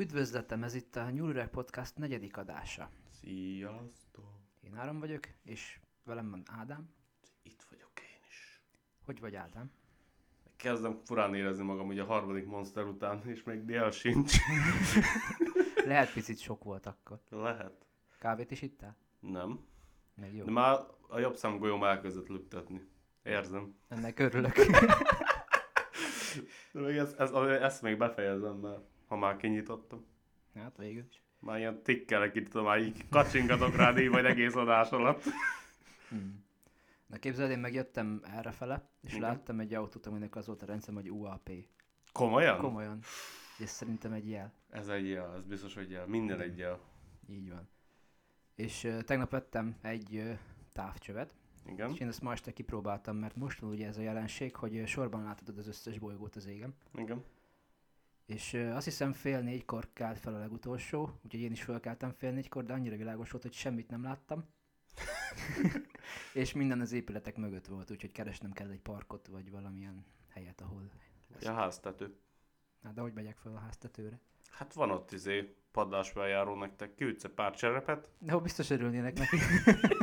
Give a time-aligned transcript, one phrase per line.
[0.00, 2.90] Üdvözletem, ez itt a Nyúlüreg Podcast negyedik adása.
[3.20, 4.24] Sziasztok!
[4.60, 6.90] Én Áram vagyok, és velem van Ádám.
[7.42, 8.62] Itt vagyok én is.
[9.04, 9.70] Hogy vagy Ádám?
[10.56, 14.36] Kezdem furán érezni magam ugye a harmadik monster után, és még dél sincs.
[15.86, 17.20] Lehet picit sok volt akkor.
[17.28, 17.86] Lehet.
[18.18, 18.96] Kávét is ittál?
[19.18, 19.66] Nem.
[20.14, 20.44] Meg jó.
[20.44, 22.88] De már a jobb szemgolyóm elkezdett lüktetni.
[23.22, 23.74] Érzem.
[23.88, 24.54] Ennek örülök.
[26.72, 30.04] De még ezt, ezt, ezt még befejezem, mert ha már kinyitottam.
[30.54, 31.22] hát végül is.
[31.38, 35.22] Már ilyen tikkelek itt, már így kacsingatok rá így vagy egész adás alatt.
[36.08, 36.44] Hmm.
[37.06, 39.20] Na képzeld, én megjöttem errefele, és Igen.
[39.22, 41.50] láttam egy autót, aminek az volt a rendszem, hogy UAP.
[42.12, 42.58] Komolyan?
[42.58, 42.98] Komolyan.
[43.58, 44.52] És szerintem egy jel.
[44.70, 46.06] Ez egy jel, ez biztos, hogy jel.
[46.06, 46.78] Minden egy jel.
[47.28, 47.68] Így van.
[48.54, 50.38] És uh, tegnap vettem egy uh,
[50.72, 51.34] távcsövet,
[51.66, 51.90] Igen?
[51.90, 55.58] és én ezt ma este kipróbáltam, mert most ugye ez a jelenség, hogy sorban láthatod
[55.58, 56.74] az összes bolygót az égen.
[56.94, 57.24] Igen.
[58.30, 62.64] És azt hiszem fél négykor kelt fel a legutolsó, úgyhogy én is felkeltem fél négykor,
[62.64, 64.44] de annyira világos volt, hogy semmit nem láttam.
[66.34, 70.90] és minden az épületek mögött volt, úgyhogy keresnem kell egy parkot, vagy valamilyen helyet, ahol...
[71.40, 72.16] Ja, háztető.
[72.82, 74.20] Hát de hogy megyek fel a háztetőre?
[74.50, 79.36] Hát van ott izé padlásbeljáró nektek, kiütsz egy pár cserepet, De hogy biztos örülnének neki.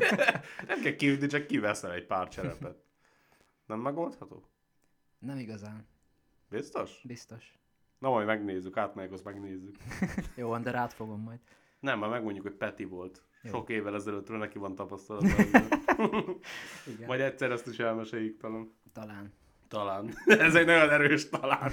[0.67, 2.83] Nem kell kiütni, csak kiveszel egy pár cserepet.
[3.65, 4.49] Nem megoldható?
[5.19, 5.87] nem igazán,
[6.49, 7.01] Biztos?
[7.03, 7.57] biztos.
[7.99, 9.75] Na majd megnézzük, átmegyek, azt megnézzük.
[10.35, 11.39] Jó van, de rád fogom majd.
[11.79, 13.21] Nem, már megmondjuk, hogy Peti volt.
[13.41, 13.51] Jó.
[13.51, 15.27] Sok évvel ezelőttről neki van tapasztalata.
[16.93, 17.07] Igen.
[17.07, 18.71] majd egyszer ezt is elmeséljük talán.
[18.93, 19.33] Talán.
[19.67, 20.13] Talán.
[20.25, 21.71] Ez egy nagyon erős talán.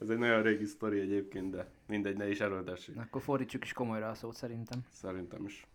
[0.00, 2.94] Ez egy nagyon régi sztori egyébként, de mindegy, ne is erőltessük.
[2.94, 4.80] Na, akkor fordítsuk is komolyra a szót szerintem.
[4.90, 5.66] Szerintem is.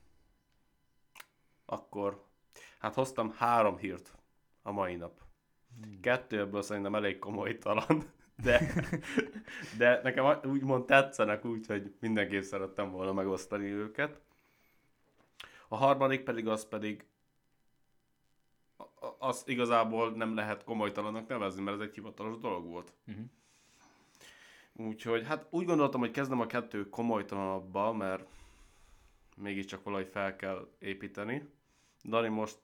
[1.65, 2.23] Akkor,
[2.79, 4.17] hát hoztam három hírt
[4.61, 5.21] a mai nap.
[6.01, 8.03] Kettő ebből szerintem elég komolytalan,
[8.43, 8.73] de,
[9.77, 14.19] de nekem úgymond tetszenek úgy, hogy mindenképp szerettem volna megosztani őket.
[15.67, 17.05] A harmadik pedig az pedig,
[19.19, 22.93] az igazából nem lehet komolytalannak nevezni, mert ez egy hivatalos dolog volt.
[23.07, 23.25] Uh-huh.
[24.73, 28.27] Úgyhogy hát úgy gondoltam, hogy kezdem a kettő komolytalanabbal, mert
[29.35, 31.49] mégiscsak valahogy fel kell építeni.
[32.03, 32.57] Dani most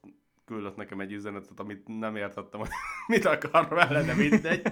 [0.44, 2.68] küldött nekem egy üzenetet, amit nem értettem, hogy
[3.14, 4.62] mit akar vele, de mindegy.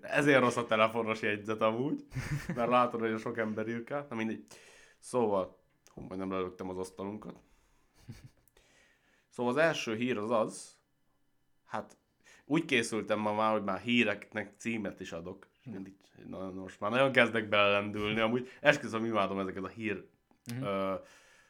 [0.00, 2.04] Ezért rossz a telefonos jegyzet amúgy,
[2.54, 4.06] mert látod, hogy a sok ember írkál.
[4.10, 4.44] Na mindegy.
[4.98, 5.58] Szóval,
[5.94, 7.36] hú, majdnem lelöktem az asztalunkat.
[9.28, 10.76] Szóval az első hír az az,
[11.66, 11.96] hát
[12.44, 15.46] úgy készültem ma már, hogy már híreknek címet is adok.
[15.64, 15.94] Mindig,
[16.26, 20.04] na, most már nagyon kezdek belelendülni, amúgy esküszöm, imádom ezeket a hír
[20.52, 20.62] Mhm.
[20.62, 20.94] ö,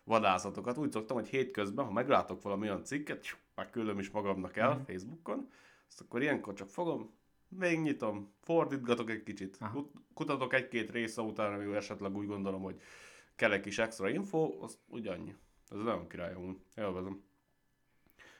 [0.04, 0.78] vadászatokat.
[0.78, 3.22] Úgy szoktam, hogy hétközben, ha meglátok valami olyan cikket,
[3.54, 4.82] már küldöm is magamnak el Mhm.
[4.84, 5.50] Facebookon,
[5.88, 7.14] azt akkor ilyenkor csak fogom,
[7.48, 9.72] végignyitom, fordítgatok egy kicsit, Aha.
[9.72, 12.80] kut- kutatok egy-két része utána, még esetleg úgy gondolom, hogy
[13.36, 15.34] kell egy kis extra info, az úgy annyi.
[15.70, 16.34] Ez nagyon király.
[16.76, 17.22] Élvezem.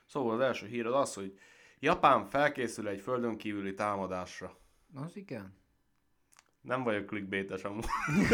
[0.06, 1.38] Szóval az első hír az az, hogy
[1.78, 4.58] Japán felkészül egy földön kívüli támadásra.
[4.94, 5.54] Az igen.
[6.60, 7.84] Nem vagyok clickbaites amúgy.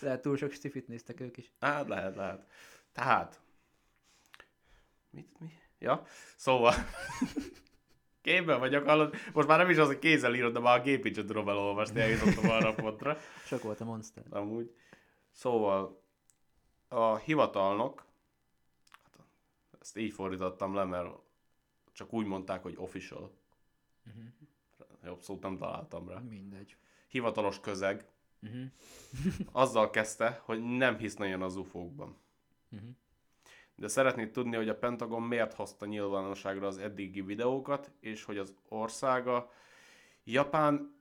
[0.00, 1.52] Lehet túl sok stifit néztek ők is.
[1.60, 2.46] Hát lehet, lehet.
[2.92, 3.40] Tehát.
[5.12, 5.52] Mit, mi?
[5.78, 6.02] Ja,
[6.36, 6.74] szóval.
[8.22, 9.14] Képben vagyok, hallod?
[9.32, 12.00] Most már nem is az, hogy kézzel írod, de már a gép is tudom elolvasni,
[12.00, 13.18] eljutottam arra a pontra.
[13.46, 14.24] Sok volt a monster.
[14.30, 14.74] Amúgy.
[15.30, 16.02] Szóval
[16.88, 18.06] a hivatalnok,
[19.72, 21.14] hát ezt így fordítottam le, mert
[21.92, 23.32] csak úgy mondták, hogy official.
[24.06, 24.24] Uh-huh.
[25.04, 26.18] Jobb szót nem találtam rá.
[26.18, 26.76] Mindegy.
[27.08, 28.06] Hivatalos közeg
[28.42, 28.64] Uh-huh.
[29.52, 32.16] azzal kezdte, hogy nem hisz nagyon az ufókban.
[32.70, 32.88] Uh-huh.
[33.82, 38.54] De szeretnéd tudni, hogy a Pentagon miért hozta nyilvánosságra az eddigi videókat, és hogy az
[38.68, 39.50] országa
[40.24, 40.94] Japán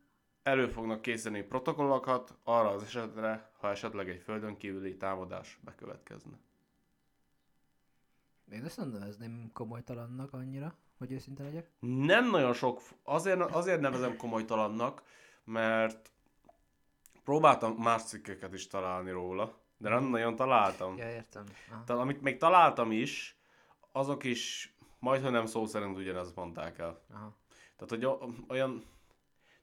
[0.43, 6.39] elő fognak készíteni protokollokat arra az esetre, ha esetleg egy földön kívüli támadás bekövetkezne.
[8.51, 11.71] Én ezt nem nevezném komolytalannak annyira, hogy őszinte legyek.
[11.79, 15.03] Nem nagyon sok, azért, azért nevezem komolytalannak,
[15.43, 16.11] mert
[17.23, 20.97] próbáltam más cikkeket is találni róla, de nem nagyon találtam.
[20.97, 21.43] Ja, értem.
[21.71, 21.83] Aha.
[21.83, 23.35] Tehát amit még találtam is,
[23.91, 27.01] azok is majdhogy nem szó szerint ugyanezt mondták el.
[27.13, 27.37] Aha.
[27.77, 28.83] Tehát, hogy olyan,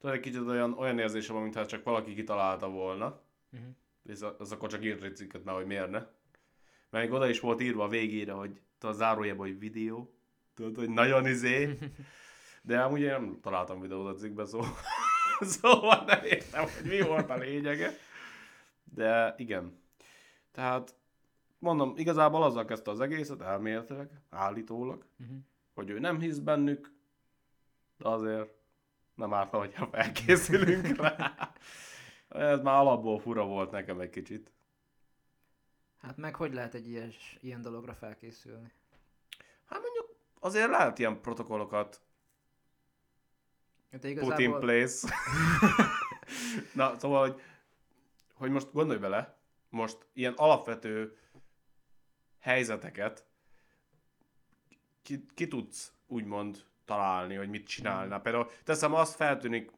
[0.01, 3.21] tudod, egy kicsit olyan, olyan érzésem mintha csak valaki kitalálta volna,
[3.53, 3.69] Uh-huh.
[4.05, 5.99] és a- az akkor csak írt egy cikket, mert hogy miért ne.
[6.91, 10.15] Mert még oda is volt írva a végére, hogy tudod, zárójában, hogy videó,
[10.55, 11.79] tudod, hogy nagyon izé,
[12.63, 14.69] de amúgy én nem találtam videót a cikkben, szóval,
[15.41, 17.91] szóval nem értem, hogy mi volt a lényege.
[18.95, 19.81] De igen.
[20.53, 20.95] Tehát
[21.59, 25.37] mondom, igazából azzal kezdte az egészet, elméletileg, állítólag, Uh-huh.
[25.75, 26.93] hogy ő nem hisz bennük,
[27.97, 28.51] de azért
[29.15, 31.53] nem árt, hogyha felkészülünk rá.
[32.29, 34.53] Ez már alapból fura volt nekem egy kicsit.
[36.01, 38.73] Hát meg hogy lehet egy ilyen, ilyen dologra felkészülni?
[39.65, 42.01] Hát mondjuk azért lehet ilyen protokollokat
[43.91, 44.59] Hát put in igazából...
[44.61, 45.09] place.
[46.75, 47.41] Na, szóval, hogy,
[48.35, 49.38] hogy most gondolj bele,
[49.69, 51.17] most ilyen alapvető
[52.39, 53.27] helyzeteket
[55.03, 58.21] ki, ki tudsz úgymond találni, hogy mit csinálna.
[58.21, 59.71] Például teszem azt, feltűnik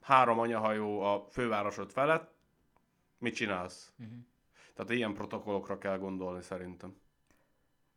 [0.00, 2.34] három anyahajó a fővárosod felett,
[3.18, 3.92] mit csinálsz?
[3.96, 4.14] Mhm.
[4.74, 6.96] Tehát ilyen protokollokra kell gondolni szerintem.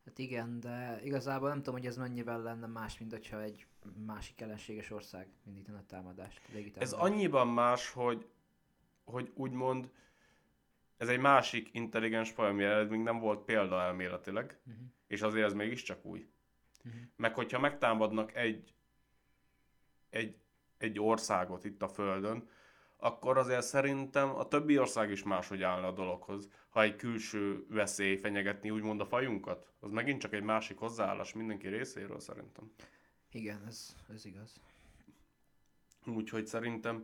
[0.06, 3.68] Hát igen, de igazából nem tudom, hogy ez mennyivel lenne más, mint hogyha egy
[4.06, 6.42] másik ellenséges ország indítana támadást.
[6.78, 8.28] Ez annyiban más, hogy,
[9.04, 9.92] hogy úgymond
[11.00, 14.76] ez egy másik intelligens faj, amire még nem volt példa elméletileg, Mhm.
[15.08, 16.30] és azért ez mégiscsak új.
[16.84, 16.96] Mhm.
[17.16, 18.74] Meg hogyha megtámadnak egy,
[20.10, 20.36] egy,
[20.78, 22.50] egy országot itt a Földön,
[22.98, 26.50] akkor azért szerintem a többi ország is máshogy állna a dologhoz.
[26.70, 31.68] Ha egy külső veszély fenyegetni úgymond a fajunkat, az megint csak egy másik hozzáállás mindenki
[31.68, 32.72] részéről szerintem.
[33.32, 34.62] Igen, ez, ez igaz.
[36.06, 37.04] Úgyhogy szerintem,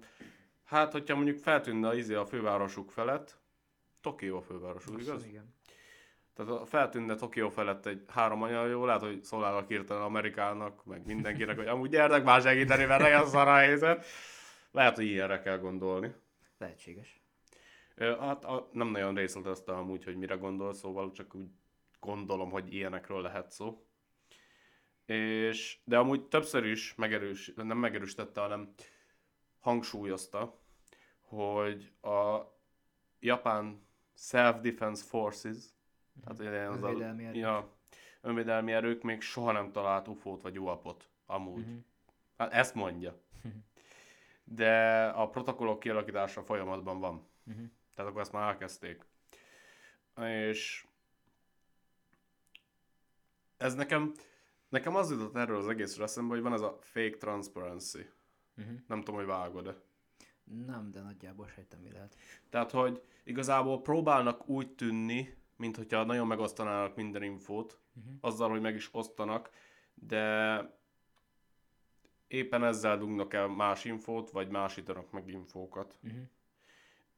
[0.64, 3.38] hát hogyha mondjuk feltűnne az izé a fővárosuk felett,
[4.06, 5.26] Tokió a fővárosuk, igaz?
[5.26, 5.54] Igen.
[6.34, 11.56] Tehát ha feltűnne Tokió felett egy három anyajó, lehet, hogy szólálnak hirtelen Amerikának, meg mindenkinek,
[11.56, 14.06] hogy amúgy gyertek már segíteni, mert nagyon szar a helyzet.
[14.72, 16.14] Lehet, hogy ilyenre kell gondolni.
[16.58, 17.22] Lehetséges.
[17.98, 21.50] Hát a, nem nagyon részleteztem amúgy, hogy mire gondol, szóval csak úgy
[22.00, 23.86] gondolom, hogy ilyenekről lehet szó.
[25.06, 28.74] És, de amúgy többször is megerős, nem megerősítette, hanem
[29.60, 30.60] hangsúlyozta,
[31.20, 32.40] hogy a
[33.20, 33.85] japán
[34.16, 35.58] Self-Defense Forces,
[36.24, 37.36] tehát ilyen az a, Önvédelmi erők.
[37.36, 37.74] ja,
[38.22, 41.66] önvédelmi erők még soha nem talált UFO-t vagy UAP-ot, amúgy.
[41.66, 41.78] Mhm.
[42.38, 43.20] Hát ezt mondja.
[44.44, 47.28] De a protokollok kialakítása folyamatban van.
[47.44, 47.64] Mhm.
[47.96, 49.06] Tehát akkor ezt már elkezdték.
[50.22, 50.86] És
[53.58, 54.14] ez nekem,
[54.70, 58.10] nekem az jutott erről az egészről eszembe, hogy van ez a fake transparency.
[58.54, 58.74] Mhm.
[58.88, 59.76] Nem tudom, hogy vágod-e.
[60.66, 62.16] Nem, de nagyjából sejtem, mi lehet.
[62.50, 68.16] Tehát, hogy igazából próbálnak úgy tűnni, mint hogyha nagyon megosztanának minden infót, Mhm.
[68.22, 69.50] azzal, hogy meg is osztanak,
[69.94, 70.60] de
[72.28, 75.98] éppen ezzel dugnak el más infót, vagy másítanak meg infókat.
[76.02, 76.18] Mhm.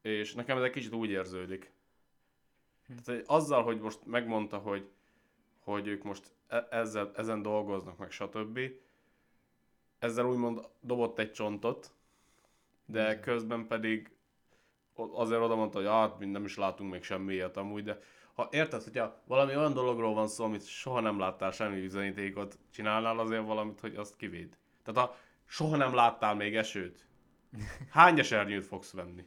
[0.02, 1.72] És nekem ez egy kicsit úgy érződik.
[2.88, 2.96] Hm.
[2.96, 4.90] Tehát hogy azzal, hogy most megmondta, hogy,
[5.60, 8.60] hogy ők most e- ezzel, ezen dolgoznak, meg stb.
[10.00, 11.92] Ezzel úgymond dobott egy csontot,
[12.88, 14.12] de közben pedig
[14.96, 18.00] azért oda mondta, hogy hát mi nem is látunk még semmi ilyet amúgy, de
[18.34, 23.20] ha érted, hogyha valami olyan dologról van szó, amit soha nem láttál semmi bizonyítékot, csinálnál
[23.20, 24.58] azért valamit, hogy azt kivéd.
[24.84, 27.08] Tehát ha soha nem láttál még esőt,
[27.90, 29.26] hány esernyőt fogsz venni?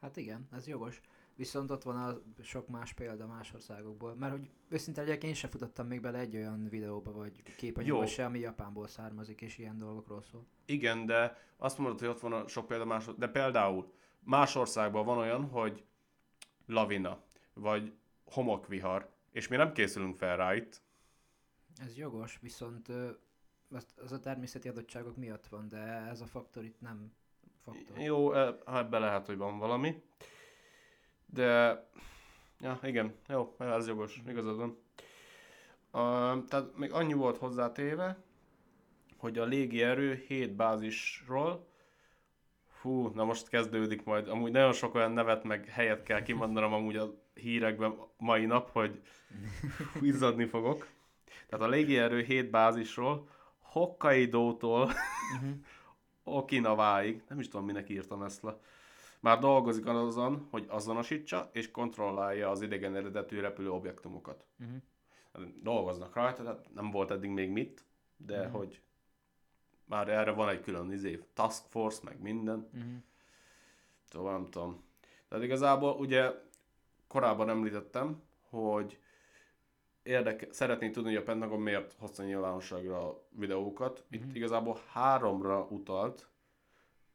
[0.00, 1.00] Hát igen, ez jogos.
[1.36, 4.14] Viszont ott van a sok más példa más országokból.
[4.14, 8.24] Mert hogy őszinte legyek, én sem futottam még bele egy olyan videóba vagy képanyagba se,
[8.24, 10.46] ami Japánból származik és ilyen dolgokról szól.
[10.64, 15.04] Igen, de azt mondod, hogy ott van a sok példa más, de például más országban
[15.04, 15.84] van olyan, hogy
[16.66, 17.22] lavina,
[17.54, 17.92] vagy
[18.24, 20.82] homokvihar, és mi nem készülünk fel rá itt.
[21.76, 22.88] Ez jogos, viszont
[23.96, 25.78] az, a természeti adottságok miatt van, de
[26.10, 27.12] ez a faktor itt nem
[27.62, 27.98] faktor.
[27.98, 28.32] Jó,
[28.66, 30.02] ebbe lehet, hogy van valami.
[31.26, 31.84] De,
[32.60, 34.78] ja, igen, jó, ez jogos, igazad van.
[35.92, 38.16] Uh, tehát még annyi volt hozzátéve,
[39.16, 41.66] hogy a légierő 7 bázisról,
[42.68, 46.96] fú, na most kezdődik majd, amúgy nagyon sok olyan nevet meg helyet kell kimondanom amúgy
[46.96, 49.02] a hírekben mai nap, hogy
[50.00, 50.88] izzadni fogok.
[51.46, 53.28] Tehát a légierő 7 bázisról
[53.58, 54.92] Hokkaido-tól
[55.40, 55.50] Mhm.
[56.24, 58.58] Okinaváig, nem is tudom, minek írtam ezt le,
[59.26, 64.44] már dolgozik azon, hogy azonosítsa és kontrollálja az idegen eredetű repülő objektumokat.
[64.56, 64.74] Mhm.
[65.32, 67.84] Hát Dolgoznak rajta, tehát nem volt eddig még mit,
[68.16, 68.52] de Mhm.
[68.56, 68.82] hogy
[69.84, 72.94] már erre van egy külön izé, task force, meg minden, Mhm.
[74.04, 74.84] szóval nem tudom.
[75.28, 76.32] Tehát igazából ugye
[77.08, 78.98] korábban említettem, hogy
[80.02, 84.04] érdeke, szeretnék tudni, hogy a Pentagon miért hozta nyilvánosságra a videókat.
[84.10, 84.34] Itt Mhm.
[84.34, 86.28] igazából háromra utalt.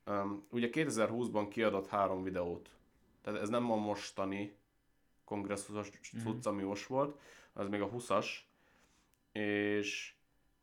[0.05, 2.69] Um, ugye 2020-ban kiadott három videót.
[3.21, 4.55] Tehát ez nem a mostani
[5.23, 6.21] kongresszusos Mhm.
[6.23, 7.19] cucc, ami most volt,
[7.53, 8.27] az még a 20-as.
[9.31, 10.13] És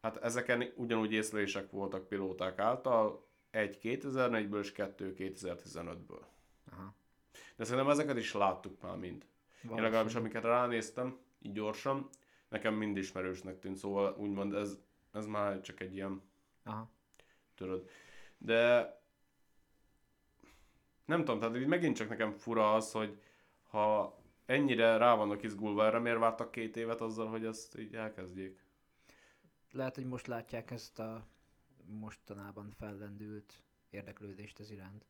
[0.02, 6.22] hát ezeken ugyanúgy észlelések voltak pilóták által, egy 2004-ből és kettő 2015-ből.
[6.70, 6.94] Aha.
[7.56, 9.26] De szerintem ezeket is láttuk már mind.
[9.70, 12.08] Én legalábbis amiket ránéztem, így gyorsan,
[12.48, 14.78] nekem mind ismerősnek tűnt, szóval úgymond ez,
[15.12, 16.22] ez már csak egy ilyen,
[16.64, 16.90] Aha.
[17.54, 17.88] tudod.
[18.38, 18.92] De
[21.08, 23.20] nem tudom, tehát így megint csak nekem fura az, hogy
[23.68, 28.64] ha ennyire rá vannak izgulva erre, miért vártak két évet azzal, hogy ezt így elkezdjék?
[29.70, 31.26] Lehet, hogy most látják ezt a
[31.86, 35.06] mostanában fellendült érdeklődést ez iránt.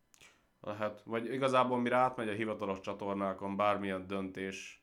[0.60, 1.02] Lehet.
[1.02, 4.82] Vagy igazából mire átmegy a hivatalos csatornákon bármilyen döntés,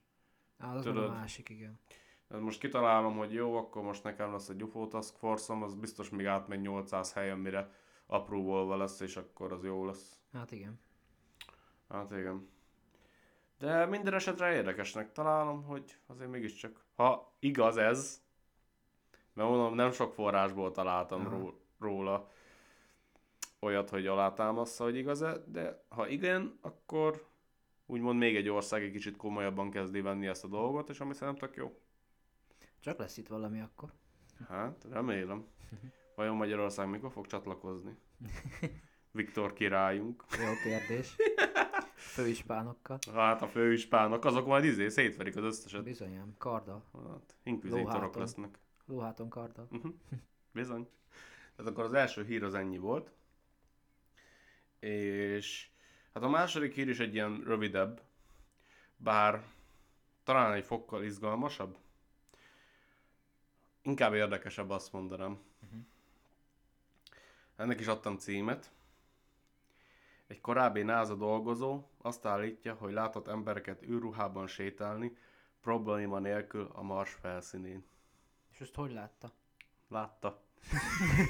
[0.57, 1.03] Á, az Tudod.
[1.03, 1.79] a másik, igen.
[2.27, 6.09] Ez most kitalálom, hogy jó, akkor most nekem lesz egy UFO Task Force-om, az biztos
[6.09, 7.71] még átmegy 800 helyen, mire
[8.05, 10.19] apróvolva lesz, és akkor az jó lesz.
[10.31, 10.79] Hát igen.
[11.89, 12.49] Hát igen.
[13.57, 18.23] De minden esetre érdekesnek találom, hogy azért mégiscsak, ha igaz ez,
[19.33, 22.29] mert mondom, nem sok forrásból találtam ró- róla
[23.59, 27.27] olyat, hogy alátámaszza, hogy igaz-e, de ha igen, akkor
[27.85, 31.47] úgymond még egy ország egy kicsit komolyabban kezdi venni ezt a dolgot, és ami szerintem
[31.47, 31.79] tök jó.
[32.79, 33.91] Csak lesz itt valami akkor.
[34.47, 35.45] Hát, remélem.
[36.15, 37.97] Vajon Magyarország mikor fog csatlakozni?
[39.11, 40.23] Viktor királyunk.
[40.31, 41.15] Jó kérdés.
[42.05, 42.99] Főispánokkal.
[43.13, 45.83] Hát a főispánok, azok majd izé szétverik az összeset.
[45.83, 46.83] Bizonyám, karddal.
[46.93, 48.57] Hát, inkvizítorok lesznek.
[48.85, 49.67] Lóháton karddal.
[49.71, 49.93] Uh-huh.
[50.51, 50.87] Bizony.
[51.55, 53.11] Tehát akkor az első hír az ennyi volt.
[54.79, 55.69] És
[56.13, 58.01] hát a második hír is egy ilyen rövidebb,
[58.97, 59.43] bár
[60.23, 61.77] talán egy fokkal izgalmasabb.
[63.81, 65.39] Inkább érdekesebb azt mondanám.
[67.55, 68.71] Ennek is adtam címet.
[70.27, 75.17] Egy korábbi NASA dolgozó azt állítja, hogy látott embereket űrruhában sétálni,
[75.61, 77.85] probléma nélkül a Mars felszínén.
[78.51, 79.31] És ezt hogy látta?
[79.87, 80.43] Látta.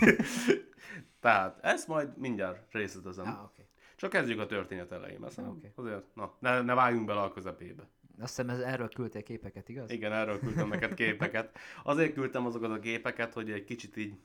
[1.20, 3.28] Tehát, ezt majd mindjárt részletezem.
[3.28, 3.40] Oké.
[3.42, 3.66] Okay.
[3.96, 5.72] Csak kezdjük a történet elején, mert szerintem Oké.
[5.76, 7.88] azért, na, ne, ne vágjunk bele a közepébe.
[8.20, 9.92] Azt hiszem ez, erről küldtél képeket, igaz?
[9.92, 11.58] Igen, erről küldtem neked képeket.
[11.84, 14.20] Azért küldtem azokat a képeket, hogy egy kicsit így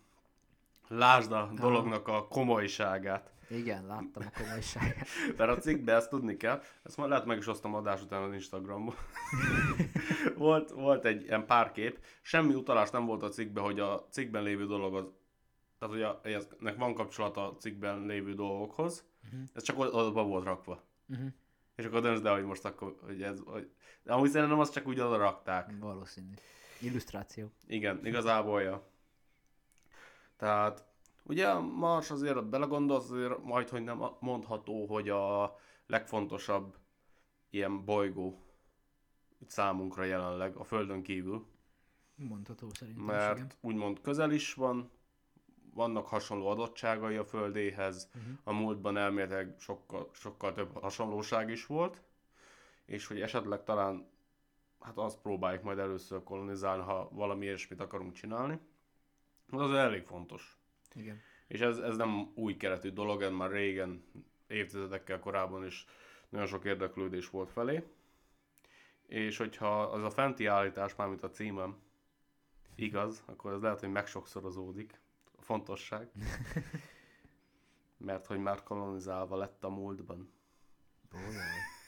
[0.89, 3.33] lásd a dolognak a komolyságát.
[3.51, 5.07] Igen, láttam a komolyságát.
[5.37, 8.33] Mert a cikkbe ezt tudni kell, ezt majd lehet meg is osztom adás után az
[8.33, 8.95] Instagramon.
[10.37, 14.43] volt, volt egy ilyen pár kép, semmi utalás nem volt a cikkben, hogy a cikkben
[14.43, 15.05] lévő dolog az,
[15.79, 16.21] tehát hogy a,
[16.61, 19.43] ennek van kapcsolata a cikkben lévő dolgokhoz, Mhm.
[19.53, 20.83] ez csak oda volt rakva.
[21.09, 21.29] Uh-huh.
[21.75, 23.71] És akkor döntsd el, hogy most akkor, hogy ez, hogy...
[24.03, 25.71] De amúgy szerintem azt csak úgy oda rakták.
[25.79, 26.35] Valószínű.
[26.81, 27.53] Illusztráció.
[27.67, 28.89] Igen, igazából, ja.
[30.37, 30.85] Tehát,
[31.31, 35.57] ugye a Mars azért ott belegondolsz, azért majd, hogy nem mondható, hogy a
[35.87, 36.77] legfontosabb
[37.51, 38.45] ilyen bolygó
[39.47, 41.47] számunkra jelenleg a Földön kívül,
[42.29, 43.27] Mondható szerintem is, igen.
[43.37, 44.91] mert úgymond közel is van,
[45.75, 48.39] vannak hasonló adottságai a Földéhez, Uh-huh.
[48.45, 52.03] a múltban elméletileg sokkal, sokkal több hasonlóság is volt,
[52.85, 54.09] és hogy esetleg talán,
[54.81, 58.59] hát azt próbáljuk majd először kolonizálni, ha valami ilyesmit akarunk csinálni.
[59.51, 60.60] Az elég fontos.
[60.95, 61.21] Igen.
[61.47, 64.05] És ez, ez nem új keretű dolog, ez már régen,
[64.47, 65.87] évtizedekkel korábban is
[66.29, 67.83] nagyon sok érdeklődés volt felé.
[69.07, 71.79] És hogyha az a fenti állítás, mármint a címem,
[72.75, 75.01] igaz, akkor ez lehet, hogy megsokszorozódik
[75.39, 76.11] a fontosság.
[77.97, 80.33] Mert hogy már kolonizálva lett a múltban.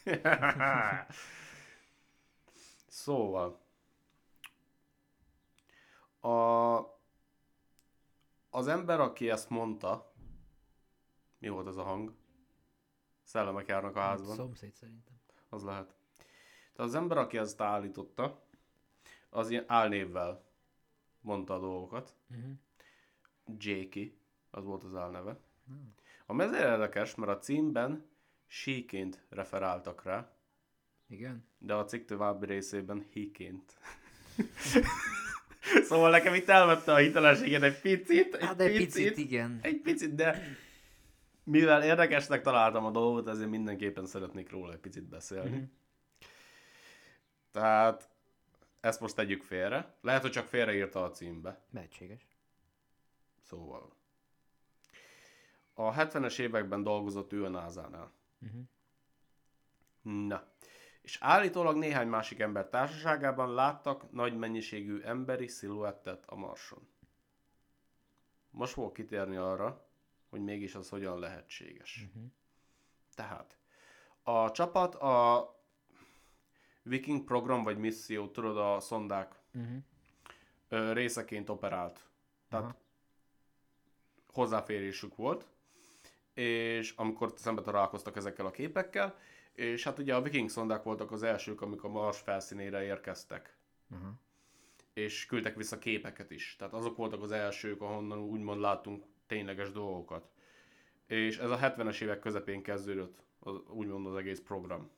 [2.87, 3.61] Szóval,
[6.21, 6.79] a,
[8.55, 10.13] az ember, aki ezt mondta,
[11.39, 12.13] mi volt ez a hang?
[13.23, 14.35] Szellemek járnak a házban.
[14.35, 15.15] Szomszéd szerintem.
[15.49, 15.87] Az lehet.
[16.73, 18.43] Tehát az ember, aki ezt állította,
[19.31, 20.45] az ilyen álnévvel
[21.21, 22.15] mondta a dolgokat.
[22.31, 22.53] Uh-huh.
[23.59, 24.19] Jakey,
[24.51, 25.41] az volt az álneve.
[26.27, 28.11] Ami ezért érdekes, mert a címben
[28.47, 30.33] síként referáltak rá,
[31.07, 31.47] Igen?
[31.59, 33.77] de a cikk további részében hiként.
[35.83, 39.59] szóval nekem itt elvette a hitelességet egy picit, egy Hát de egy picit, picit, igen.
[39.63, 40.57] egy picit, de
[41.45, 45.57] mivel érdekesnek találtam a dolgot, ezért mindenképpen szeretnék róla egy picit beszélni.
[45.57, 45.63] Mhm.
[47.53, 48.09] Tehát
[48.81, 49.95] ezt most tegyük félre.
[50.01, 51.61] Lehet, hogy csak félreírta a címbe.
[51.71, 52.27] Lehetséges.
[53.43, 53.93] Szóval.
[55.75, 58.13] A 70-es években dolgozott ő a NASA-nál.
[58.43, 58.63] Uh-huh.
[60.27, 60.52] Na.
[61.03, 66.89] És állítólag néhány másik ember társaságában láttak nagy mennyiségű emberi sziluettet a Marson.
[68.51, 69.87] Most fogok kitérni arra,
[70.29, 72.05] hogy mégis az hogyan lehetséges.
[72.07, 72.31] Uh-huh.
[73.15, 73.59] Tehát,
[74.23, 75.47] a csapat a
[76.83, 80.93] Viking program vagy misszió, tudod, a szondák Uh-huh.
[80.93, 82.09] részeként operált.
[82.49, 82.77] Tehát Aha.
[84.33, 85.47] hozzáférésük volt,
[86.35, 89.19] és amikor szembe találkoztak ezekkel a képekkel,
[89.53, 93.57] és hát ugye a viking szondák voltak az elsők, amik a Mars felszínére érkeztek,
[93.93, 94.13] Uh-huh.
[94.93, 96.57] és küldtek vissza képeket is.
[96.59, 100.29] Tehát azok voltak az elsők, ahonnan úgymond láttunk tényleges dolgokat.
[101.07, 104.91] És ez a 70-es évek közepén kezdődött az, úgymond az egész program.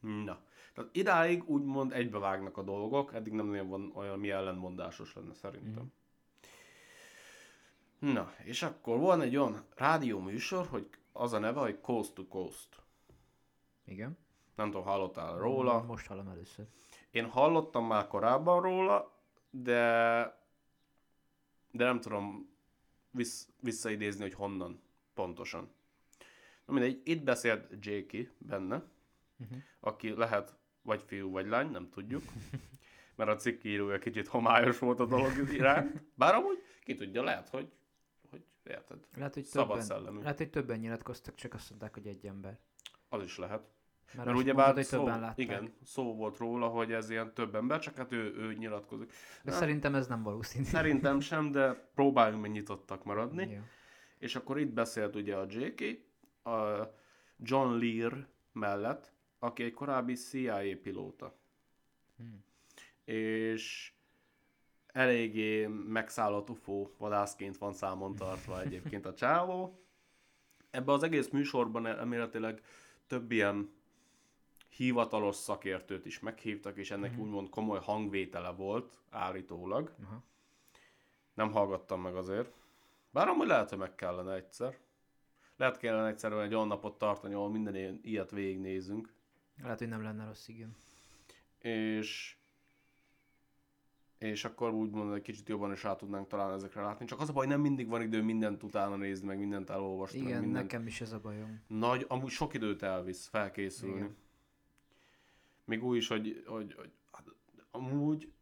[0.00, 0.40] Na,
[0.72, 5.82] tehát idáig úgymond egybevágnak a dolgok, eddig nem nagyon van olyan, ami ellenmondásos lenne szerintem.
[5.82, 5.86] Mm.
[7.98, 12.26] Na, és akkor van egy olyan rádió műsor, hogy az a neve, hogy Coast to
[12.26, 12.82] Coast.
[13.84, 14.18] Igen.
[14.54, 15.82] Nem tudom, hallottál róla?
[15.82, 16.66] Most hallom először.
[17.10, 19.12] Én hallottam már korábban róla,
[19.50, 19.80] de,
[21.70, 22.56] de nem tudom
[23.10, 24.82] vissz, visszaidézni, hogy honnan
[25.14, 25.70] pontosan.
[26.64, 28.82] Na mindegy, itt beszélt Jakey benne,
[29.38, 29.58] uh-huh.
[29.80, 32.22] aki lehet vagy fiú, vagy lány, nem tudjuk,
[33.16, 37.48] mert a cikk írója kicsit homályos volt a dolog iránt, bár amúgy ki tudja, lehet,
[37.48, 37.72] hogy
[38.68, 40.18] érted, Lehet, hogy szabad többen, szellemű.
[40.20, 42.58] lehet, hogy többen nyilatkoztak, csak azt mondták, hogy egy ember.
[43.08, 43.70] Az is lehet.
[44.14, 45.38] Mert, Mert ugye bár hogy szó, többen látták.
[45.38, 49.08] igen, szó volt róla, hogy ez ilyen több ember, csak hát ő, ő nyilatkozik.
[49.42, 50.64] De Na, szerintem ez nem valószínű.
[50.64, 53.48] Szerintem sem, de próbáljunk meg nyitottak maradni.
[53.50, 53.60] Jó.
[54.18, 55.82] És akkor itt beszélt ugye a J.K.
[56.46, 56.88] a
[57.38, 61.38] John Lear mellett, aki egy korábbi CIA pilóta.
[62.16, 62.44] Hmm.
[63.04, 63.92] És
[64.96, 69.80] eléggé megszállott UFO vadászként van számon tartva egyébként a csávó.
[70.70, 72.62] Ebben az egész műsorban elméletileg
[73.06, 73.70] több ilyen
[74.68, 79.94] hivatalos szakértőt is meghívtak, és ennek úgymond komoly hangvétele volt állítólag.
[80.04, 80.22] Aha.
[81.34, 82.52] Nem hallgattam meg azért.
[83.10, 84.78] Bár amúgy lehet, hogy meg kellene egyszer.
[85.56, 89.12] Lehet kellene egyszer egy olyan napot tartani, ahol minden ilyet végignézünk.
[89.62, 90.76] Lehet, hogy nem lenne rossz, igen.
[91.58, 92.36] És
[94.18, 97.06] és akkor úgymond egy kicsit jobban is rá tudnánk talán ezekre látni.
[97.06, 100.18] Csak az a baj, nem mindig van idő mindent utána nézni, meg mindent elolvasni.
[100.18, 100.62] meg Igen, mindent.
[100.62, 101.60] nekem is ez a bajom.
[101.66, 103.96] Nagy, amúgy sok időt elvisz felkészülni.
[103.96, 104.16] Igen.
[105.64, 107.24] Még úgy is, hogy, hogy, hogy hát,
[107.70, 108.32] amúgy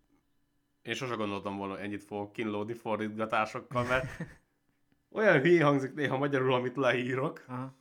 [0.83, 4.07] én sose gondoltam volna, hogy ennyit fogok kínlódni fordítgatásokkal, mert
[5.19, 7.75] olyan hülye hangzik néha magyarul, amit leírok, Aha.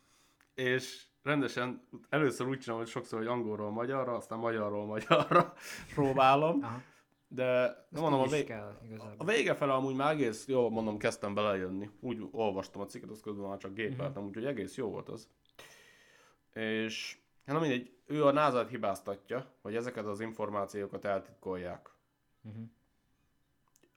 [0.54, 5.54] és rendesen először úgy csinálom, hogy sokszor, hogy angolról magyarra, aztán magyarról magyarra
[5.96, 6.82] próbálom, Aha.
[7.34, 9.26] De nem mondom, a, vég, kell a igazából.
[9.26, 11.90] vége fele amúgy már egész jó, mondom, kezdtem belejönni.
[12.00, 15.30] Úgy olvastam a cikket, az közben már csak gépeltem, úgyhogy egész jó volt az.
[16.54, 21.90] És hát mindegy, ő a nasa hibáztatja, hogy ezeket az információkat eltitkolják.
[22.44, 22.64] Uh-huh.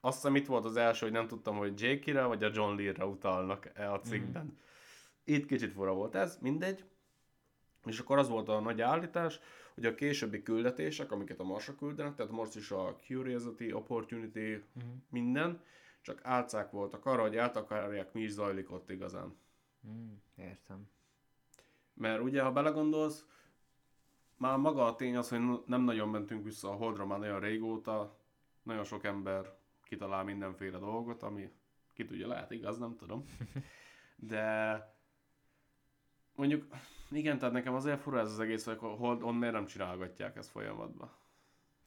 [0.01, 3.07] Azt hiszem itt volt az első, hogy nem tudtam, hogy Jake-re vagy a John Lear-ra
[3.07, 4.45] utalnak e a cikkben.
[4.45, 4.57] Mm.
[5.25, 6.85] Itt kicsit fura volt ez, mindegy.
[7.85, 9.41] És akkor az volt a nagy állítás,
[9.77, 14.93] hogy a későbbi küldetések, amiket a Marsra küldenek, tehát most is a Curiosity, Opportunity, Uh-huh.
[15.11, 15.63] minden,
[16.01, 19.37] csak álcák voltak arra, hogy eltakarják, mi is zajlik ott igazán.
[19.89, 20.89] Mm, értem.
[21.95, 23.27] Mert ugye, ha belegondolsz,
[24.37, 28.17] már maga a tény az, hogy nem nagyon mentünk vissza a Holdra már nagyon régóta,
[28.63, 31.51] nagyon sok ember kitalál mindenféle dolgot, ami
[31.93, 33.25] ki tudja, lehet igaz, nem tudom.
[34.17, 34.96] De
[36.37, 36.67] mondjuk,
[37.11, 40.51] igen, tehát nekem azért fura ez az egész, hogy a Holdon miért nem csinálgatják ezt
[40.51, 41.11] folyamatban.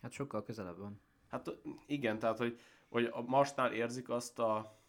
[0.01, 1.01] Hát sokkal közelebb van.
[1.27, 1.51] Hát
[1.85, 2.59] igen, tehát hogy,
[2.89, 4.79] hogy a Marsnál érzik azt a,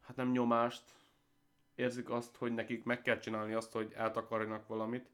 [0.00, 0.94] hát nem nyomást,
[1.74, 5.10] érzik azt, hogy nekik meg kell csinálni azt, hogy eltakarjanak valamit,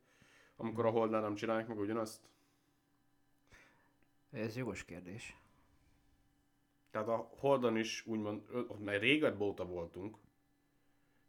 [0.56, 2.28] amikor a Holdnál nem csinálják meg ugyanazt.
[4.30, 5.37] Ez jogos kérdés.
[6.90, 10.16] Tehát a Holdon is úgymond, ott már régebben óta voltunk,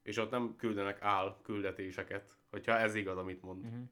[0.06, 3.66] és ott nem küldenek áll küldetéseket, hogyha ez igaz, amit mond.
[3.66, 3.84] Uh-huh.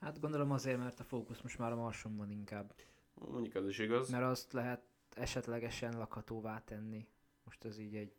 [0.00, 2.74] Hát gondolom azért, mert a fókusz most már a Marson van inkább.
[3.14, 4.10] Mondjuk ez is igaz.
[4.10, 7.06] Mert azt lehet esetlegesen lakhatóvá tenni.
[7.44, 8.12] Most ez így egy...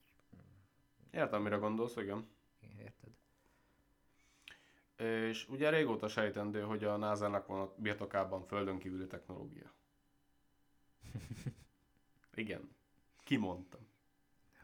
[1.11, 2.27] Értem, mire gondolsz, igen.
[2.79, 3.11] Érted?
[5.29, 9.73] És ugye régóta sejtendő, hogy a NASA-nak van a birtokában földön kívüli technológia.
[12.33, 12.69] Igen.
[13.23, 13.87] Kimondtam.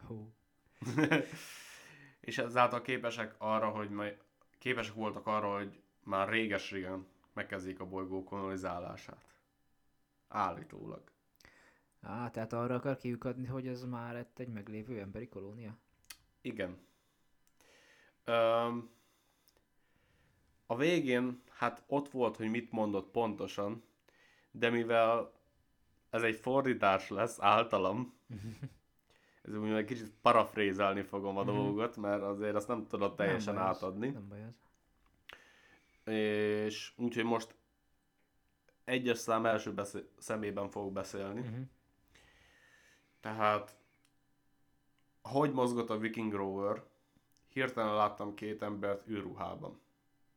[0.08, 0.34] Hú.
[2.22, 4.18] És ezáltal képesek arra, hogy majd
[4.58, 9.26] képesek voltak arra, hogy már réges-régen megkezdjék a bolygó kolonizálását.
[10.28, 11.04] Állítólag.
[12.02, 15.78] Á, tehát arra akar kiukadni, hogy ez már egy meglévő emberi kolónia?
[16.42, 16.78] Igen.
[18.24, 18.90] Öm,
[20.66, 23.84] a végén, hát ott volt, hogy mit mondott pontosan,
[24.52, 25.34] de mivel
[26.10, 28.14] ez egy fordítás lesz általam,
[29.42, 31.54] ez úgy egy kicsit parafrézálni fogom a Mhm.
[31.56, 33.78] dolgot, mert azért azt nem tudod teljesen nem baj az.
[33.84, 34.10] átadni.
[34.10, 34.60] Nem baj az.
[36.14, 37.56] És úgyhogy most
[38.84, 41.40] egyes szám első beszél, szemében fogok beszélni.
[41.40, 41.66] Uh-huh.
[43.20, 43.76] Tehát,
[45.22, 46.84] hogy mozgott a Viking Rover,
[47.50, 49.80] hirtelen láttam két embert űrruhában.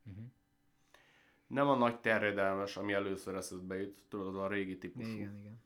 [0.07, 0.25] Uh-huh.
[1.47, 5.09] Nem a nagy terjedelmes, ami először eszedbe jut, tudod, a régi típusú.
[5.11, 5.63] Igen, igen.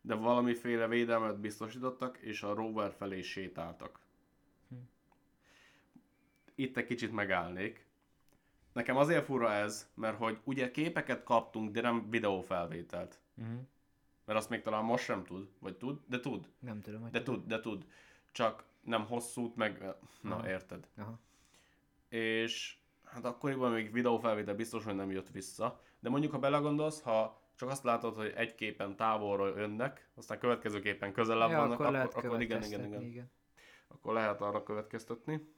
[0.00, 4.00] De valamiféle védelmet biztosítottak, és a rover felé sétáltak.
[4.68, 4.74] Hm.
[6.54, 7.88] itt egy kicsit megállnék.
[8.72, 13.18] Nekem azért fura ez, mert hogy ugye képeket kaptunk, de nem videófelvételt.
[13.34, 13.60] Uh-huh.
[14.24, 16.48] Mert azt még talán most sem tud, vagy tud, de tud.
[16.58, 17.86] Nem tudom, hogy De tud, de tud.
[18.32, 19.94] Csak nem hosszút, meg...
[20.20, 20.48] Na, Aha.
[20.48, 20.88] érted.
[20.96, 21.18] Aha.
[22.08, 25.80] És hát akkoriban még videófelvétel biztos, hogy nem jött vissza.
[26.00, 30.80] De mondjuk, ha belegondolsz, ha csak azt látod, hogy egy képen távolról jönnek, aztán következő
[30.80, 33.02] képen közelebb Ja, vannak, akkor, akkor, akkor igen, igen, igen.
[33.02, 33.30] igen.
[33.88, 35.54] Akkor lehet arra következtetni.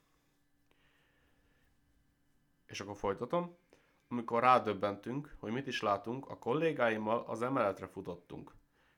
[2.67, 3.57] És akkor folytatom.
[4.09, 8.55] Amikor rádöbbentünk, hogy mit is látunk, a kollégáimmal az emeletre futottunk.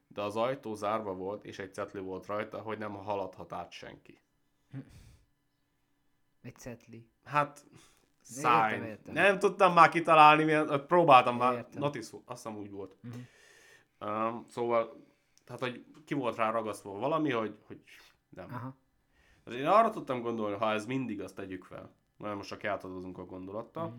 [0.07, 4.21] De az ajtó zárva volt, és egy cetli volt rajta, hogy nem haladhat át senki.
[6.41, 7.09] Egy cetli.
[7.25, 7.65] Hát,
[8.25, 8.47] sign.
[8.47, 9.15] Értem, értem.
[9.15, 11.81] Nem tudtam már kitalálni, milyen, próbáltam már, Értem.
[11.83, 12.97] notice, azt hiszem úgy volt.
[13.01, 13.15] Mhm.
[14.11, 15.03] Um, szóval,
[15.45, 17.81] tehát, hogy ki volt rá ragasztva valami, hogy, hogy
[18.29, 18.47] nem.
[18.55, 18.77] Aha.
[19.51, 21.95] Én arra tudtam gondolni, ha ez mindig, azt tegyük fel.
[22.17, 23.89] Mert most csak átadozunk a gondolattal.
[23.89, 23.99] Mhm.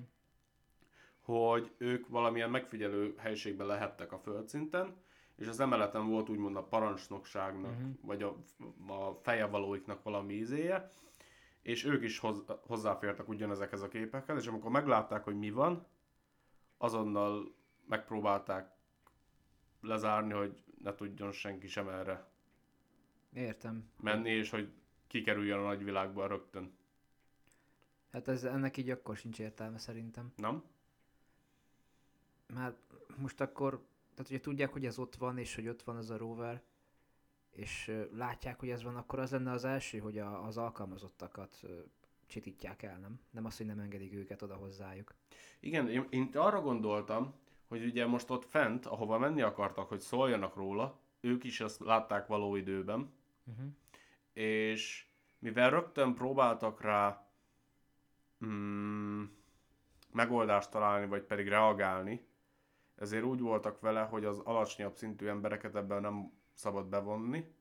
[1.21, 4.95] hogy ők valamilyen megfigyelő helységben lehettek a földszinten,
[5.35, 7.89] és az emeleten volt úgymond a parancsnokságnak, Mhm.
[8.01, 8.35] vagy a,
[8.93, 10.89] a fejevalóiknak valami ízéje,
[11.65, 15.85] és ők is hoz, hozzáfértek ugyanezekhez a képekhez, és amikor meglátták, hogy mi van,
[16.77, 17.55] azonnal
[17.87, 18.75] megpróbálták
[19.81, 22.27] lezárni, hogy ne tudjon senki sem erre
[23.33, 23.89] Értem.
[24.01, 24.73] menni, és hogy
[25.07, 26.77] kikerüljön a nagyvilágba rögtön.
[28.11, 30.33] Hát ez, ennek így akkor sincs értelme szerintem.
[30.35, 30.63] Nem?
[32.53, 32.75] Már
[33.17, 36.17] most akkor, tehát ugye tudják, hogy ez ott van, és hogy ott van az a
[36.17, 36.63] rover,
[37.55, 41.59] és látják, hogy ez van, akkor az lenne az első, hogy a, az alkalmazottakat
[42.25, 43.19] csitítják el, nem?
[43.31, 45.13] Nem az, hogy nem engedik őket oda hozzájuk.
[45.59, 47.33] Igen, én, én arra gondoltam,
[47.67, 52.27] hogy ugye most ott fent, ahova menni akartak, hogy szóljanak róla, ők is ezt látták
[52.27, 53.13] való időben,
[53.47, 53.65] Uh-huh.
[54.33, 55.05] és
[55.39, 57.29] mivel rögtön próbáltak rá
[58.45, 59.23] mm,
[60.11, 62.27] megoldást találni, vagy pedig reagálni,
[62.95, 67.53] ezért úgy voltak vele, hogy az alacsonyabb szintű embereket ebben nem szabad bevonni,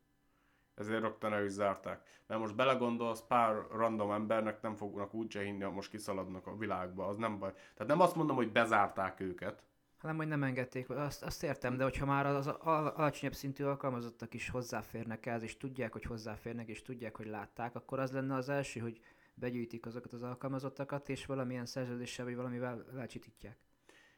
[0.74, 2.22] ezért rögtön el is zárták.
[2.26, 7.06] Mert most belegondolsz, pár random embernek nem fognak úgyse hinni, ha most kiszaladnak a világba,
[7.06, 7.52] az nem baj.
[7.52, 9.62] Tehát nem azt mondom, hogy bezárták őket,
[10.04, 14.34] hanem hogy nem engedték, azt, azt értem, de hogyha már az al- alacsonyabb szintű alkalmazottak
[14.34, 18.48] is hozzáférnek ehhez, és tudják, hogy hozzáférnek, és tudják, hogy látták, akkor az lenne az
[18.48, 19.00] első, hogy
[19.34, 23.56] begyűjtik azokat az alkalmazottakat, és valamilyen szerződéssel, vagy valamivel lecsitítják.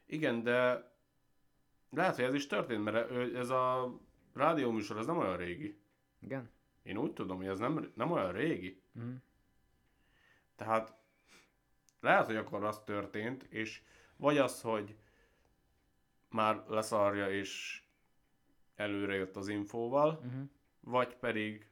[0.07, 0.91] Igen, de
[1.91, 3.97] lehet, hogy ez is történt, mert ez a
[4.37, 5.79] rádióműsor, ez nem olyan régi.
[6.21, 6.51] Igen?
[6.83, 8.81] Én úgy tudom, hogy ez nem, nem olyan régi.
[8.93, 9.11] Mhm.
[10.57, 10.97] Tehát
[12.01, 13.83] lehet, hogy akkor az történt, és
[14.17, 14.97] vagy az, hogy
[16.31, 17.83] már leszarja és
[18.75, 20.49] előre jött az infóval, Uh-huh.
[20.81, 21.67] vagy pedig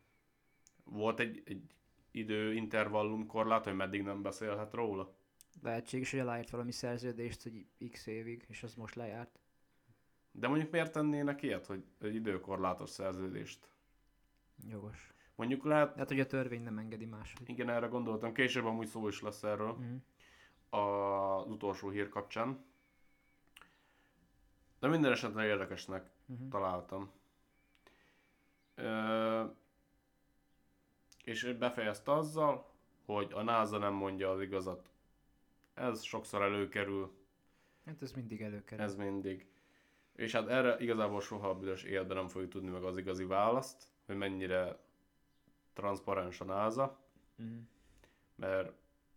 [0.85, 1.63] volt egy, egy
[2.11, 5.15] időintervallum korlát, hogy meddig nem beszélhet róla.
[5.63, 9.39] Lehetséges, hogy aláírt valami szerződést, hogy x évig, és az most lejárt.
[10.37, 13.69] De mondjuk miért tennének ilyet, hogy egy időkorlátos szerződést?
[14.69, 15.13] Jogos.
[15.35, 17.49] Mondjuk lehet, Hát, hogy a törvény nem engedi máshogy.
[17.49, 21.41] igen, erre gondoltam, később amúgy szó is lesz erről Uh-huh.
[21.41, 22.65] az utolsó hír kapcsán.
[24.79, 26.49] De minden esetre érdekesnek Uh-huh.
[26.49, 27.11] találtam.
[28.75, 29.45] Ö,
[31.25, 32.71] és befejezte azzal,
[33.05, 34.91] hogy a NASA nem mondja az igazat.
[35.75, 37.13] Ez sokszor előkerül,
[37.87, 38.85] Hát ez mindig előkerül.
[38.85, 39.47] ez mindig.
[40.17, 43.89] És hát erre igazából soha a büdös életben nem fogjuk tudni meg az igazi választ,
[44.07, 44.79] hogy mennyire
[45.73, 47.03] transzparens a NASA,
[47.39, 47.57] Uh-huh.
[48.37, 48.73] mert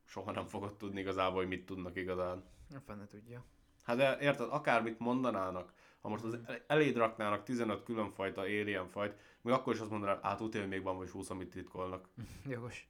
[0.05, 2.43] soha nem fogod tudni igazából, hogy mit tudnak igazán.
[2.75, 3.43] A fene tudja.
[3.83, 9.53] Hát de érted, akármit mondanának, ha most az eléd raknának 15 különfajta alien fajt, még
[9.53, 12.09] akkor is azt mondanád, hát még van vagy 20, amit titkolnak.
[12.49, 12.87] Jogos.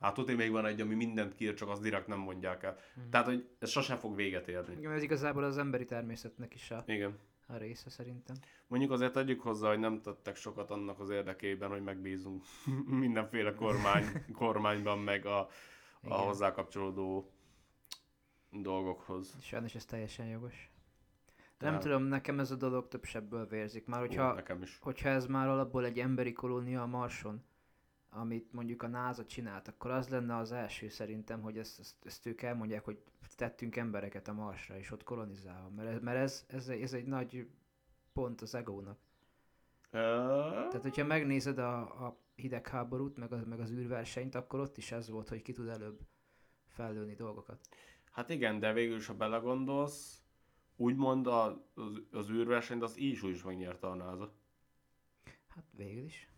[0.00, 2.76] Hát hogy még van egy, ami mindent kiír, csak azt direkt nem mondják el.
[2.94, 3.08] Mhm.
[3.10, 4.74] Tehát, hogy ez sosem fog véget érni.
[4.78, 7.18] Igen, ez igazából az emberi természetnek is a, Igen.
[7.46, 8.36] a része szerintem.
[8.66, 12.44] Mondjuk azért tegyük hozzá, hogy nem tettek sokat annak az érdekében, hogy megbízunk
[13.04, 14.04] mindenféle kormány,
[14.38, 15.48] kormányban, meg a, a
[16.04, 16.16] Igen.
[16.18, 17.30] hozzá kapcsolódó
[18.50, 19.36] dolgokhoz.
[19.40, 20.70] Sajnos ez teljesen jogos.
[21.58, 23.86] Nem Tehát- tudom, nekem ez a dolog több sebből vérzik.
[23.86, 24.78] Már Ó, hogyha, nekem is.
[24.80, 27.42] hogyha ez már alapból egy emberi kolónia a Marson,
[28.10, 32.26] amit mondjuk a NASA csinált, akkor az lenne az első szerintem, hogy ezt, ezt, ezt
[32.26, 33.02] ők elmondják, hogy
[33.36, 35.68] tettünk embereket a Marsra, és ott kolonizálva.
[35.68, 37.48] Mert ez, mert ez, ez, egy- ez egy nagy
[38.12, 38.98] pont az egónak.
[40.68, 45.08] Tehát, hogyha megnézed a, a hidegháborút, meg az, meg az űrversenyt, akkor ott is ez
[45.08, 46.00] volt, hogy ki tud előbb
[46.68, 47.68] fellőni dolgokat.
[48.10, 50.22] Hát igen, de végül is, ha belegondolsz,
[50.76, 51.44] úgymond a,
[51.74, 54.32] az, az űrversenyt az így is is megnyerte a NASA.
[55.48, 56.28] Hát végül is.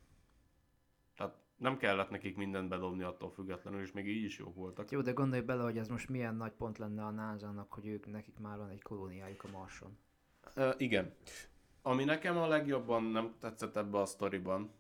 [1.61, 4.91] Nem kellett nekik mindent bedobni attól függetlenül, és még így is jók voltak.
[4.91, 8.07] Jó, de gondolj bele, hogy ez most milyen nagy pont lenne a NASA-nak, hogy ők,
[8.07, 9.99] nekik már van egy kolóniájuk a Marson.
[10.57, 11.15] Uh, igen.
[11.83, 14.71] Ami nekem a legjobban nem tetszett ebbe a sztoriban,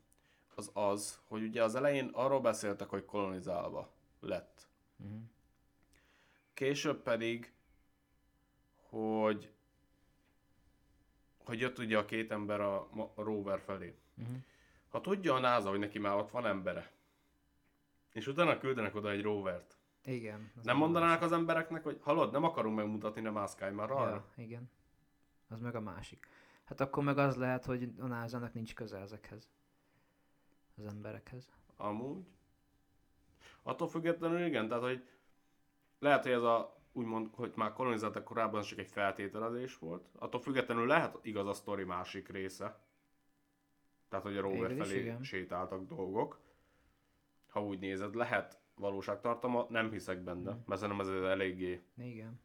[0.55, 4.69] az az, hogy ugye az elején arról beszéltek, hogy kolonizálva lett.
[4.97, 5.21] Uh-huh.
[6.55, 7.53] Később pedig,
[8.88, 9.53] hogy
[11.45, 13.95] hogy jött ugye a két ember a, a rover felé.
[14.19, 14.37] Uh-huh.
[14.90, 16.90] Ha tudja a NASA, hogy neki már ott van embere,
[18.12, 20.50] és utána küldenek oda egy rovert, Igen.
[20.59, 24.11] az nem mondanák az embereknek, hogy hallod, nem akarunk megmutatni, nem mászkálj már arra?
[24.11, 24.70] Ja, igen.
[25.48, 26.29] Az meg a másik.
[26.64, 29.50] Hát akkor meg az lehet, hogy a NASA-nak nincs köze ezekhez.
[30.76, 31.50] Az emberekhez.
[31.76, 32.24] Amúgy.
[33.62, 35.09] Attól függetlenül igen, tehát hogy
[35.98, 40.09] lehet, hogy ez a úgymond, hogy már kolonizáltak korábban, csak egy feltételezés volt.
[40.18, 42.79] Attól függetlenül lehet igaz a sztori másik része.
[44.11, 45.23] Tehát, hogy a rover Végül felé igen.
[45.23, 46.40] sétáltak dolgok.
[47.49, 50.59] Ha úgy nézed, lehet valóságtartalma, nem hiszek benne, Mhm.
[50.66, 52.40] mert szerintem ez eléggé Igen.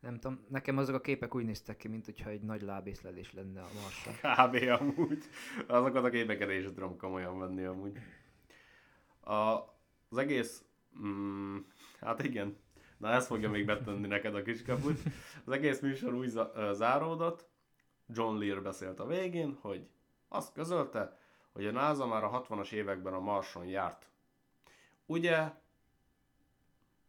[0.00, 3.60] Nem tudom, nekem azok a képek úgy néztek ki, mint hogyha egy nagy lábészlelés lenne
[3.60, 4.14] a Marson.
[4.46, 4.80] kb.
[4.80, 5.24] amúgy.
[5.66, 7.98] Azokat a képeket én sem tudom komolyan venni amúgy.
[9.20, 9.34] A,
[10.08, 10.64] az egész,
[10.98, 11.56] mm,
[12.00, 12.56] hát igen,
[12.96, 14.98] na ez fogja még betenni neked a kiskaput.
[15.44, 16.32] Az egész műsor úgy
[16.72, 17.48] záródott,
[18.08, 19.88] John Lear beszélt a végén, hogy
[20.32, 21.18] azt közölte,
[21.52, 24.08] hogy a NASA már a 60-as években a Marson járt.
[25.06, 25.52] Ugye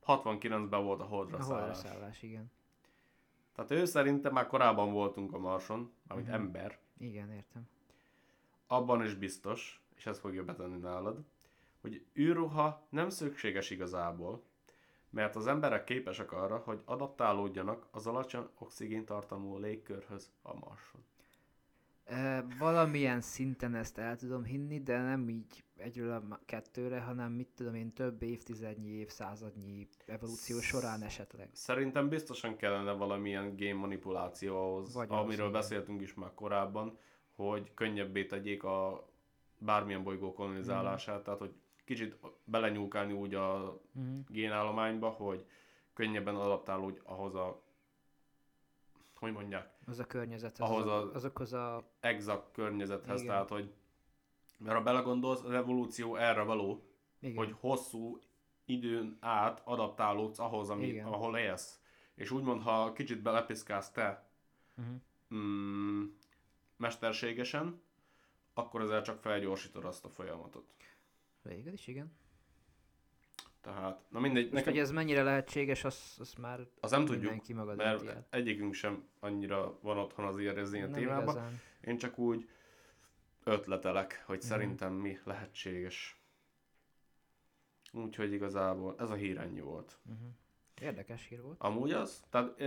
[0.08, 1.82] 69-ben volt a holdra A szállás.
[1.82, 2.52] holdra igen.
[3.56, 6.34] Tehát ő szerintem már korábban voltunk a Marson, amit Mhm.
[6.34, 7.70] ember, Igen, értem.
[8.68, 11.24] abban is biztos, és ezt fogja betenni nálad,
[11.82, 14.44] hogy űrruha nem szükséges igazából,
[15.10, 21.04] mert az emberek képesek arra, hogy adaptálódjanak az alacsony oxigéntartalmú légkörhöz a Marson.
[22.60, 27.76] Valamilyen szinten ezt el tudom hinni, de nem így egyről a kettőre, hanem mit tudom
[27.76, 31.50] én, több évtizednyi, évszázadnyi evolúció során esetleg.
[31.52, 35.52] Szerintem biztosan kellene valamilyen game manipuláció ahhoz, Vagy amiről igen.
[35.52, 36.98] beszéltünk is már korábban,
[37.36, 39.08] hogy könnyebbé tegyék a
[39.58, 41.24] bármilyen bolygó kolonizálását, Mhm.
[41.24, 41.54] tehát hogy
[41.86, 44.20] kicsit belenyúlkálni úgy a Uh-huh.
[44.28, 45.46] génállományba, hogy
[45.94, 47.62] könnyebben adaptálódj ahhoz a
[49.22, 51.92] hogy mondják, Az a környezethez, Ahhoz az a- azokhoz a...
[52.00, 53.34] exakt környezethez, Igen.
[53.34, 53.74] tehát hogy
[54.58, 56.84] mert ha belegondolsz, az evolúció erre való,
[57.20, 57.36] Igen.
[57.38, 58.20] hogy hosszú
[58.66, 61.06] időn át adaptálódsz ahhoz, ami, Igen.
[61.06, 61.80] ahol élsz.
[62.16, 64.30] És úgymond, ha kicsit belepiszkálsz te
[64.78, 64.96] Uh-huh.
[65.34, 66.04] mm,
[66.78, 67.82] mesterségesen,
[68.54, 70.74] akkor ezzel csak felgyorsítod azt a folyamatot.
[71.42, 72.12] Végül is, igen.
[73.62, 77.22] Tehát, na mindegy, Most, nekem hogy ez mennyire lehetséges, azt, azt már az nem tudjuk,
[77.24, 78.28] mindenki maga mert el.
[78.30, 81.24] egyikünk sem annyira van otthon az az ilyen témában.
[81.24, 81.60] igazán.
[81.82, 82.50] Én csak úgy
[83.44, 84.46] ötletelek, hogy Mhm.
[84.46, 86.16] szerintem mi lehetséges.
[87.94, 89.98] Úgyhogy igazából ez a hír ennyi volt.
[90.06, 90.28] Uh-huh.
[90.82, 91.56] Érdekes hír volt.
[91.62, 92.62] Amúgy az, tehát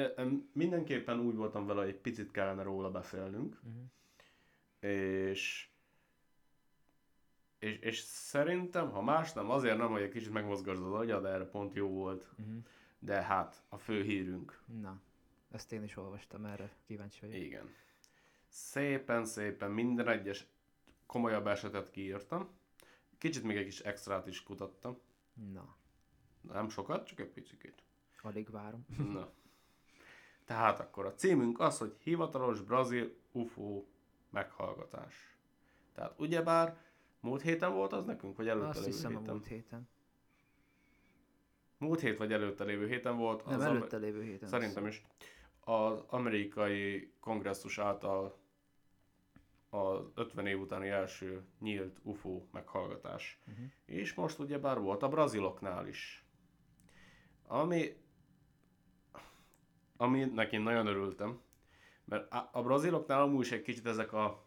[0.52, 3.82] mindenképpen úgy voltam vele, hogy egy picit kellene róla beszélnünk, Uh-huh.
[5.30, 5.68] és,
[7.64, 11.44] és, és szerintem, ha más nem, azért nem, hogy egy kicsit megmozgasd az agyad, erre
[11.44, 12.28] pont jó volt.
[12.38, 12.54] Uh-huh.
[12.98, 14.60] De hát, a fő hírünk.
[14.80, 15.00] Na,
[15.50, 17.36] ezt én is olvastam, erre kíváncsi vagyok.
[17.36, 17.74] Igen.
[18.48, 20.46] Szépen-szépen minden egyes
[21.06, 22.48] komolyabb esetet kiírtam.
[23.18, 24.98] Kicsit még egy kis extrát is kutattam.
[25.52, 25.76] Na,
[26.40, 27.82] Nem sokat, csak egy picit.
[28.22, 28.86] alig várom.
[29.12, 29.32] Na.
[30.44, 33.84] Tehát akkor a címünk az, hogy hivatalos brazil UFO
[34.30, 35.36] meghallgatás.
[35.94, 36.83] Tehát ugyebár
[37.24, 39.34] múlt héten volt az nekünk, vagy előtte Azt lévő hiszem a héten?
[39.34, 39.88] múlt héten.
[41.78, 43.46] Múlt hét vagy előtte lévő héten volt.
[43.46, 44.48] Nem, az előtte lévő héten.
[44.48, 45.04] Szerintem is.
[45.60, 48.38] Az amerikai kongresszus által
[49.70, 53.40] az 50 év utáni első nyílt UFO meghallgatás.
[53.48, 53.64] Uh-huh.
[53.84, 56.24] És most ugye bár volt a braziloknál is.
[57.46, 57.96] Ami,
[59.96, 61.40] ami neki nagyon örültem,
[62.04, 64.44] mert a, a braziloknál amúgy is egy kicsit ezek a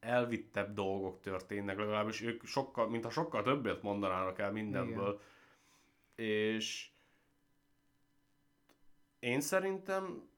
[0.00, 5.20] elvittebb dolgok történnek, legalábbis ők sokkal, mintha sokkal többet mondanának el mindenből.
[6.14, 6.90] És
[9.18, 10.28] én szerintem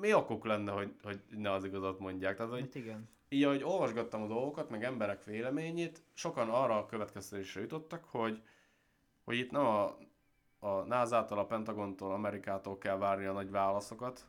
[0.00, 2.36] mi okuk lenne, hogy, hogy ne az igazat mondják.
[2.36, 3.08] Tehát, hogy Hát igen.
[3.28, 8.42] így, ahogy olvasgattam a dolgokat, meg emberek véleményét, sokan arra a következtetésre jutottak, hogy,
[9.24, 9.96] hogy itt nem a,
[10.58, 14.26] a NASA-tól, a Pentagontól, Amerikától kell várni a nagy válaszokat,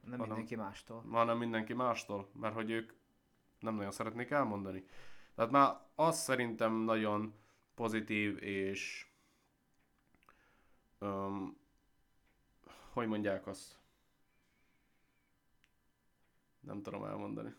[0.00, 1.04] Nem Hanem- mindenki mástól.
[1.10, 2.92] hanem mindenki mástól, mert hogy ők
[3.64, 4.84] nem nagyon szeretnék elmondani.
[5.34, 7.34] Tehát már az szerintem nagyon
[7.74, 9.06] pozitív és
[10.98, 11.56] um,
[12.92, 13.78] hogy mondják azt?
[16.60, 17.54] Nem tudom elmondani.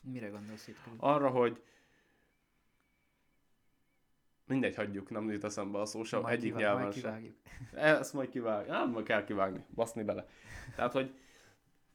[0.00, 0.76] Mire gondolsz itt?
[0.96, 1.62] Arra, hogy
[4.46, 7.02] Mindegy, hagyjuk, nem jut eszembe a szó sem, Majd egyik kivá- nyelven majd sem.
[7.02, 7.36] kivágjuk.
[7.74, 8.70] Ezt majd kivágni.
[8.70, 9.64] Nem, majd kell kivágni.
[9.74, 10.28] Baszni bele.
[10.76, 11.18] Tehát, hogy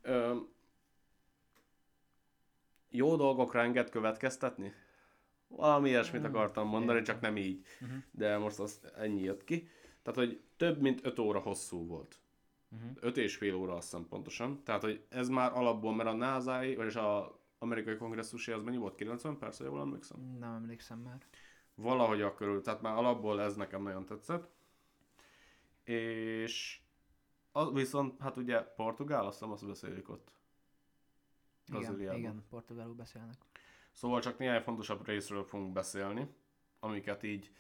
[0.01, 0.37] ö,
[2.93, 4.73] jó dolgokra enged következtetni?
[5.47, 7.65] Valami ilyesmit Hmm, akartam mondani, csak nem így.
[7.79, 7.93] Mhm.
[8.11, 9.67] De most az ennyi jött ki.
[10.01, 12.19] Tehát, hogy több mint 5 óra hosszú volt.
[12.67, 12.87] Mhm.
[12.99, 14.63] 5 és fél óra azt hiszem pontosan.
[14.63, 18.95] Tehát, hogy ez már alapból, mert a nasa vagyis a amerikai kongresszusi az mennyi volt?
[18.95, 20.37] 90 perc, jól emlékszem?
[20.39, 21.17] Nem emlékszem már.
[21.75, 24.51] Valahogy a körül, tehát már alapból ez nekem nagyon tetszett.
[25.83, 26.79] És
[27.51, 30.31] az viszont, hát ugye Portugál, azt hiszem azt beszélik ott.
[31.67, 32.19] Igen, Brazíliában.
[32.19, 33.35] igen, portugálul beszélnek.
[33.91, 36.27] Szóval csak néhány fontosabb részről fogunk beszélni,
[36.79, 37.51] amiket így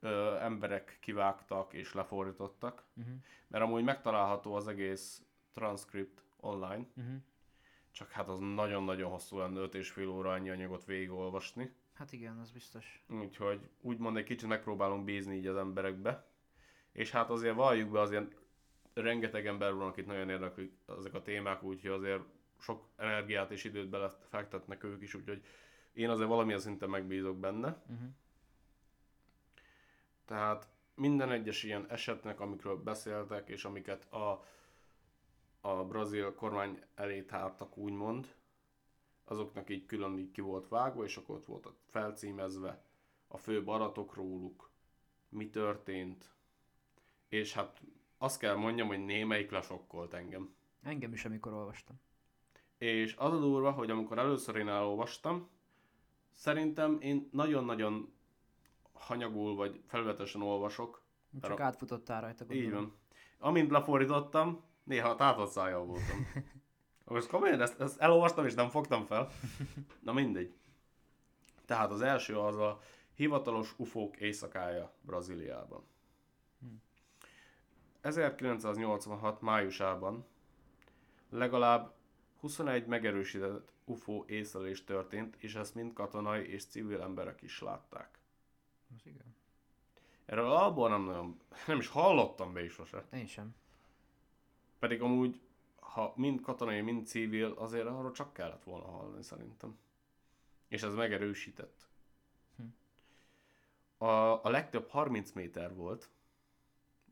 [0.00, 2.84] ö, emberek kivágtak és lefordítottak.
[2.96, 3.14] Uh-huh.
[3.48, 7.14] Mert amúgy megtalálható az egész transzkript online, Uh-huh.
[7.90, 11.74] csak hát az nagyon-nagyon hosszú lenne 5 és fél óra annyi anyagot végigolvasni.
[11.94, 13.04] Hát igen, az biztos.
[13.08, 16.26] Úgyhogy úgymond egy kicsit megpróbálunk bízni így az emberekbe.
[16.92, 18.36] És hát azért valljuk be, azért
[18.94, 22.22] rengeteg ember van, akit nagyon érdeklik ezek a témák, úgyhogy azért
[22.58, 25.44] sok energiát és időt bele fektetnek ők is, úgyhogy
[25.92, 27.82] én azért valamilyen szinten megbízok benne.
[27.86, 28.08] Uh-huh.
[30.24, 34.44] Tehát minden egyes ilyen esetnek, amikről beszéltek, és amiket a,
[35.60, 38.34] a brazil kormány elé tártak, úgymond,
[39.24, 42.84] azoknak így külön így ki volt vágva, és akkor ott volt felcímezve
[43.28, 44.70] a főbb adatok róluk,
[45.28, 46.30] mi történt,
[47.28, 47.80] és hát
[48.18, 50.54] azt kell mondjam, hogy némelyik lesokkolt engem.
[50.82, 52.00] Engem is, amikor olvastam.
[52.78, 55.48] És az a durva, hogy amikor először én elolvastam,
[56.32, 58.12] szerintem én nagyon-nagyon
[58.92, 61.02] hanyagul vagy felületesen olvasok,
[61.40, 62.84] Csak Arra- átfutottál rajta, Így gondolom.
[62.84, 62.94] van.
[63.48, 66.26] Amint lefordítottam, néha tátott szájjal voltam.
[67.04, 69.28] Most komolyan ezt, ezt elolvastam és nem fogtam fel.
[70.00, 70.54] Na mindegy.
[71.64, 72.80] Tehát az első az a
[73.14, 75.84] hivatalos ufók éjszakája Brazíliában.
[78.00, 80.26] 1986 májusában
[81.30, 81.94] legalább
[82.46, 88.18] 21 megerősített UFO észlelés történt, és ezt mind katonai és civil emberek is látták.
[88.94, 89.34] Az igen.
[90.24, 93.04] Erről alapból nem nagyon, nem is hallottam még sose.
[93.12, 93.54] Én sem.
[94.78, 95.40] Pedig amúgy,
[95.80, 99.78] ha mind katonai, mind civil, azért arról csak kellett volna hallani szerintem.
[100.68, 101.88] És ez megerősített.
[103.98, 106.10] A, a legtöbb 30 méter volt.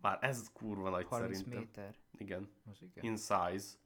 [0.01, 1.61] Már ez kurva nagy 30 szerintem.
[1.61, 1.95] méter.
[2.19, 2.49] Igen.
[2.71, 3.05] Az igen.
[3.05, 3.83] In size.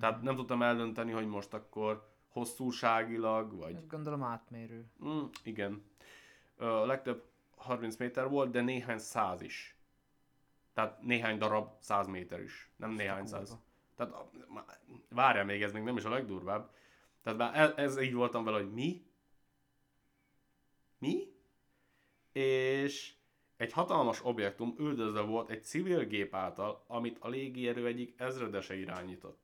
[0.00, 3.86] Tehát nem tudtam eldönteni, hogy most akkor hosszúságilag, vagy...
[3.86, 4.84] Gondolom átmérő.
[5.04, 5.84] Mm, igen.
[6.56, 7.24] A legtöbb
[7.56, 9.76] 30 méter volt, de néhány száz is.
[10.72, 12.70] Tehát néhány darab 100 méter is.
[12.76, 13.36] Nem néhány kurva.
[13.36, 13.58] száz.
[13.94, 14.14] Tehát
[15.08, 16.70] várjál még, ez még nem is a legdurvább.
[17.22, 19.06] Tehát már ez, ez így voltam vele, hogy mi?
[20.98, 21.32] Mi?
[22.32, 23.14] És
[23.56, 29.39] egy hatalmas objektum üldözve volt egy civil gép által, amit a légierő egyik ezredese irányított.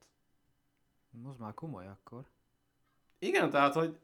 [1.25, 2.27] Az már komoly akkor.
[3.19, 3.99] Igen, tehát, hogy...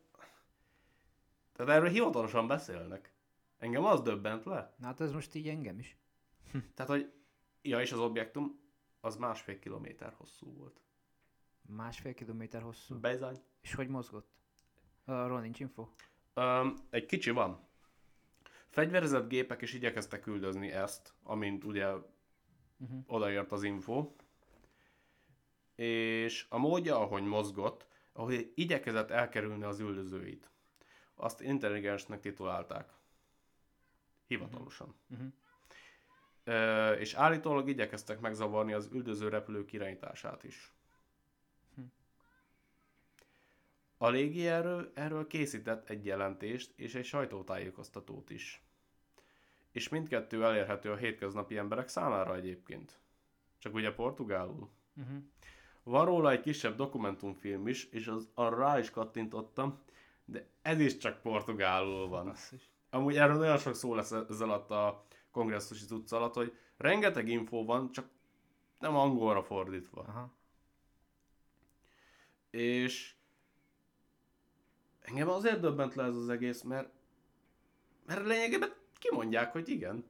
[1.53, 3.13] Tehát erről hivatalosan beszélnek.
[3.59, 4.75] Engem az döbbent le.
[4.77, 5.97] Na hát ez most így engem is.
[6.75, 7.13] Tehát, hogy...
[7.63, 8.61] Ja, és az objektum
[9.01, 10.81] az másfél kilométer hosszú volt.
[11.63, 12.99] Másfél kilométer hosszú.
[12.99, 13.43] Bezany.
[13.61, 14.31] És hogy mozgott?
[15.05, 15.89] Arról nincs info.
[16.35, 17.67] Um, egy kicsi van.
[18.69, 21.95] Fegyverezett gépek is igyekeztek küldözni ezt, amint ugye
[22.83, 23.03] Uh-huh.
[23.07, 24.13] odaért az info.
[25.75, 30.51] És a módja, ahogy mozgott, ahogy igyekezett elkerülni az üldözőit,
[31.15, 32.93] azt intelligensnek titulálták.
[34.27, 34.95] Hivatalosan.
[35.11, 35.27] Uh-huh.
[36.45, 40.73] Ö, és állítólag igyekeztek megzavarni az üldöző repülők irányítását is.
[44.03, 48.63] A légierő erről készített egy jelentést és egy sajtótájékoztatót is.
[49.71, 52.99] És mindkettő elérhető a hétköznapi emberek számára egyébként.
[53.59, 54.71] Csak ugye portugálul.
[54.97, 55.23] Uh-huh.
[55.83, 59.79] Van róla egy kisebb dokumentumfilm is, és az, arra is kattintottam,
[60.25, 62.25] de ez is csak portugálul van.
[62.25, 62.71] Basszus.
[62.91, 67.65] Amúgy erről nagyon sok szó lesz ez alatt a kongresszusi cucc alatt, hogy rengeteg info
[67.65, 68.09] van, csak
[68.79, 70.01] nem angolra fordítva.
[70.01, 70.33] Aha.
[72.51, 73.15] És
[75.01, 76.91] engem azért döbbent le ez az egész, mert,
[78.07, 80.05] mert lényegében kimondják, hogy igen.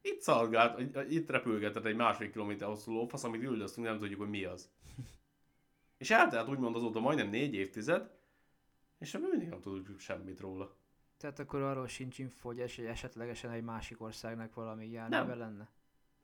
[0.00, 4.44] Itt szalgált, itt repülgetett egy másfél kilométer hosszú lófasz, amit üldöztünk, nem tudjuk, hogy mi
[4.44, 4.70] az.
[5.98, 8.10] És eltelt úgymond azóta majdnem négy évtized,
[8.98, 10.76] és mindig nem tudjuk semmit róla.
[11.16, 15.68] Tehát akkor arról sincs info, hogy es- esetlegesen egy másik országnak valami neve lenne?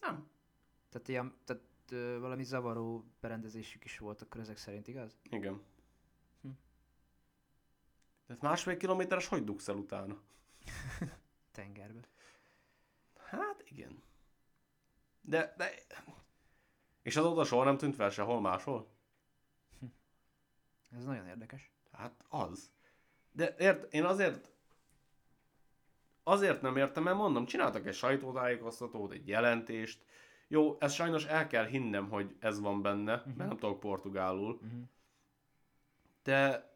[0.01, 0.29] Nem.
[0.89, 5.19] Tehát, ilyen, tehát ö, valami zavaró berendezésük is volt akkor ezek szerint, igaz?
[5.31, 5.63] Igen.
[6.43, 6.49] Hm.
[8.27, 10.21] Tehát másfél kilométeres hogy dugsz el utána?
[11.53, 12.09] Tengerbe.
[13.17, 14.03] Hát igen.
[15.21, 15.71] De, de...
[17.03, 18.94] És azóta soha nem tűnt fel sehol máshol?
[20.97, 21.71] Ez nagyon érdekes.
[21.93, 22.71] Hát az.
[23.33, 24.53] De ért, én azért
[26.23, 30.05] azért nem értem, mert mondom, csináltak egy sajtótájékoztatót, egy jelentést.
[30.49, 33.35] Jó, ez sajnos el kell hinnem, hogy ez van benne, uh-huh.
[33.37, 34.53] mert nem tudok portugálul.
[34.53, 34.83] Uh-huh.
[36.23, 36.71] De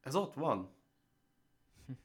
[0.00, 0.74] ez ott van.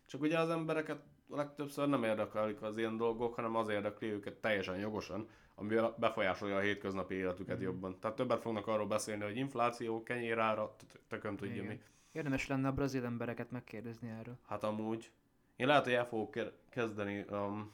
[0.05, 4.77] Csak ugye az embereket legtöbbször nem érdeklik az ilyen dolgok, hanem az érdekli őket teljesen
[4.77, 7.61] jogosan, ami befolyásolja a hétköznapi életüket mm.
[7.61, 7.99] jobban.
[7.99, 10.75] Tehát többet fognak arról beszélni, hogy infláció, kenyérára,
[11.07, 11.81] tököm tudja mi.
[12.11, 14.37] Érdemes lenne a brazil embereket megkérdezni erről.
[14.47, 15.11] Hát amúgy.
[15.55, 17.71] Én lehet, hogy el fogok ke- kezdeni um,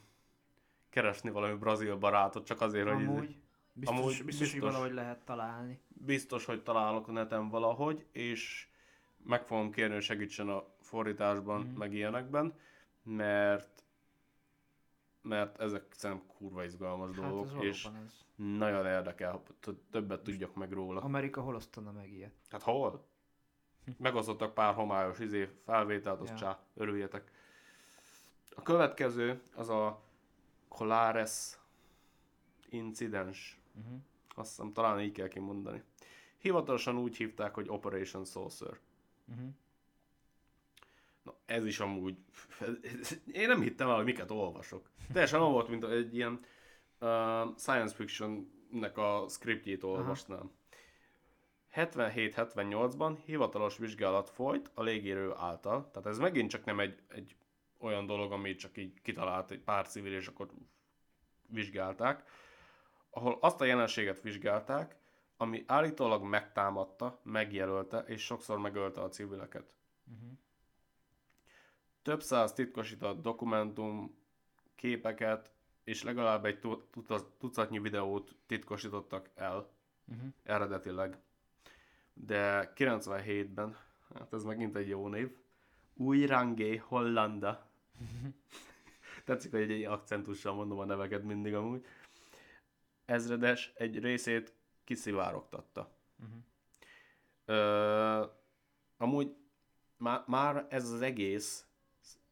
[0.90, 3.04] keresni valami brazil barátot, csak azért, hogy...
[3.04, 3.36] Amúgy,
[3.72, 5.80] biztos, amúgy biztos, biztos, hogy valahogy lehet találni.
[5.88, 8.68] biztos, hogy találok a neten valahogy, és
[9.24, 11.76] meg fogom kérni, hogy segítsen a fordításban, mm.
[11.76, 12.54] meg ilyenekben,
[13.02, 13.84] mert
[15.22, 18.24] mert ezek szerintem kurva izgalmas Hát dolgok, és ez.
[18.34, 19.42] nagyon érdekel,
[19.90, 21.00] többet tudjak meg róla.
[21.00, 22.34] Amerika hol osztana meg ilyet?
[22.48, 23.04] Hát hol?
[23.98, 26.34] Megosztottak pár homályos izé, felvételt, azt Ja.
[26.34, 26.40] ja.
[26.40, 27.30] csá, örüljetek.
[28.54, 30.02] A következő az a
[30.68, 31.58] Colares
[32.68, 33.60] incidens.
[33.74, 33.98] Uh-huh.
[34.34, 35.82] Azt hiszem, talán így kell kimondani.
[36.38, 38.78] Hivatalosan úgy hívták, hogy Operation Saucer.
[39.28, 39.48] Uh-huh.
[41.22, 42.16] Na, ez is amúgy...
[43.32, 44.90] Én nem hittem el, hogy miket olvasok.
[45.12, 46.40] Teljesen olyan volt, mint egy ilyen
[47.00, 50.50] uh, science fiction-nek a scriptjét olvasnám.
[51.74, 57.36] 77-78-ban hivatalos vizsgálat folyt a légérő által, tehát ez megint csak nem egy, egy
[57.78, 60.50] olyan dolog, amit csak így kitalált egy pár civil, és akkor
[61.46, 62.24] vizsgálták,
[63.10, 64.96] ahol azt a jelenséget vizsgálták,
[65.36, 69.74] ami állítólag megtámadta, megjelölte és sokszor megölte a civileket.
[70.04, 70.38] Uh-huh.
[72.02, 74.14] Több száz titkosított dokumentum,
[74.74, 75.50] képeket
[75.84, 76.58] és legalább egy
[77.38, 79.70] tucatnyi videót titkosítottak el
[80.08, 80.28] Uh-huh.
[80.42, 81.18] eredetileg.
[82.14, 83.76] De 97-ben,
[84.14, 85.36] hát ez megint egy jó név,
[85.94, 87.66] új rangé Hollanda.
[89.24, 91.86] Tetszik, hogy egy, akcentussal mondom a neveket mindig amúgy.
[93.04, 95.92] Ezredes egy részét kiszivárogtatta.
[96.18, 96.42] Uh-huh.
[97.44, 98.26] Ö,
[98.96, 99.36] amúgy
[99.96, 101.66] má, már ez az egész sz-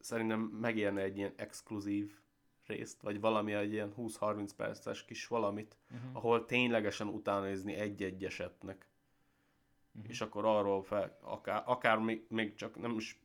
[0.03, 2.19] szerintem megérne egy ilyen exkluzív
[2.65, 6.15] részt, vagy valami egy ilyen 20-30 perces kis valamit, Uh-huh.
[6.15, 8.85] ahol ténylegesen utána nézni egy-egy esetnek.
[9.91, 10.09] Mhm.
[10.09, 13.19] És akkor arról fel, akár, akár még, még csak nem is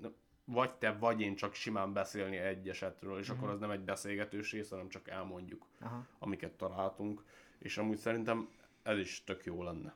[0.00, 0.14] nem,
[0.44, 3.36] vagy te, vagy én csak simán beszélni egy esetről, és Mhm.
[3.38, 6.06] akkor az nem egy beszélgetős rész, hanem csak elmondjuk, Aha.
[6.18, 7.24] amiket találtunk,
[7.58, 8.48] és amúgy szerintem
[8.82, 9.94] ez is tök jó lenne.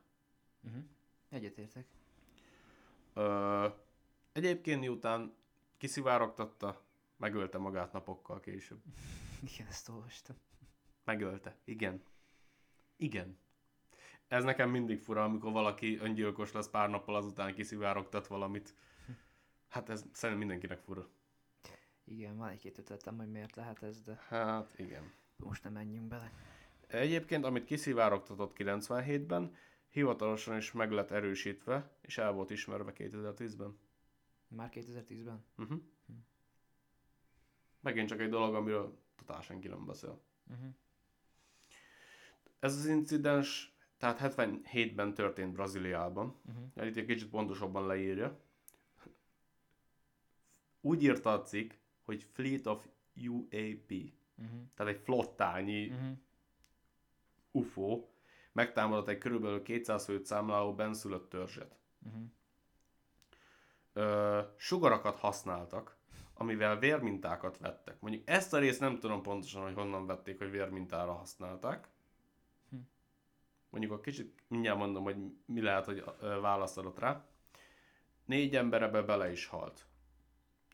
[0.65, 0.83] Uh-huh.
[1.29, 1.87] Egyetértek.
[3.15, 3.67] Ö,
[4.33, 5.33] egyébként miután
[5.81, 6.83] kiszivárogtatta,
[7.17, 8.81] megölte magát napokkal később.
[9.53, 10.37] Igen, ezt olvastam.
[11.05, 11.57] Megölte.
[11.65, 12.03] Igen.
[12.97, 13.39] Igen.
[14.29, 18.75] Ez nekem mindig fura, amikor valaki öngyilkos lesz pár nappal azután kiszivárogtat valamit.
[19.69, 21.09] Hát ez szerintem mindenkinek fura.
[22.05, 25.13] Igen, van egy-két ötletem, hogy miért lehet ez, de Hát igen.
[25.37, 26.33] most nem menjünk bele.
[26.87, 29.57] Egyébként, amit kiszivárogtatott 97-ben,
[29.89, 33.79] hivatalosan is meg lett erősítve, és el volt ismerve 2010-ben.
[34.51, 35.45] Már 2010-ben?
[35.57, 35.81] Uh-huh.
[37.81, 40.21] Megint csak egy dolog, amiről totál senki nem beszél.
[40.51, 40.75] Uh-huh.
[42.59, 46.37] Ez az incidens, tehát 77-ben történt Brazíliában.
[46.47, 46.87] Uh-huh.
[46.87, 48.41] Itt egy kicsit pontosabban leírja.
[50.81, 51.73] Úgy írta a cikk,
[52.03, 53.93] hogy Fleet of UAP,
[54.41, 54.61] Uh-huh.
[54.75, 56.17] tehát egy flottányi Uh-huh.
[57.51, 58.09] UFO
[58.53, 61.77] megtámadott egy körülbelül 200 főt számláló benszülött törzset.
[62.07, 62.23] Uh-huh.
[64.01, 65.97] Ö, sugarakat használtak,
[66.35, 68.01] amivel vérmintákat vettek.
[68.01, 71.89] Mondjuk ezt a részt nem tudom pontosan, hogy honnan vették, hogy vérmintára használták.
[72.71, 72.77] Hm.
[73.71, 76.05] Mondjuk a kicsit mindjárt mondom, hogy mi lehet, hogy
[76.41, 77.25] választ adott rá.
[78.25, 79.87] Négy ember ebbe bele is halt.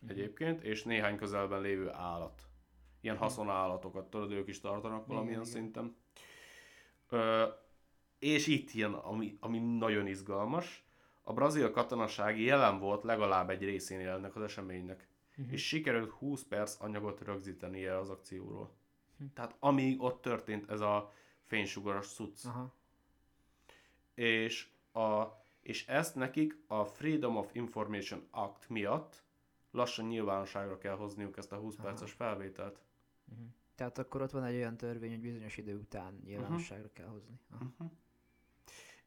[0.09, 2.43] Egyébként, és néhány közelben lévő állat.
[3.01, 5.53] Ilyen haszonállatokat, tudod, ők is tartanak valamilyen igen.
[5.53, 5.97] szinten.
[7.09, 7.47] Ö,
[8.19, 10.86] és itt jön, ami, ami nagyon izgalmas.
[11.29, 15.09] A brazil katonaság jelen volt legalább egy részén ennek az eseménynek.
[15.37, 15.53] Mhm.
[15.53, 18.75] És sikerült 20 perc anyagot rögzítenie az akcióról.
[19.19, 19.25] Hm.
[19.35, 21.13] Tehát amíg ott történt ez a
[21.45, 22.45] fénysugaras cucc.
[22.45, 22.75] Aha.
[24.15, 25.25] És, a,
[25.61, 29.23] és ezt nekik a Freedom of Information Act miatt
[29.71, 31.87] lassan nyilvánosságra kell hozniuk ezt a 20 Aha.
[31.87, 32.81] perces felvételt.
[33.33, 33.47] Uh-huh.
[33.75, 37.41] Tehát akkor ott van egy olyan törvény, hogy bizonyos idő után nyilvánosságra kell hozni.
[37.51, 37.65] Aha.
[37.65, 37.91] Uh-huh.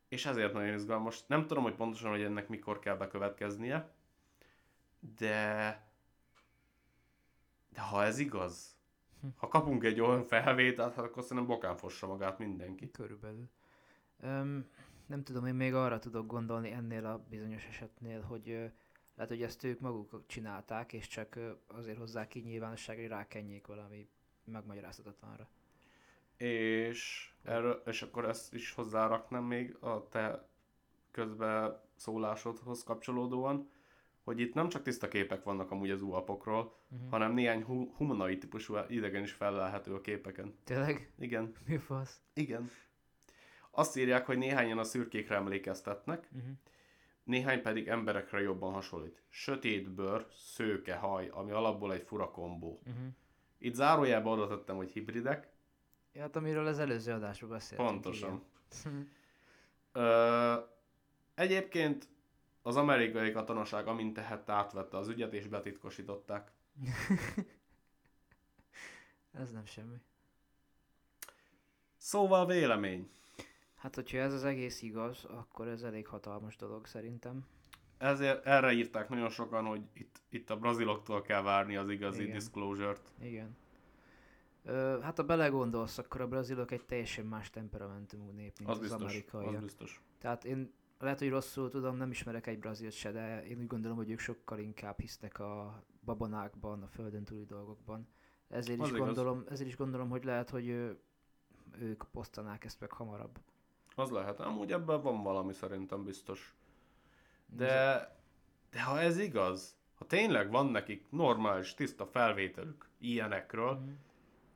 [0.10, 1.26] És ezért nagyon izgalmas.
[1.28, 3.92] Nem tudom, hogy pontosan, hogy ennek mikor kell bekövetkeznie,
[5.18, 5.88] de
[7.70, 8.80] de ha ez igaz,
[9.38, 12.92] Ha kapunk egy olyan felvételt, hát akkor szerintem bokán fossa magát mindenki.
[12.92, 13.50] Körülbelül.
[14.20, 14.66] Öm,
[15.06, 18.66] nem tudom, én még arra tudok gondolni ennél a bizonyos esetnél, hogy ö,
[19.16, 23.68] lehet, hogy ezt ők maguk csinálták, és csak ö, azért hozzák ki nyilvánosságra, hogy rákenjék
[23.68, 24.10] valami
[24.44, 25.48] megmagyarázhatatlanra.
[26.44, 30.48] És, erről, és akkor ezt is hozzáraknám még a te
[31.12, 33.70] közbe szólásodhoz kapcsolódóan,
[34.24, 37.10] hogy itt nem csak tiszta képek vannak amúgy az UAP-okról, Uh-huh.
[37.10, 40.56] hanem néhány hu- humanoid típusú idegen is fellelhető a képeken.
[40.64, 41.12] Tényleg?
[41.20, 42.22] Igen, Mi fasz?
[42.34, 42.70] igen.
[43.72, 46.52] Azt írják, hogy néhányan a szürkékre emlékeztetnek, Uh-huh.
[47.24, 49.22] néhány pedig emberekre jobban hasonlít.
[49.30, 52.82] Sötét bőr, szőke haj, ami alapból egy fura kombó.
[52.86, 53.04] Uh-huh.
[53.58, 55.48] Itt zárójelbe oda tettem, hogy hibridek.
[56.20, 57.90] Ja, hát amiről az előző adásban beszéltünk.
[57.90, 58.44] Pontosan.
[59.92, 60.56] Ö,
[61.36, 62.08] egyébként
[62.62, 66.52] az amerikai katonaság amint tehette átvette az ügyet és betitkosították.
[69.42, 69.96] Ez nem semmi.
[71.98, 73.10] Szóval vélemény.
[73.76, 77.46] Hát, hogyha ez az egész igaz, akkor ez elég hatalmas dolog szerintem.
[77.98, 82.34] Ezért erre írták nagyon sokan, hogy itt, itt a braziloktól kell várni az igazi Igen.
[82.34, 83.14] disclosure-t.
[83.22, 83.58] Igen.
[84.64, 88.82] Ö, hát ha belegondolsz, akkor a brazilok egy teljesen más temperamentumú nép, mint Az az,
[88.82, 89.54] biztos, amerikaiak.
[89.56, 90.02] az biztos.
[90.20, 93.98] Tehát én lehet, hogy rosszul tudom, nem ismerek egy brazilt se, de én úgy gondolom,
[93.98, 98.08] hogy ők sokkal inkább hisznek a babonákban, a földön túli dolgokban.
[98.50, 99.06] Ezért Az is, igaz.
[99.06, 101.00] gondolom, ezért is gondolom, hogy lehet, hogy ő,
[101.80, 103.40] ők posztanák ezt meg hamarabb.
[103.96, 104.40] Az lehet.
[104.40, 106.56] Amúgy ebben van valami szerintem biztos.
[107.46, 108.08] De,
[108.72, 113.90] de ha ez igaz, ha tényleg van nekik normális, tiszta felvételük ilyenekről, Mhm.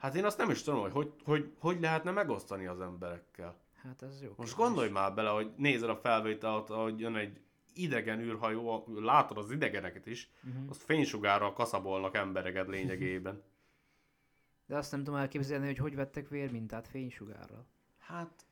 [0.03, 3.55] Hát én azt nem is tudom, hogy hogy, hogy, hogy lehetne megosztani az emberekkel.
[3.83, 4.27] Hát ez jó.
[4.27, 4.53] Most kérdés.
[4.55, 7.41] gondolj már bele, hogy nézed a felvételt, hogy jön egy
[7.73, 10.69] idegen űrhajó, látod az idegeneket is, Mhm.
[10.69, 13.41] azt fénysugárral kaszabolnak embereket lényegében.
[14.67, 17.65] De azt nem tudom elképzelni, hogy hogy vettek vérmintát fénysugárral.
[17.99, 18.45] Hát...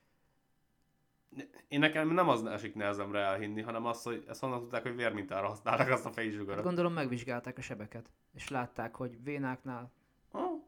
[1.68, 5.48] Én nekem nem az esik nehezemre elhinni, hanem az, hogy ezt honnan tudták, hogy vérmintára
[5.48, 6.64] használnak azt a Hát fénysugarat.
[6.64, 9.92] gondolom megvizsgálták a sebeket, és látták, hogy vénáknál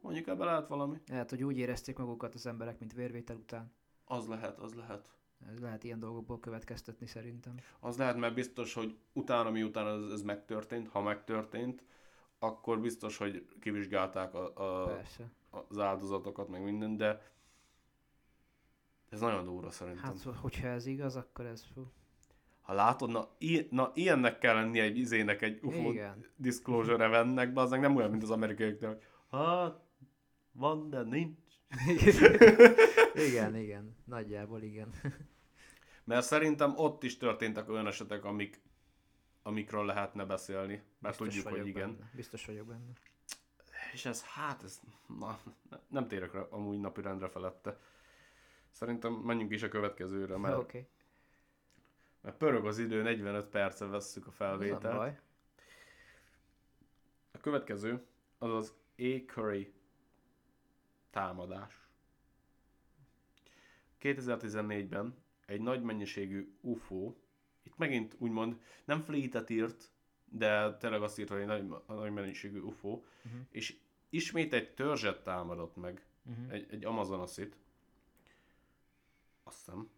[0.04, 1.00] mondjuk ebbe lehet valami.
[1.06, 3.72] lehet, hogy úgy érezték magukat az emberek, mint vérvétel után.
[4.04, 5.14] Az lehet, az lehet.
[5.52, 7.54] Ez lehet ilyen dolgokból következtetni szerintem.
[7.80, 11.84] Az lehet, mert biztos, hogy utána, miután ez, ez megtörtént, ha megtörtént,
[12.38, 14.52] akkor biztos, hogy kivizsgálták a,
[14.82, 15.30] a, Persze.
[15.68, 17.32] az áldozatokat, meg minden, de
[19.08, 20.02] ez nagyon durva szerintem.
[20.04, 21.92] Hát, szóval, hogyha ez igaz, akkor ez fú.
[22.60, 26.24] Ha látod, na, i- na ilyennek kell lennie egy izének, egy UFO Igen.
[26.36, 29.80] disclosure eventnek, de az nem olyan, mint az amerikaiaknak, hát,
[30.54, 31.38] van, de nincs.
[33.28, 33.96] igen, igen.
[34.04, 34.94] Nagyjából igen.
[36.04, 38.60] Mert szerintem ott is történtek olyan esetek, amik,
[39.42, 41.96] amikről lehetne beszélni, mert Biztos tudjuk, hogy igen.
[41.96, 42.10] Benne.
[42.14, 42.92] Biztos vagyok benne.
[43.92, 44.80] És ez, hát, ez,
[45.18, 45.38] na,
[45.88, 47.78] nem térek rá amúgy napirendre felette.
[48.70, 50.56] Szerintem menjünk is a következőre, mert.
[50.56, 50.86] Okay.
[52.20, 55.20] mert pörög az idő, 45 perce vesszük a felvételt.
[57.32, 58.04] A következő
[58.38, 59.32] az az A.
[59.32, 59.73] Curry
[61.14, 61.78] támadás.
[64.00, 65.14] 2014-ben
[65.46, 67.14] egy nagy mennyiségű UFO,
[67.62, 69.90] itt megint úgymond nem fleetet írt,
[70.24, 73.34] de tényleg azt írt, hogy egy nagy, nagy mennyiségű UFO, Mhm.
[73.50, 73.76] és
[74.08, 76.52] ismét egy törzset támadott meg, Uh-huh.
[76.52, 77.56] egy, egy amazonoszit.
[79.42, 79.90] Azt hiszem.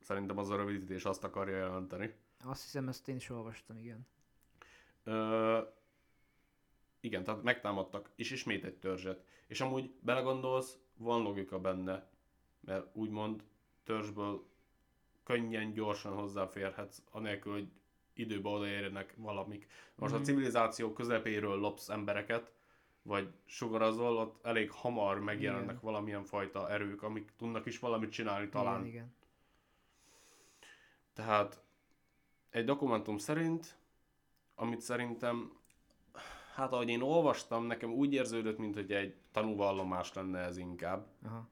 [0.00, 2.14] Szerintem az a rövidítés azt akarja jelenteni.
[2.44, 4.06] Azt hiszem, ezt én is olvastam, igen.
[5.04, 5.60] Ö,
[7.00, 9.24] igen, tehát megtámadtak, és ismét egy törzset.
[9.46, 12.08] És amúgy belegondolsz, van logika benne,
[12.60, 13.42] mert úgymond
[13.84, 14.46] törzsből
[15.22, 17.68] könnyen, gyorsan hozzáférhetsz, anélkül, hogy
[18.12, 19.66] időbe odaérjenek valamik.
[19.94, 20.22] Most Mhm.
[20.22, 22.52] a civilizáció közepéről lopsz embereket,
[23.02, 25.78] vagy sugarazol, ott elég hamar megjelennek Igen.
[25.82, 28.80] valamilyen fajta erők, amik tudnak is valamit csinálni talán.
[28.80, 29.14] Igen, igen.
[31.12, 31.62] Tehát
[32.50, 33.78] egy dokumentum szerint,
[34.54, 35.57] amit szerintem,
[36.58, 41.06] hát ahogy én olvastam, nekem úgy érződött, mint hogy egy tanúvallomás lenne ez inkább.
[41.24, 41.48] Aha.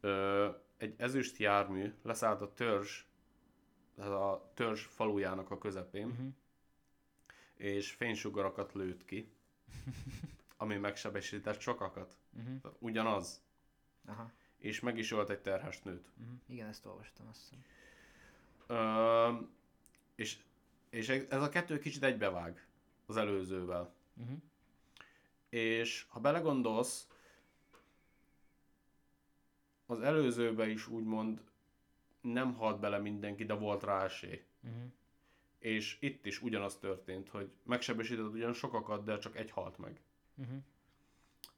[0.00, 3.04] Ö, egy ezüst jármű leszállt a törzs,
[3.96, 6.26] tehát a törzs falujának a közepén, Uh-huh.
[7.54, 9.32] és fénysugarakat lőtt ki,
[10.56, 12.16] ami megsebesített sokakat.
[12.38, 12.72] Uh-huh.
[12.78, 13.42] Ugyanaz.
[14.06, 14.30] Aha.
[14.58, 16.10] És meg is ölt egy terhes nőt.
[16.20, 16.34] Uh-huh.
[16.46, 17.64] Igen, ezt olvastam, azt hiszem.
[18.66, 19.32] Ö,
[20.14, 20.38] és,
[20.90, 22.66] és ez a kettő kicsit egybevág
[23.12, 23.94] az előzővel.
[24.16, 24.36] Uh-huh.
[25.48, 27.08] És ha belegondolsz,
[29.86, 31.40] az előzőbe is úgymond
[32.20, 34.44] nem halt bele mindenki, de volt rá esély.
[34.60, 34.82] Uh-huh.
[35.58, 40.00] És itt is ugyanaz történt, hogy megsebesített ugyan sokakat, de csak egy halt meg.
[40.34, 40.56] Uh-huh.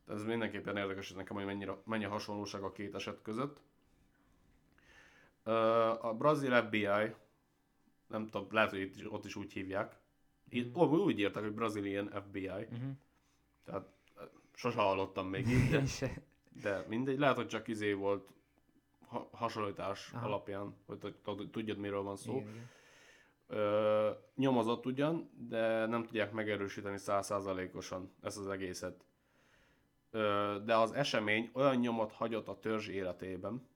[0.09, 3.61] Ez mindenképpen érdekes nekem, hogy mennyire, mennyi hasonlóság a két eset között.
[6.01, 7.15] A brazil FBI,
[8.07, 10.03] nem tudom, lehet, hogy itt ott is úgy hívják.
[10.63, 10.73] Mm.
[10.83, 12.47] Úgy írtak, hogy Brazilian FBI.
[12.47, 12.91] Uh-huh.
[13.65, 15.83] Tehát ö, sose hallottam még így, de,
[16.63, 17.19] de mindegy.
[17.19, 18.33] Lehet, hogy csak izé volt
[19.15, 20.27] ha, hasonlítás Aha.
[20.27, 22.33] alapján, hogy tud- tud- tudjad, miről van szó.
[22.33, 22.69] Igen, igen.
[23.47, 29.05] Ö, nyomozott ugyan, de nem tudják megerősíteni százszázalékosan ezt az egészet.
[30.11, 33.69] Ö, de az esemény olyan nyomot hagyott a törzs életében,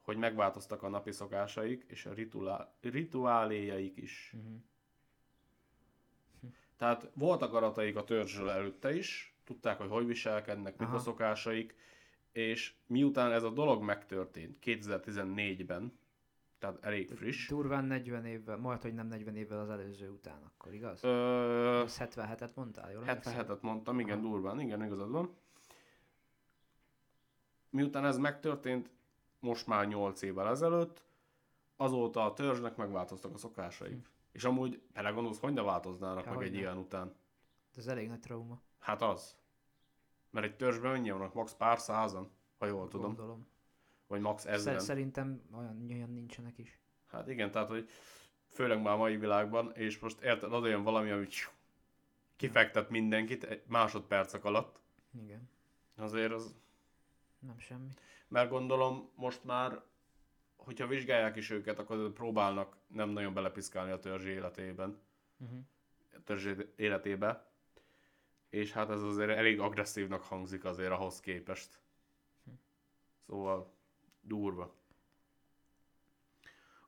[0.00, 4.32] hogy megváltoztak a napi szokásaik és a rituálé, rituáléjaik is.
[4.36, 4.60] Uh-huh.
[6.82, 11.74] Tehát voltak arataik a törzsről előtte is, tudták, hogy hogy viselkednek, mik a szokásaik,
[12.32, 15.98] és miután ez a dolog megtörtént 2014-ben,
[16.58, 20.74] tehát elég friss, Durván 40 évvel, majd hogy nem 40 évvel az előző után, akkor
[20.74, 21.04] igaz?
[21.04, 23.46] ö, Ez 77-et mondtál, jól emlékszem?
[23.46, 24.28] 77-et mondtam, igen, Aha.
[24.28, 25.36] durván, igen, igazad van.
[27.70, 28.90] Miután ez megtörtént,
[29.40, 31.02] most már 8 évvel ezelőtt,
[31.76, 34.10] azóta a törzsnek megváltoztak a szokásaik.
[34.32, 36.24] És amúgy belegondolsz, hogy ne változnának.
[36.24, 36.58] Há, meg egy hogyne.
[36.58, 37.14] ilyen után?
[37.76, 39.36] Ez elég nagy trauma, Hát az.
[40.30, 41.34] Mert egy törzsben mennyien vannak?
[41.34, 43.06] Max pár százan, ha jól tudom.
[43.06, 43.46] gondolom.
[44.06, 44.78] Vagy max ezren.
[44.78, 46.80] szerintem olyan, olyan nincsenek is.
[47.06, 47.88] Hát igen, tehát, hogy
[48.48, 51.26] főleg már a mai világban, és most érted, az olyan valami, ami
[52.36, 54.80] kifektet mindenkit egy másodpercek alatt.
[55.22, 55.50] Igen,
[55.96, 56.54] Azért az
[57.38, 57.88] nem semmi.
[58.28, 59.82] Mert gondolom most már,
[60.64, 65.00] hogyha vizsgálják is őket, akkor próbálnak nem nagyon belepiszkálni a törzsi életében,
[65.42, 65.64] Uh-huh.
[66.12, 67.50] a törzsi életébe.
[68.48, 71.80] És hát ez azért elég agresszívnak hangzik azért ahhoz képest.
[73.26, 73.72] Szóval
[74.20, 74.74] durva.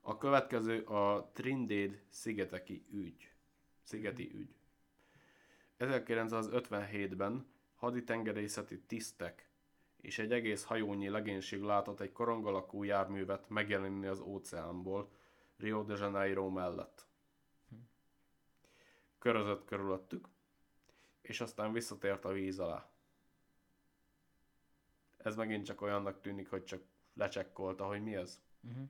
[0.01, 3.33] A következő a Trindade szigeteki ügy.
[3.83, 4.55] Szigeti ügy.
[5.79, 9.49] 1957-ben haditengerészeti tisztek
[10.05, 15.11] és egy egész hajónyi legénység látott egy korong alakú járművet megjelenni az óceánból
[15.57, 17.07] Rio de Janeiro mellett.
[19.19, 20.27] Körözött körülöttük,
[21.21, 22.89] és aztán visszatért a víz alá.
[25.17, 26.81] Ez megint csak olyannak tűnik, hogy csak
[27.13, 28.41] lecsekkolta, hogy mi ez.
[28.61, 28.89] Uh-huh.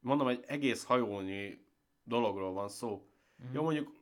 [0.00, 1.66] Mondom, egy egész hajónyi
[2.02, 3.08] dologról van szó.
[3.36, 3.54] Mhm.
[3.54, 3.92] Jó, mondjuk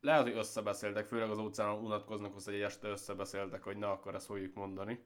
[0.00, 4.26] lehet, hogy összebeszéltek, főleg az óceánon unatkoznak, hogy egy este összebeszéltek, hogy na, akkor ezt
[4.26, 5.04] fogjuk mondani.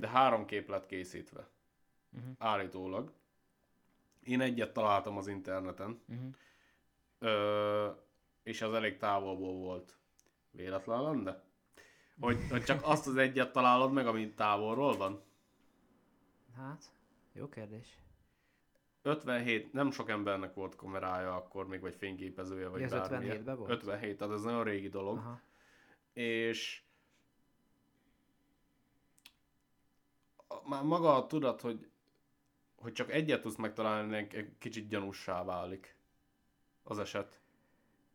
[0.00, 1.48] De három kép lett készítve.
[2.12, 2.30] Uh-huh.
[2.38, 3.12] Állítólag.
[4.22, 6.34] Én egyet találtam az interneten, Uh-huh.
[7.18, 7.90] ö,
[8.42, 9.98] és az elég távolból volt.
[10.50, 11.42] Véletlen lenne?
[12.20, 15.22] Hogy, hogy csak azt az egyet találod meg, ami távolról van?
[16.56, 16.84] Hát,
[17.32, 17.98] jó kérdés.
[19.02, 23.42] 57, nem sok embernek volt kamerája akkor még, vagy fényképezője, vagy Mi az bármilyen.
[23.42, 23.70] 57-ben volt?
[23.70, 25.16] 57, tehát ez nagyon régi dolog.
[25.16, 25.40] Aha.
[26.12, 26.82] és
[30.68, 31.90] már maga a tudat, hogy,
[32.74, 35.96] hogy csak egyet tudsz megtalálni, egy kicsit gyanússá válik
[36.82, 37.40] az eset.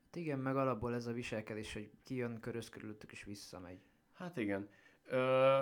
[0.03, 3.79] Hát igen, meg alapból ez a viselkedés, hogy kijön köröz körülöttük és visszamegy.
[4.13, 4.69] Hát igen.
[5.05, 5.59] Ö,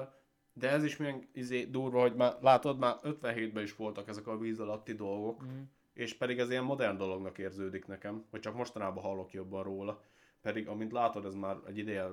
[0.54, 4.38] de ez is milyen izé, durva, hogy már látod, már 57-ben is voltak ezek a
[4.38, 5.62] víz alatti dolgok, Uh-huh.
[5.94, 10.04] és pedig ez ilyen modern dolognak érződik nekem, hogy csak mostanában hallok jobban róla.
[10.42, 12.10] Pedig, amint látod, ez már egy ideje,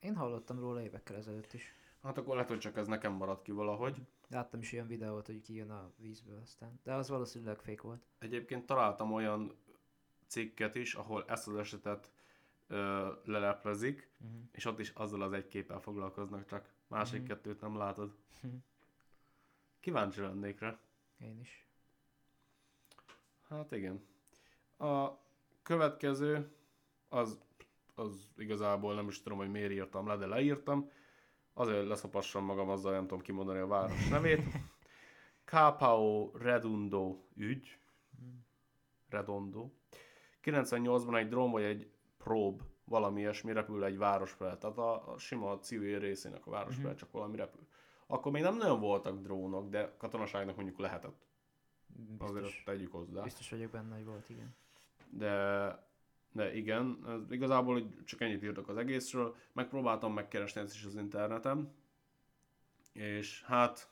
[0.00, 1.72] Én hallottam róla évekkel ezelőtt is.
[2.02, 3.96] Hát akkor lehet, hogy csak ez nekem maradt ki valahogy.
[4.28, 6.80] Láttam is olyan videót, hogy kijön a vízből aztán.
[6.82, 8.06] De az valószínűleg fake volt.
[8.18, 9.56] Egyébként találtam olyan
[10.26, 12.12] cikket is, ahol ezt az esetet
[12.66, 14.40] ö, leleplezik, Uh-huh.
[14.52, 17.28] és ott is azzal az egy képpel foglalkoznak, csak másik Mhm.
[17.28, 18.14] kettőt nem látod.
[18.42, 18.54] Mhm.
[19.80, 20.78] Kíváncsi lennék rá.
[21.18, 21.66] Én is.
[23.48, 24.04] Hát igen.
[24.78, 25.10] A
[25.62, 26.52] következő,
[27.08, 27.38] az,
[27.94, 30.90] az igazából nem is tudom, hogy miért írtam le, de leírtam.
[31.54, 34.42] Azért leszopassam magam azzal, nem tudom kimondani a város nevét.
[35.44, 37.78] Capao Redondo ügy.
[39.08, 39.70] Redondo.
[40.44, 44.60] 98-ban egy drón vagy egy prób, valami ilyesmi repül egy város felett.
[44.60, 47.66] Tehát a, a sima civil részének a város felett csak valami repül.
[48.06, 51.26] Akkor még nem nagyon voltak drónok, de katonaságnak mondjuk lehetett.
[52.18, 53.22] Azért Biztos, azt tegyük hozzá.
[53.22, 54.54] biztos vagyok benne, hogy volt, igen.
[55.10, 55.90] De,
[56.32, 59.36] de igen, ez igazából hogy csak ennyit írtak az egészről.
[59.52, 61.74] Megpróbáltam megkeresni ezt is az interneten,
[62.92, 63.90] és hát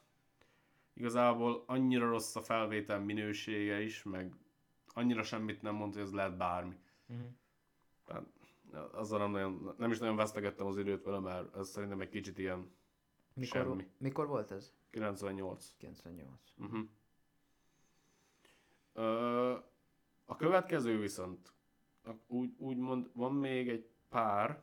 [0.92, 4.34] igazából annyira rossz a felvétel minősége is, meg
[4.86, 6.76] annyira semmit nem mond, hogy ez lehet bármi.
[7.06, 7.26] Uh-huh.
[8.04, 8.26] Tehát
[8.92, 12.38] azzal nem, nagyon, nem is nagyon vesztegettem az időt vele, mert ez szerintem egy kicsit
[12.38, 12.78] ilyen
[13.34, 13.86] Mikor, Semmi.
[13.98, 14.72] mikor volt ez?
[14.90, 15.74] 98.
[15.78, 16.30] 98.
[16.56, 16.80] Uh-huh.
[18.92, 19.56] Ö,
[20.24, 21.52] a következő viszont,
[22.26, 24.62] úgy, úgymond van még egy pár,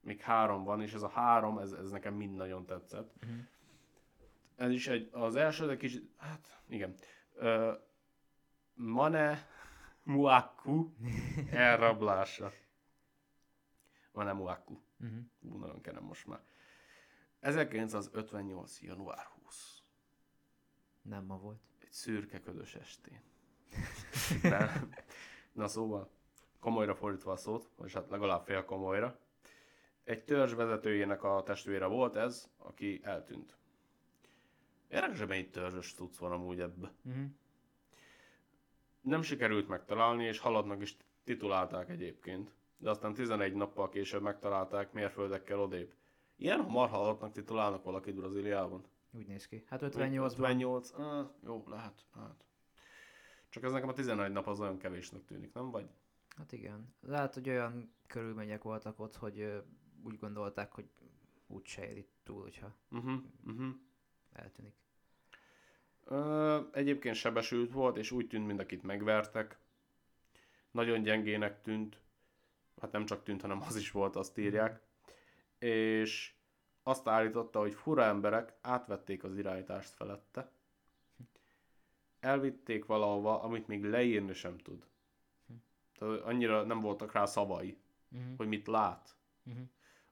[0.00, 3.14] még három van, és ez a három, ez, ez nekem mind nagyon tetszett.
[3.20, 3.38] Mhm.
[4.56, 6.94] Ez is egy, az első, de kicsit, hát igen.
[7.34, 7.72] Ö,
[8.74, 9.46] Mane
[10.02, 10.92] Muaku
[11.50, 12.52] elrablása.
[14.12, 14.80] Mane Muaku.
[15.00, 15.18] Uh-huh.
[15.40, 16.40] Ú, nagyon kerem most már.
[17.40, 18.82] 1958.
[18.82, 19.82] január 20.
[21.02, 21.60] Nem ma volt.
[21.78, 23.20] Egy szürke ködös estén.
[24.42, 24.86] De,
[25.52, 26.10] na szóval,
[26.62, 29.18] komolyra fordítva a szót, vagy hát legalább fél komolyra.
[30.04, 33.56] Egy törzs vezetőjének a testvére volt ez, aki eltűnt.
[34.88, 36.92] Érdekes, hogy mennyi törzsös tudsz van amúgy ebbe.
[37.04, 37.24] Uh-huh.
[39.00, 42.54] Nem sikerült megtalálni, és haladnak is titulálták egyébként.
[42.76, 45.92] De aztán 11 nappal később megtalálták mérföldekkel odébb.
[46.36, 48.84] Ilyen hamar haladnak titulálnak valakit Brazíliában?
[49.10, 49.64] Úgy néz ki.
[49.66, 52.44] Hát 58-ban 58, ah, jó, lehet, lehet.
[53.48, 55.70] Csak ez nekem a 11 nap az olyan kevésnek tűnik, nem?
[55.70, 55.88] Vagy?
[56.36, 56.94] Hát igen.
[57.00, 59.58] Lehet, hogy olyan körülmények voltak ott, hogy ö,
[60.04, 60.88] úgy gondolták, hogy
[61.46, 63.74] úgy se éri túl, hogyha Uh-huh, uh-huh.
[64.32, 64.74] eltűnik.
[66.04, 69.58] Ö, egyébként sebesült volt, és úgy tűnt, mint akit megvertek.
[70.70, 72.00] Nagyon gyengének tűnt.
[72.80, 74.80] Hát nem csak tűnt, hanem az is volt, azt írják.
[75.58, 76.34] És
[76.82, 80.50] azt állította, hogy fura emberek átvették az irányítást felette.
[82.20, 84.86] Elvitték valahova, amit még leírni sem tud.
[86.02, 87.76] Tehát annyira nem voltak rá szavai,
[88.14, 88.36] Uh-huh.
[88.36, 89.16] hogy mit lát.
[89.46, 89.62] Uh-huh.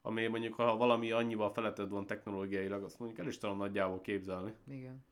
[0.03, 4.55] Ami mondjuk, ha valami annyival feletted van technológiailag, azt mondjuk el is tudom nagyjából képzelni.
[4.67, 5.05] Igen.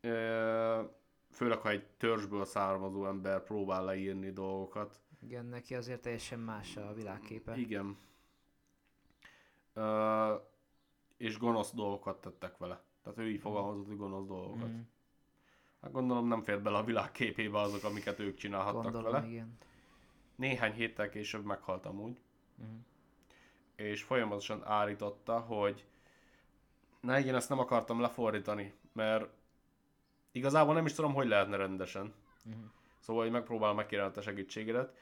[0.00, 0.82] Ö,
[1.30, 5.00] Főleg, ha egy törzsből származó ember próbál leírni dolgokat.
[5.22, 7.56] Igen, neki azért teljesen más a világképe.
[7.56, 7.96] Igen.
[9.72, 10.34] Ö,
[11.16, 12.82] És gonosz dolgokat tettek vele.
[13.02, 14.68] Tehát ő így fogalmazott, hogy gonosz dolgokat.
[14.68, 14.80] Mhm.
[15.86, 19.26] Hát gondolom nem fér bele a világ képébe azok, amiket ők csinálhattak Gondolom, vele.
[19.26, 19.58] igen.
[20.34, 22.20] Néhány héttel később meghalt amúgy.
[22.54, 22.76] Mhm.
[23.76, 25.84] és folyamatosan állította, hogy
[27.00, 29.28] na igen, ezt nem akartam lefordítani, mert
[30.32, 32.14] igazából nem is tudom, hogy lehetne rendesen.
[32.44, 32.58] Mhm.
[32.98, 34.96] Szóval, hogy megpróbálom megkérni a segítségedet.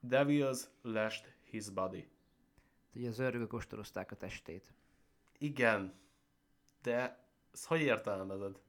[0.00, 2.08] Devils lashed his body.
[2.94, 4.72] Ugye az ördögök ostorozták a testét.
[5.38, 5.94] Igen,
[6.82, 8.60] de ezt hogy értelmezed?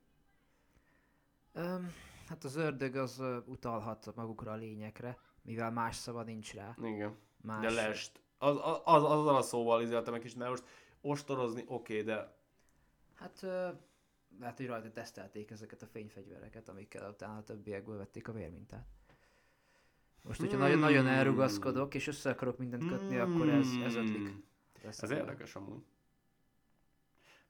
[1.57, 1.93] Öm,
[2.27, 6.75] hát az ördög az utalhat magukra a lényekre, mivel más szava nincs rá.
[6.81, 7.17] Igen.
[7.41, 8.21] Más, De lest.
[8.37, 10.63] Az, az, az, azzal a szóval izéltem meg is, mert most
[11.01, 12.35] ostorozni oké, okay, de
[13.19, 13.67] Hát ö,
[14.39, 18.87] lehet, hogy rajta tesztelték ezeket a fényfegyvereket, amikkel utána a többiekből vették a vérmintát.
[20.21, 24.27] Most, hogyha nagyon, nagyon elrugaszkodok, és össze akarok mindent kötni, akkor ez, ez ötlik.
[24.27, 24.43] Hmm.
[24.83, 25.83] Ez Ez érdekes amúgy.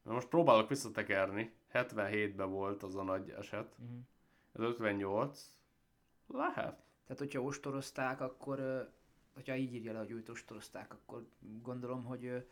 [0.04, 1.54] Na most próbálok visszatekerni.
[1.86, 3.78] 77-ben volt az a nagy eset.
[3.78, 3.98] Mhm.
[4.54, 5.56] Ez 58.
[6.28, 6.86] Lehet.
[7.04, 8.90] Tehát, hogyha ostorozták, akkor,
[9.34, 11.28] hogyha így írja le, hogy őt ostorozták, akkor
[11.62, 12.46] gondolom, hogy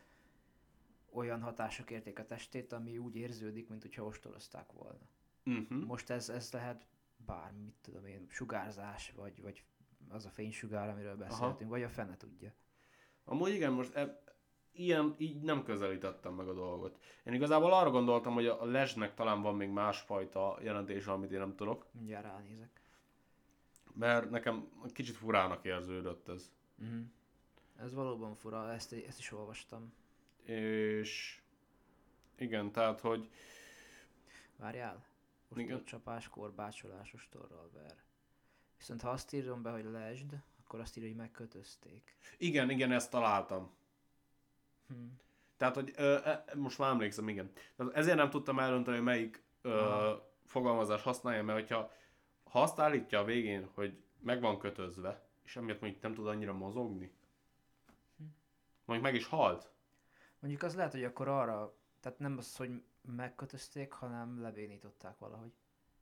[1.11, 5.07] olyan hatások érték a testét, ami úgy érződik, mint hogyha ostorozták volna.
[5.45, 5.83] Uh-huh.
[5.85, 6.85] Most ez, ez lehet
[7.25, 9.63] bármi, mit tudom én, sugárzás, vagy, vagy
[10.09, 12.53] az a fénysugár, amiről beszéltünk, vagy a fene tudja.
[13.23, 14.21] Amúgy igen, most e,
[14.75, 16.99] ilyen, így nem közelítettem meg a dolgot.
[17.23, 21.55] Én igazából arra gondoltam, hogy a lesnek talán van még másfajta jelentése, amit én nem
[21.55, 21.85] tudok.
[21.91, 22.81] Mindjárt ránézek.
[23.93, 26.51] Mert nekem kicsit furának érződött ez.
[26.81, 27.01] Uh-huh.
[27.79, 29.93] Ez valóban fura, ezt, ezt is olvastam.
[30.43, 31.41] És
[32.37, 33.29] igen, tehát, hogy
[34.57, 35.05] Várjál?
[35.55, 35.75] Igen.
[35.75, 37.95] Ostorcsapás, korbácsolás, ostorral ver.
[38.77, 42.17] Viszont ha azt írom be, hogy lesd, akkor azt írja, hogy megkötözték.
[42.37, 43.71] igen, igen, ezt találtam.
[44.87, 44.93] Hm.
[45.57, 47.51] Tehát, hogy ö, e, most már emlékszem, igen.
[47.75, 50.31] Tehát ezért nem tudtam eldönteni, hogy melyik ö, Aha.
[50.45, 51.91] fogalmazás használja, mert hogyha
[52.43, 56.53] ha azt állítja a végén, hogy meg van kötözve, és emiatt mondjuk nem tud annyira
[56.53, 57.11] mozogni,
[58.85, 59.71] mondjuk meg is halt.
[60.39, 65.51] Mondjuk az lehet, hogy akkor arra, tehát nem az, hogy megkötözték, hanem lebénították valahogy.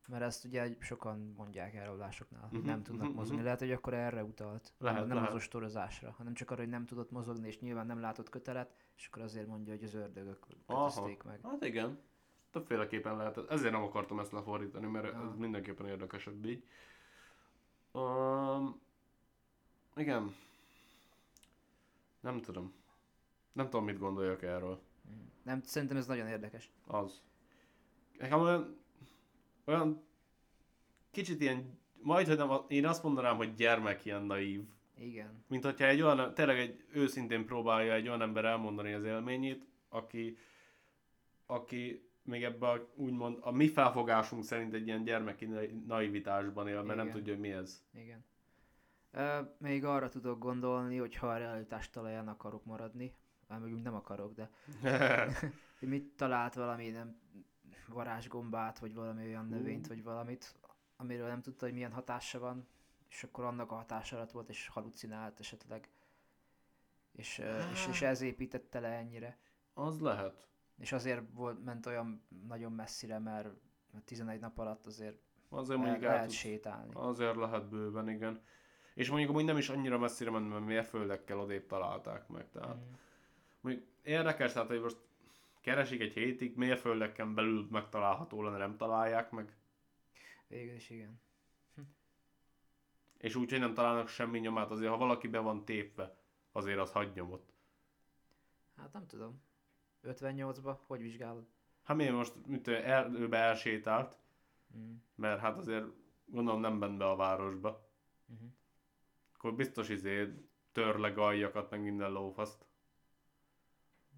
[0.07, 3.35] Mert ezt ugye sokan mondják elrólásoknál, hogy Mhm, nem tudnak mhm, mozogni.
[3.35, 3.43] mhm.
[3.45, 4.73] Lehet, hogy akkor erre utalt.
[4.77, 5.29] Lehet, nem, lehet.
[5.29, 9.07] az ostorozásra, hanem csak arra, hogy nem tudott mozogni, és nyilván nem látott kötelet, és
[9.07, 11.39] akkor azért mondja, hogy az ördögök kötözték meg.
[11.43, 11.99] Hát igen.
[12.51, 13.37] Többféleképpen lehet.
[13.49, 15.25] Ezért nem akartam ezt lefordítani, mert Ah.
[15.29, 16.63] ez mindenképpen érdekesebb így.
[17.91, 18.81] Um,
[19.95, 20.35] igen.
[22.19, 22.73] Nem tudom.
[23.51, 24.81] Nem tudom, mit gondoljak erről.
[25.43, 26.71] Nem, szerintem ez nagyon érdekes.
[26.87, 27.21] Az.
[28.17, 28.77] Nekem olyan,
[29.65, 30.03] olyan
[31.11, 34.63] kicsit ilyen, majd, hogy nem, én azt mondanám, hogy gyermek ilyen naív.
[34.97, 35.43] Igen.
[35.47, 40.37] Mint hogyha egy olyan, tényleg egy őszintén próbálja egy olyan ember elmondani az élményét, aki,
[41.45, 46.81] aki még ebbe a, úgymond a mi felfogásunk szerint egy ilyen gyermeki na- naivitásban él,
[46.81, 47.17] mert nem Igen.
[47.17, 47.83] tudja, hogy mi ez.
[47.93, 48.25] Igen.
[49.11, 53.15] Ö, még arra tudok gondolni, hogy ha a realitás talaján akarok maradni,
[53.47, 54.49] már mondjuk nem akarok, de
[55.79, 57.21] mit talált valami nem
[57.87, 60.55] varázsgombát, vagy valami olyan növényt, vagy valamit,
[60.97, 62.67] amiről nem tudta, hogy milyen hatása van,
[63.09, 65.89] és akkor annak a hatása alatt volt, és halucinált esetleg.
[67.11, 69.37] És, és, és ez építette le ennyire.
[69.73, 70.47] Az lehet.
[70.79, 73.47] És azért volt, ment olyan nagyon messzire, mert
[74.05, 75.17] 11 nap alatt azért
[75.49, 76.91] Azért el, mondjuk lehet tud- sétálni.
[76.93, 78.41] Azért lehet bőven, igen.
[78.93, 82.49] És mondjuk amúgy nem is annyira messzire ment, mert mérföldekkel odébb találták meg.
[82.49, 82.93] Tehát Mhm.
[83.61, 84.97] mondjuk érdekes, tehát hogy most
[85.63, 89.55] keresik egy hétig, mérföldeken belül megtalálható lenne, nem találják meg.
[90.47, 91.21] Végül is igen.
[93.17, 96.17] És úgy, hogy nem találnak semmi nyomát, azért ha valaki be van tépve,
[96.51, 97.53] azért az hagy nyomot.
[98.75, 99.41] Hát nem tudom.
[100.03, 101.47] 58-ba hogy vizsgálod?
[101.83, 104.17] Hát miért most, mint erdőbe elsétált,
[104.77, 104.93] Mm.
[105.15, 105.85] mert hát azért
[106.25, 107.89] gondolom nem ment be a városba.
[108.25, 108.45] Mhm.
[109.33, 110.33] Akkor biztos izé
[110.71, 112.65] törleg aljakat, meg minden lófaszt.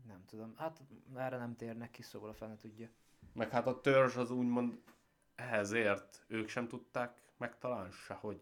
[0.07, 0.53] Nem tudom.
[0.57, 0.81] Hát
[1.15, 2.89] erre nem térnek ki, szóval a fene tudja.
[3.33, 4.81] Meg hát a törzs az úgymond
[5.35, 6.25] ehhez ért.
[6.27, 8.41] Ők sem tudták megtalálni sehogy.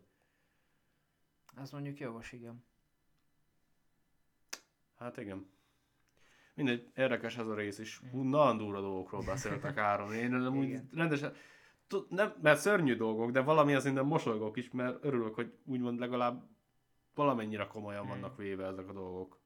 [1.58, 2.64] Ez mondjuk jogos, igen.
[4.98, 5.52] Hát igen.
[6.54, 8.02] Mindegy, érdekes ez a rész is.
[8.12, 10.14] Hú, nagyon durva dolgokról beszéltek Áron.
[10.14, 11.36] Én nem úgy rendesen,
[12.10, 16.50] nem, mert szörnyű dolgok, de valamilyen szinten mosolygok is, mert örülök, hogy úgymond legalább
[17.16, 19.43] valamennyire komolyan vannak véve ezek a dolgok.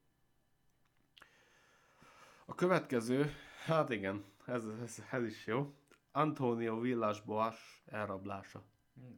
[2.50, 3.30] A következő,
[3.64, 5.74] hát igen, ez, ez, ez is jó.
[6.12, 8.64] Antonio Villas Boas elrablása.
[9.00, 9.12] Mm.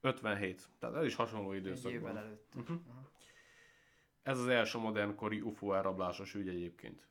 [0.00, 0.68] 57.
[0.78, 2.16] Tehát ez is hasonló Egy évvel időszakban.
[2.16, 2.52] előtt.
[2.54, 2.76] Uh-huh.
[2.88, 3.10] Aha.
[4.22, 7.06] Ez az első modernkori UFO elrablásos ügy egyébként.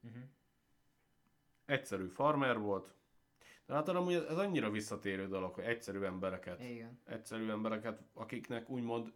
[0.00, 0.18] Mhm.
[1.64, 2.94] Egyszerű farmer volt,
[3.66, 7.00] de hát amúgy ez annyira visszatérő dolog, hogy egyszerű embereket, Igen.
[7.04, 9.12] egyszerű embereket, akiknek úgymond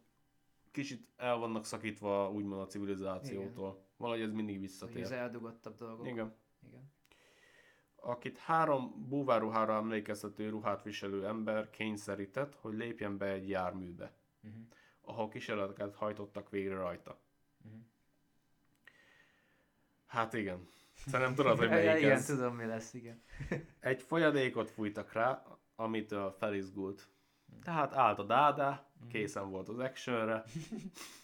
[0.70, 3.84] kicsit el vannak szakítva úgymond a civilizációtól.
[3.97, 5.03] Valahogy ez mindig visszatér.
[5.03, 6.07] az eldugottabb dolgok.
[6.07, 6.34] Igen.
[6.68, 6.92] Igen.
[7.97, 14.55] Akit három búváruhára emlékeztető ruhát viselő ember kényszerített, hogy lépjen be egy járműbe, Mhm.
[15.01, 17.20] ahol kísérleteket hajtottak végre rajta.
[17.62, 17.74] Mhm.
[20.07, 20.68] Hát igen.
[21.07, 22.26] Szerintem tudod, hogy melyik igen, ez.
[22.26, 23.22] tudom mi lesz, igen.
[23.80, 25.42] Egy folyadékot fújtak rá,
[25.76, 27.09] amitől felizgult.
[27.62, 30.45] Tehát állt a dádá, készen volt az actionre.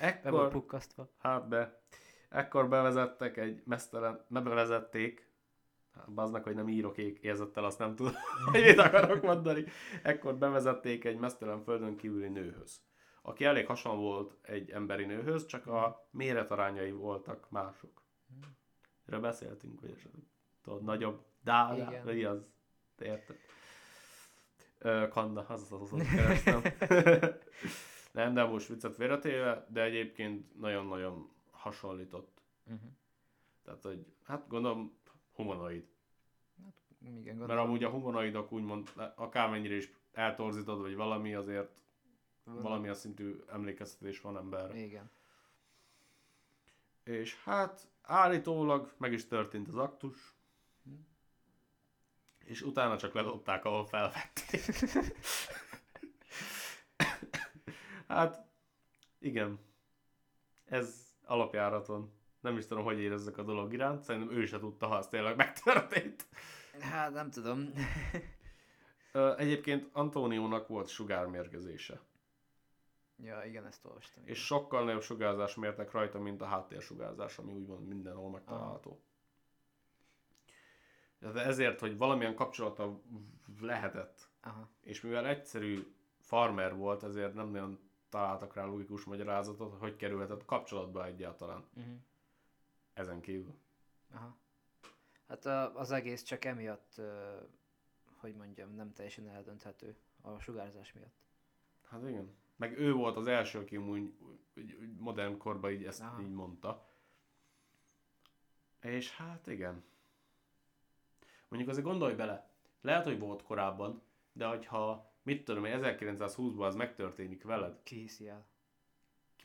[0.00, 1.10] Be Ekkor, pukkasztva.
[1.18, 1.80] hát be,
[2.28, 5.28] ekkor bevezettek egy mesztelen, bevezették,
[5.94, 8.12] hát baznak, hogy nem írok érzettel, azt nem tudom,
[8.52, 9.64] hogy mit akarok mondani.
[10.02, 12.80] Ekkor bevezették egy mesztelen földön kívüli nőhöz,
[13.22, 18.02] aki elég hasonló volt egy emberi nőhöz, csak a méretarányai voltak mások.
[19.06, 20.22] Erről beszéltünk, hogy esetleg
[20.62, 22.04] tudod, nagyobb, dá, Igen.
[22.04, 22.46] vagy az,
[22.96, 23.36] te érted?
[25.10, 26.62] Kanda, az az, az, az kerestem.
[28.10, 32.40] Nem, de most viccet félretéve, de egyébként nagyon-nagyon hasonlított.
[32.64, 32.76] Mhm.
[33.62, 34.98] Tehát, hogy hát gondolom
[35.34, 35.86] humanoid.
[37.02, 37.66] Igen, Mert gondolom.
[37.66, 41.70] amúgy a humanoidok úgymond akármennyire is eltorzítod, vagy valami, azért
[42.44, 44.76] valamilyen szintű emlékeztetés van emberre.
[44.78, 45.10] Igen.
[47.04, 50.34] És hát állítólag meg is történt az aktus,
[52.38, 54.60] és utána csak ledobták, ahol felvették.
[58.10, 58.46] hát,
[59.18, 59.58] igen.
[60.64, 62.12] Ez alapjáraton.
[62.40, 64.02] Nem is tudom, hogy érezzek a dolog iránt.
[64.02, 66.26] Szerintem ő se tudta, ha az tényleg megtörtént.
[66.80, 67.72] Hát nem tudom.
[69.36, 72.00] Egyébként Antóniónak volt sugármérgezése.
[73.16, 74.22] ja, igen, ezt olvastam.
[74.26, 79.02] És sokkal nagyobb sugárzás mértek rajta, mint a háttérsugárzás, ami úgymond mindenhol megtalálható.
[81.18, 83.00] De ezért, hogy valamilyen kapcsolata
[83.60, 84.68] lehetett, Aha.
[84.82, 87.78] és mivel egyszerű farmer volt, ezért nem nagyon
[88.10, 91.64] találtak rá logikus magyarázatot, hogy kerülhetett kapcsolatba egyáltalán.
[91.74, 91.94] Uh-huh.
[92.92, 93.54] Ezen kívül.
[94.12, 94.36] Aha.
[95.28, 95.44] Hát
[95.76, 97.00] az egész csak emiatt,
[98.14, 101.14] hogy mondjam, nem teljesen eldönthető a sugárzás miatt.
[101.88, 102.34] Hát igen.
[102.56, 104.14] Meg ő volt az első, aki úgy
[104.98, 106.22] modern korban így ezt Aha.
[106.22, 106.88] így mondta.
[108.80, 109.84] És hát igen.
[111.48, 112.50] Mondjuk azért gondolj bele,
[112.80, 114.02] lehet, hogy volt korábban,
[114.32, 118.46] de hogyha, mit tudom én, 1920-ban az megtörténik veled, Ki hiszi el?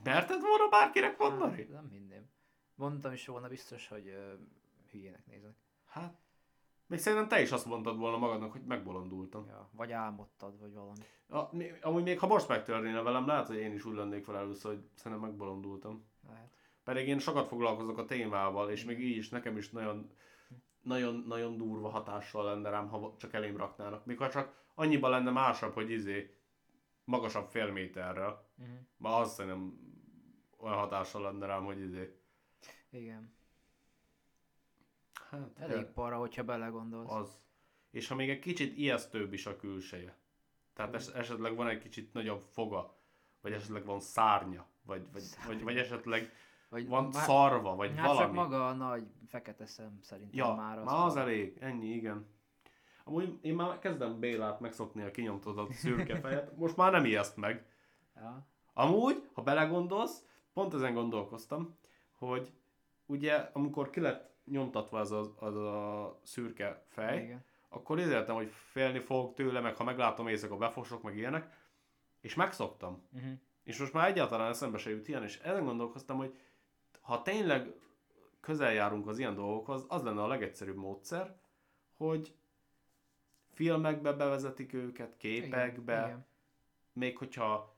[0.03, 1.57] merted volna bárkinek mondani?
[1.57, 2.29] Hát, nem hinném.
[2.75, 4.33] Mondtam is volna biztos, hogy ö,
[4.91, 5.55] hülyének néznek.
[5.85, 6.17] Hát,
[6.87, 9.45] még szerintem te is azt mondtad volna magadnak, hogy megbolondultam.
[9.47, 10.99] Ja, vagy álmodtad, vagy valami.
[11.27, 14.37] A, mi- amúgy még ha most megtörténne velem, lehet, hogy én is úgy lennék fel
[14.37, 16.05] először, hogy szerintem megbolondultam.
[16.27, 16.49] Lehet.
[16.83, 20.09] Pedig én sokat foglalkozok a témával, és még így is nekem is nagyon,
[20.81, 24.05] nagyon, nagyon durva hatással lenne rám, ha csak elém raknának.
[24.05, 26.37] Mikor csak annyiban lenne másabb, hogy izé
[27.03, 28.49] magasabb fél méterrel.
[28.57, 28.75] Uh-huh.
[28.97, 29.79] Ma azt szerintem
[30.57, 32.19] olyan hatással lenne rám, hogy izé.
[32.89, 33.33] Igen.
[35.29, 37.11] Hát, Elég ja, para, hogyha belegondolsz.
[37.11, 37.39] az.
[37.91, 40.17] És ha még egy kicsit ijesztőbb is a külseje.
[40.73, 42.95] Tehát es- esetleg van egy kicsit nagyobb foga,
[43.41, 46.31] vagy esetleg van szárnya, vagy, vagy, vagy, vagy esetleg
[46.69, 48.25] Vagy van már- szarva, vagy hát valami.
[48.25, 50.85] csak maga a nagy fekete szem szerintem Ja, már az.
[50.85, 52.25] már az elég, ennyi, igen.
[53.07, 57.65] Amúgy én már kezdem Bélát megszokni a kinyomtatott szürke fejet, most már nem ijeszt meg.
[58.15, 58.47] Ja.
[58.73, 61.77] Amúgy, ha belegondolsz, pont ezen gondolkoztam,
[62.13, 62.53] hogy
[63.05, 67.43] ugye amikor ki lett nyomtatva az a, az a szürke fej, Igen.
[67.69, 71.53] akkor érzeltem, hogy félni fogok tőle, meg ha meglátom éjszaka befosok, meg ilyenek,
[72.21, 73.07] és megszoktam.
[73.13, 73.31] Uh-huh.
[73.63, 76.37] És most már egyáltalán eszembe se jut ilyen, és ezen gondolkoztam, hogy
[77.01, 77.73] ha tényleg
[78.39, 81.35] közel járunk az ilyen dolgokhoz, az lenne a legegyszerűbb módszer,
[81.97, 82.35] hogy
[83.55, 86.05] filmekbe bevezetik őket, képekbe, Igen.
[86.07, 86.25] Igen.
[86.93, 87.75] még hogyha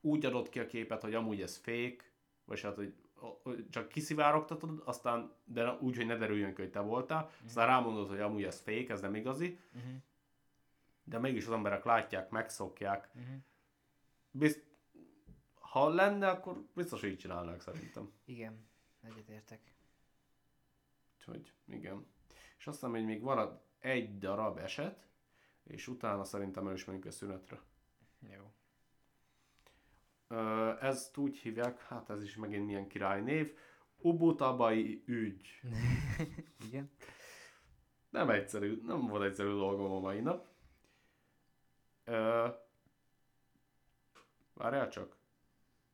[0.00, 2.04] úgy adod ki a képet, hogy amúgy ez fake,
[2.44, 2.94] vagy hát, hogy
[3.42, 8.08] hogy csak kiszivárogtatod, aztán, de úgy, hogy ne derüljön ki, hogy te voltál, aztán rámondod,
[8.08, 9.92] hogy amúgy ez fake, ez nem igazi, Uh-huh.
[11.04, 13.10] de mégis az emberek látják, megszokják.
[13.14, 13.36] Uh-huh.
[14.30, 14.64] Bizt,
[15.60, 18.12] ha lenne, akkor biztos így csinálnák szerintem.
[18.24, 18.66] Igen.
[19.02, 19.60] Egyetértek.
[21.16, 22.06] Úgyhogy igen.
[22.58, 25.06] És aztán még, még marad egy darab eset,
[25.64, 27.60] és utána szerintem el is megyünk a szünetre.
[28.34, 28.52] Jó.
[30.28, 33.56] Ö, ezt úgy hívják, hát ez is megint milyen király név,
[33.98, 35.60] Ubutabai ügy.
[36.68, 36.90] Igen.
[38.10, 40.46] Nem egyszerű, nem volt egyszerű dolgom a mai nap.
[42.04, 42.48] Ö,
[44.54, 45.16] várjál csak.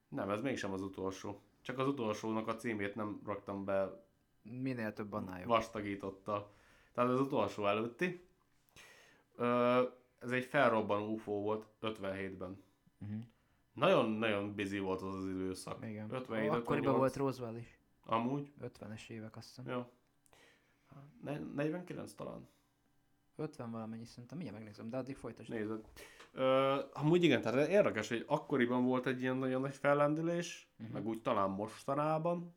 [0.08, 1.42] Nem, ez mégsem az utolsó.
[1.60, 4.04] Csak az utolsónak a címét nem raktam be
[4.42, 5.48] Minél több annál jobb.
[5.48, 6.52] vastagítottal.
[6.92, 8.26] Tehát az utolsó előtti.
[9.36, 9.82] Ö,
[10.18, 12.62] ez egy felrobbanó UFO volt 57-ben.
[13.00, 13.18] Uh-huh.
[13.72, 15.84] Nagyon-nagyon busy volt az az időszak.
[15.86, 16.10] Igen.
[16.12, 16.96] 57, Akkoriban 58.
[16.98, 17.78] volt Roswell is.
[18.04, 18.52] Amúgy?
[18.62, 19.72] 50-es évek azt hiszem.
[19.74, 19.86] Jó.
[21.22, 22.48] Ne- 49 talán.
[23.36, 24.38] 50 valamennyi szerintem.
[24.38, 25.50] Mindjárt megnézem, de addig folytasd.
[25.50, 25.84] Nézed.
[26.32, 30.86] Ö, amúgy igen, tehát érdekes, hogy akkoriban volt egy ilyen nagyon nagy fellendülés, Mhm.
[30.86, 31.02] uh-huh.
[31.02, 32.54] meg úgy talán mostanában.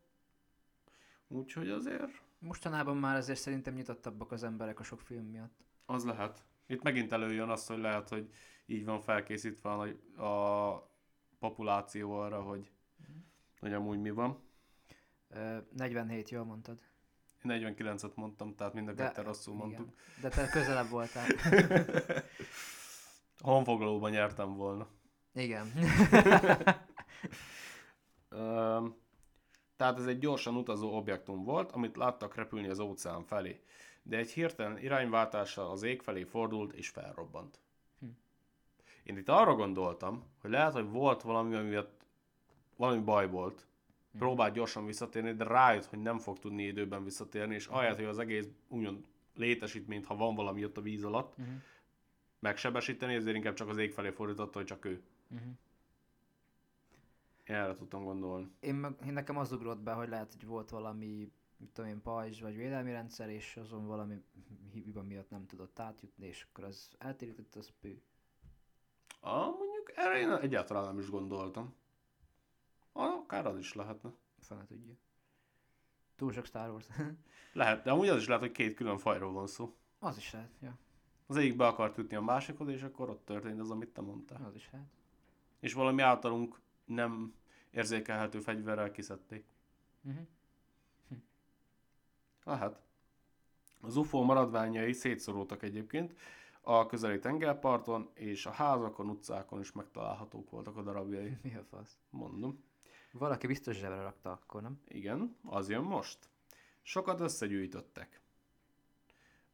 [1.28, 5.64] Úgyhogy azért Mostanában már azért szerintem nyitottabbak az emberek a sok film miatt.
[5.86, 6.44] az lehet.
[6.66, 8.30] Itt megint előjön az, hogy lehet, hogy
[8.66, 9.82] így van felkészítve a,
[10.24, 10.90] a
[11.38, 12.70] populáció arra, hogy,
[13.60, 14.42] hogy amúgy mi van.
[15.28, 16.78] Ö, 47, jól mondtad.
[17.44, 19.94] Én 49-et mondtam, tehát mind a ketten rosszul mondtuk.
[20.20, 21.26] De te közelebb voltál.
[23.38, 24.88] Honfoglalóban nyertem volna.
[25.32, 25.72] Igen.
[28.28, 28.94] Öm,
[29.76, 33.60] tehát ez egy gyorsan utazó objektum volt, amit láttak repülni az óceán felé.
[34.02, 37.58] De egy hirtelen irányváltással az ég felé fordult és felrobbant.
[38.00, 38.06] Hm.
[39.02, 42.04] Én itt arra gondoltam, hogy lehet, hogy volt valami, ami miatt
[42.76, 43.66] valami baj volt.
[44.12, 44.18] Hm.
[44.18, 48.18] Próbált gyorsan visszatérni, de rájött, hogy nem fog tudni időben visszatérni, és ahelyett, hogy az
[48.18, 49.04] egész úgymond
[49.34, 51.54] létesítményt, ha van valami ott a víz alatt, Uh-huh.
[52.38, 55.02] megsebesíteni, ezért inkább csak az ég felé fordította, hogy csak ő.
[55.30, 55.48] Uh-huh.
[57.46, 58.50] Én erre tudtam gondolni.
[58.60, 62.02] Én, meg, én nekem az ugrott be, hogy lehet, hogy volt valami, mit tudom én,
[62.02, 64.24] pajzs vagy védelmi rendszer, és azon valami
[64.72, 68.02] hiba miatt nem tudott átjutni, és akkor az eltérített az pű.
[69.20, 71.74] Ah, mondjuk erre én egyáltalán nem is gondoltam.
[72.92, 74.12] Ah, akár az is lehetne.
[74.38, 74.94] Fene tudja.
[76.16, 76.86] Túl sok Star Wars.
[77.52, 79.76] Lehet, de amúgy az is lehet, hogy két külön fajról van szó.
[79.98, 80.78] az is lehet, ja.
[81.26, 84.44] Az egyik be akart jutni a másikhoz, és akkor ott történt az, amit te mondtál.
[84.44, 84.88] Az is lehet.
[85.60, 87.34] És valami általunk nem
[87.70, 89.44] érzékelhető fegyverrel kiszedték.
[90.02, 90.26] Uh-huh.
[92.44, 92.80] Lehet.
[93.80, 96.14] Az UFO maradványai szétszorultak egyébként
[96.60, 101.36] a közeli tengerparton, és a házakon, utcákon is megtalálhatók voltak a darabjai.
[101.42, 101.98] Mi a fasz?
[102.10, 102.64] Mondom.
[103.12, 104.80] Valaki biztos zsebre rakta akkor, nem?
[104.88, 106.18] Igen, az jön most.
[106.82, 108.20] Sokat összegyűjtöttek.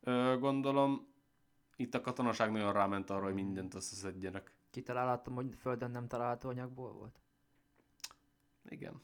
[0.00, 1.06] Ö, gondolom,
[1.76, 4.52] itt a katonaság nagyon ráment arra, hogy mindent összeszedjenek.
[4.70, 7.21] Kitalálhatom, hogy földön nem található anyagból volt?
[8.68, 9.00] Igen.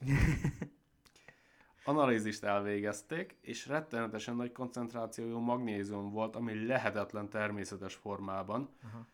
[1.85, 9.07] Analízist elvégezték, és rettenetesen nagy koncentrációjú magnézium volt, ami lehetetlen természetes formában, Aha.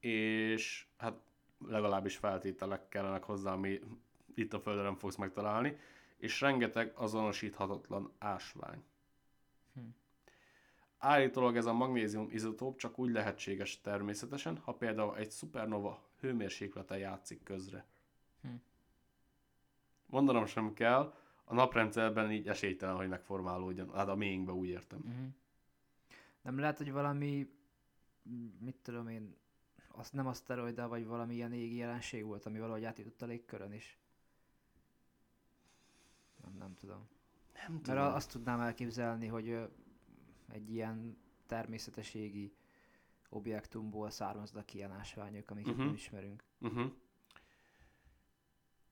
[0.00, 1.20] és hát
[1.68, 3.80] legalábbis feltételek kellenek hozzá, ami
[4.34, 5.76] itt a Földön nem fogsz megtalálni,
[6.16, 8.82] és rengeteg azonosíthatatlan ásvány.
[9.74, 9.80] Hm.
[10.98, 17.42] Állítólag ez a magnézium izotóp csak úgy lehetséges természetesen, ha például egy szupernova hőmérséklete játszik
[17.42, 17.86] közre.
[20.14, 23.92] Mondanom sem kell, a naprendszerben így esélytelen, hogy megformálódjon.
[23.94, 24.98] Hát a mélyünkbe úgy értem.
[24.98, 25.26] Uh-huh.
[26.42, 27.50] Nem lehet, hogy valami,
[28.58, 29.36] mit tudom én,
[29.88, 33.98] azt nem aszteroida, vagy valami ilyen égi jelenség volt, ami valahogy átjutott a légkörön is.
[36.42, 37.08] Nem, nem tudom.
[37.52, 37.98] Nem Mert tudom.
[37.98, 39.58] a- azt tudnám elképzelni, hogy
[40.48, 42.54] egy ilyen természetes égi
[43.28, 45.84] objektumból származnak ilyen ásványok, amiket Mhm.
[45.84, 46.44] nem ismerünk.
[46.60, 46.92] Uh-huh.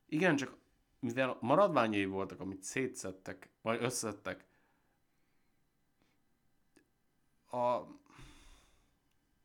[0.07, 0.57] Igen, csak
[1.03, 4.45] mivel maradványai voltak, amit szétszedtek, vagy összettek,
[7.51, 7.81] a...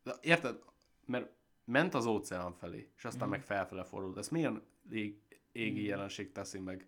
[0.03, 0.63] De érted?
[1.05, 1.31] Mert
[1.63, 3.37] ment az óceán felé, és aztán Mhm.
[3.37, 4.17] meg felfele fordult.
[4.17, 5.19] Ezt milyen ég,
[5.51, 5.87] égi Mhm.
[5.89, 6.87] jelenség teszi meg?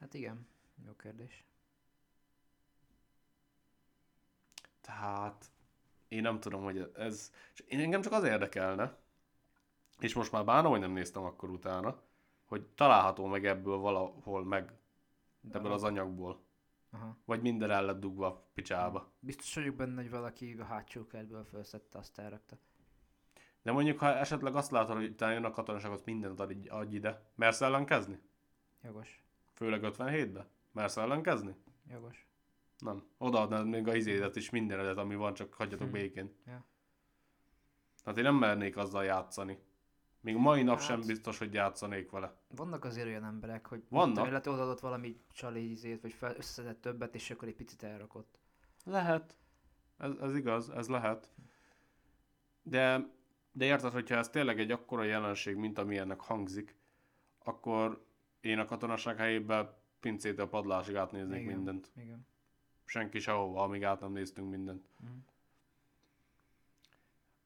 [0.00, 0.46] Hát igen,
[0.86, 1.44] jó kérdés.
[4.80, 5.50] Tehát
[6.08, 7.32] én nem tudom, hogy ez...
[7.66, 8.96] Én engem csak az érdekelne,
[9.98, 12.02] és most már bánom, hogy nem néztem akkor utána,
[12.46, 14.72] hogy található meg ebből valahol meg,
[15.50, 16.44] ebből az anyagból.
[16.90, 17.16] Aha.
[17.24, 19.12] Vagy minden el lett dugva picsába.
[19.18, 22.58] Biztos vagyok benne, hogy valaki a hátsó kertből felszedte, azt elrakta.
[23.62, 26.94] De mondjuk, ha esetleg azt látod, hogy utána jön a katonaság, azt mindent adj, adj
[26.94, 27.30] ide.
[27.34, 28.18] Mersz ellenkezni?
[28.82, 29.24] Jogos.
[29.54, 30.46] Főleg 57-be?
[30.72, 31.54] Mersz ellenkezni?
[31.90, 32.26] Jogos.
[32.78, 33.04] Nem.
[33.18, 35.92] Odaadnád még a izédet is mindenedet, ami van, csak hagyjatok Hm.
[35.92, 36.34] békén.
[36.46, 36.64] Ja.
[38.04, 39.58] Hát én nem mernék azzal játszani.
[40.26, 42.34] Még mai nap Hát- sem biztos, hogy játszanék vele.
[42.56, 44.26] Vannak azért olyan emberek, hogy Vannak.
[44.26, 48.38] Lehet odaadott valami csali izét, vagy fel, összeszedett többet, és akkor egy picit elrakott.
[48.84, 49.36] Lehet.
[49.98, 51.30] Ez, ez igaz, ez lehet.
[52.62, 53.08] De,
[53.52, 56.76] de érted, hogyha ez tényleg egy akkora jelenség, mint ami ennek hangzik,
[57.44, 58.04] akkor
[58.40, 61.54] én a katonaság helyében pincét a padlásig átnéznék Igen.
[61.54, 61.90] mindent.
[61.96, 62.26] Igen.
[62.84, 64.88] Senki sehova, amíg át nem néztünk mindent.
[65.00, 65.12] Mhm.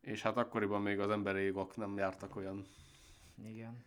[0.01, 2.67] És hát akkoriban még az emberi jogok nem jártak olyan,
[3.45, 3.85] Igen.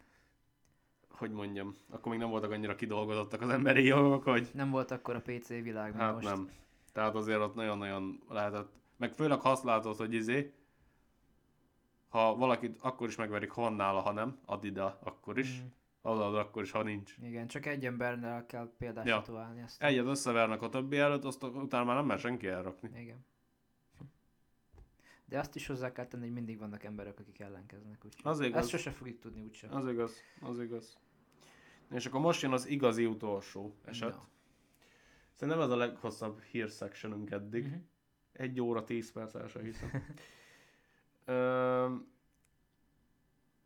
[1.09, 5.15] hogy mondjam, akkor még nem voltak annyira kidolgozottak az emberi jogok, hogy Nem volt akkor
[5.15, 6.27] a PC világ, mint hát most.
[6.27, 6.49] nem.
[6.93, 10.53] Tehát azért ott nagyon-nagyon lehetett, meg főleg ha azt látod, hogy izé,
[12.09, 15.67] ha valakit akkor is megverik, ha van nála, ha nem, add ide akkor is, Mhm.
[16.01, 17.15] adod akkor is, ha nincs.
[17.21, 19.23] Igen, csak egy emberrel kell példát Ja.
[19.63, 22.89] Azt Egyet összevernek a többi előtt, azt utána már nem mer senki elrakni.
[23.01, 23.25] Igen.
[25.33, 28.05] De azt is hozzá kell tenni, hogy mindig vannak emberek, akik ellenkeznek.
[28.05, 28.61] Úgyhogy Az igaz.
[28.61, 29.73] Ezt sose fogjuk tudni úgysem.
[29.75, 30.97] Az igaz, az igaz.
[31.91, 34.09] És akkor most jön az igazi utolsó eset.
[34.09, 34.27] Na.
[35.33, 37.65] Szerintem ez a leghosszabb hírszektionünk eddig.
[37.65, 37.75] Mhm.
[38.31, 40.05] Egy óra, tíz perc el sem hiszem.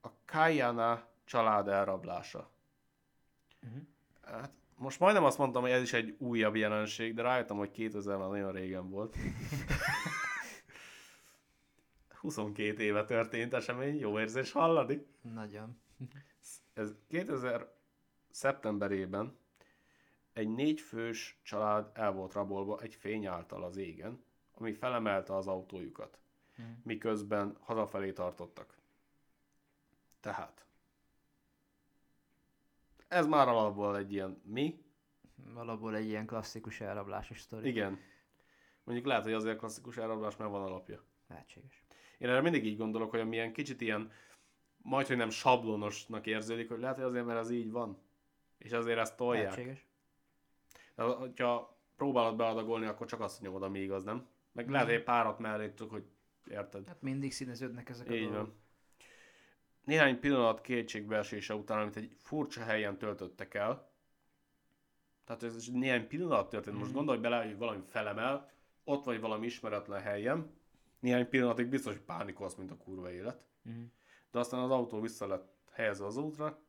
[0.01, 2.51] A Kajana család elrablása.
[3.59, 3.77] Mhm.
[4.21, 8.17] Hát, most majdnem azt mondtam, hogy ez is egy újabb jelenség, de rájöttem, hogy 2000
[8.17, 9.15] már nagyon régen volt.
[12.27, 15.05] 22 éve történt esemény, jó érzés hallani.
[15.21, 15.79] Nagyon.
[16.73, 17.73] Ez 2000
[18.29, 19.37] szeptemberében
[20.33, 24.23] egy négyfős család el volt rabolva egy fény által az égen,
[24.53, 26.19] ami felemelte az autójukat,
[26.55, 26.67] Mhm.
[26.83, 28.77] miközben hazafelé tartottak.
[30.19, 30.65] Tehát,
[33.07, 34.85] ez már alapból egy ilyen mi?
[35.53, 37.67] Valahol egy ilyen klasszikus elrablásos sztori.
[37.69, 37.99] Igen.
[38.83, 41.03] Mondjuk lehet, hogy azért klasszikus elrablás, mert van alapja.
[41.27, 41.83] Lehetséges.
[42.17, 44.11] Én erre mindig így gondolok, hogy amilyen kicsit ilyen,
[44.77, 47.97] majd, hogy nem sablonosnak érződik, hogy lehet, hogy azért, mert ez így van.
[48.57, 49.43] És azért ezt tolják.
[49.43, 49.85] Lehetséges.
[51.35, 54.27] De ha próbálod beadagolni, akkor csak azt nyomod, ami igaz, nem?
[54.51, 56.03] Meg lehet, hogy párat mellé csak, hogy
[56.49, 56.87] érted.
[56.87, 58.37] Hát mindig színeződnek ezek a Így dolgok.
[58.39, 58.55] van.
[59.83, 63.89] Néhány pillanat kétségbeesése után, amit egy furcsa helyen töltöttek el,
[65.25, 66.75] tehát ez néhány pillanat történt.
[66.77, 66.97] Most Mhm.
[66.97, 68.51] gondolj bele, hogy valami felemel,
[68.83, 70.56] ott vagy valami ismeretlen helyen,
[70.99, 73.45] néhány pillanatig biztos, hogy pánikolsz, mint a kurva élet.
[73.61, 73.81] Mhm.
[74.31, 76.59] De aztán az autó vissza lett helyezve az útra,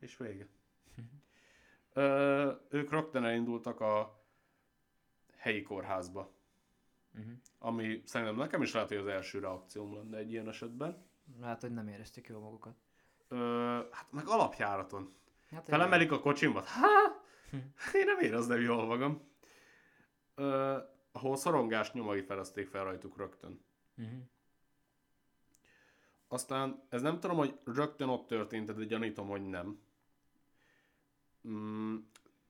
[0.00, 0.46] és vége.
[1.92, 4.22] Ö, ők rögtön elindultak a
[5.36, 6.32] helyi kórházba,
[7.12, 7.30] Mhm.
[7.58, 11.06] ami szerintem nekem is lehet, hogy az első reakcióm lenne egy ilyen esetben.
[11.42, 12.74] Hát, hogy nem érezték jól magukat.
[13.28, 13.36] Ö,
[13.90, 15.12] hát meg alapjáraton.
[15.50, 16.64] Hát, Felemelik a kocsimat.
[16.64, 17.22] Há!
[17.94, 19.28] Én nem érezném jól magam.
[20.34, 20.78] Ö,
[21.12, 23.60] ahol szorongás nyomai felezték fel rajtuk rögtön.
[23.94, 24.16] Mhm.
[26.28, 29.80] Aztán ez nem tudom, hogy rögtön ott történt, de gyanítom, hogy nem.
[31.48, 31.96] Mm,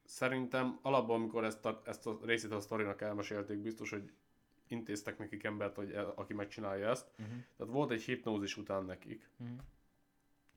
[0.05, 4.13] szerintem alapban, amikor ezt a, ezt a részét a sztorinak elmesélték, biztos, hogy
[4.69, 7.11] intéztek nekik embert, hogy el, aki megcsinálja ezt.
[7.17, 7.29] Mhm.
[7.57, 9.29] Tehát volt egy hipnózis után nekik.
[9.37, 9.53] Mhm.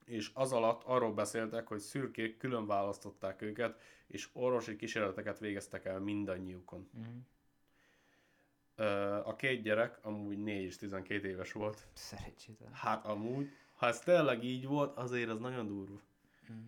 [0.05, 5.99] És az alatt arról beszéltek, hogy szürkék külön választották őket, és orvosi kísérleteket végeztek el
[5.99, 6.89] mindannyiukon.
[6.91, 7.17] Mhm.
[9.23, 11.87] A két gyerek amúgy 4 és 12 éves volt.
[11.93, 12.73] Szerencsétlen.
[12.73, 16.01] Hát amúgy, ha ez tényleg így volt, azért az nagyon durva.
[16.47, 16.59] Mhm.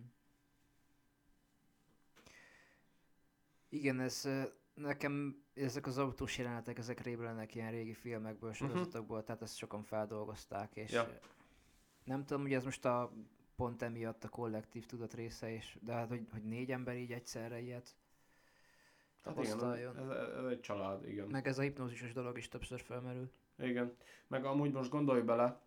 [3.68, 4.28] Igen, ez
[4.74, 10.76] nekem ezek az autós jelenetek, ezek réblenek ilyen régi filmekből, sorozatokból, tehát ezt sokan feldolgozták,
[10.76, 11.18] és Ja.
[12.04, 13.12] nem tudom, hogy ez most a
[13.56, 17.60] pont emiatt a kollektív tudat része is, de hát, hogy, hogy négy ember így egyszerre
[17.60, 17.96] ilyet
[19.26, 20.08] Hát igen, ez,
[20.38, 21.26] ez, egy család, igen.
[21.26, 23.30] Meg ez a hipnózisos dolog is többször felmerül.
[23.58, 23.96] Igen.
[24.26, 25.60] Meg amúgy most gondolj bele,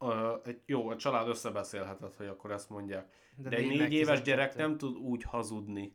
[0.00, 3.14] ö, egy, jó, a család összebeszélhetett, hogy akkor ezt mondják.
[3.36, 4.22] De, De egy négy éves 12.
[4.24, 5.94] gyerek nem tud úgy hazudni.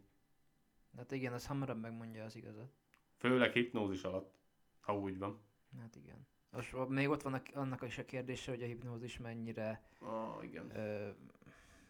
[0.97, 2.71] Hát igen, az hamarabb megmondja az igazat.
[3.17, 4.33] Főleg hipnózis alatt,
[4.79, 5.39] ha úgy van.
[5.79, 6.27] Hát igen.
[6.51, 10.77] Most még ott van a, annak is a kérdése, hogy a hipnózis mennyire, Ah, igen.
[10.77, 11.09] ö,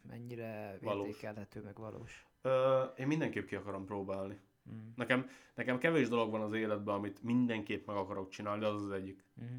[0.01, 1.07] mennyire Valós.
[1.07, 2.26] értékelhető, meg valós.
[2.41, 4.39] Ö, én mindenképp ki akarom próbálni.
[4.71, 4.87] Mm.
[4.95, 8.91] Nekem, nekem kevés dolog van az életben, amit mindenképp meg akarok csinálni, de az az
[8.91, 9.23] egyik.
[9.43, 9.57] Mm.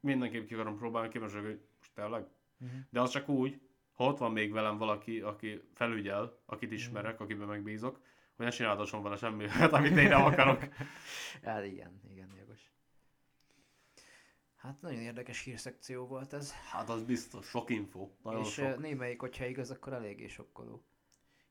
[0.00, 2.26] Mindenképp ki akarom próbálni, vagyok, hogy most tényleg?
[2.64, 2.78] Mm.
[2.90, 3.60] De az csak úgy,
[3.92, 8.00] ha ott van még velem valaki, aki felügyel, akit ismerek, akiben megbízok,
[8.36, 10.62] hogy ne csináltasson vele semmi, amit én nem akarok.
[11.42, 12.72] Hát igen, igen, jogos.
[14.56, 16.52] Hát nagyon érdekes hírszekció volt ez.
[16.52, 18.78] Hát az biztos, sok info, nagyon és sok.
[18.78, 20.84] némelyik, hogyha igaz, akkor eléggé sokkoló.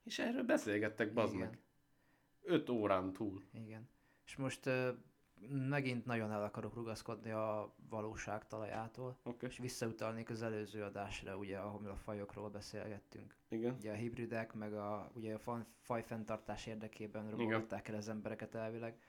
[0.04, 1.60] És erről beszélgettek, bazd meg.
[2.42, 3.44] Öt órán túl.
[3.54, 3.90] Igen.
[4.26, 4.92] És most ö,
[5.50, 9.46] megint nagyon el akarok rugaszkodni a valóság talajától, Oké.
[9.46, 13.36] és visszautalnék az előző adásra, ugye, ahol a fajokról beszélgettünk.
[13.50, 13.74] Igen.
[13.74, 19.00] Ugye a hibridek, meg a, ugye a fajfenntartás érdekében robolgatták el az embereket elvileg.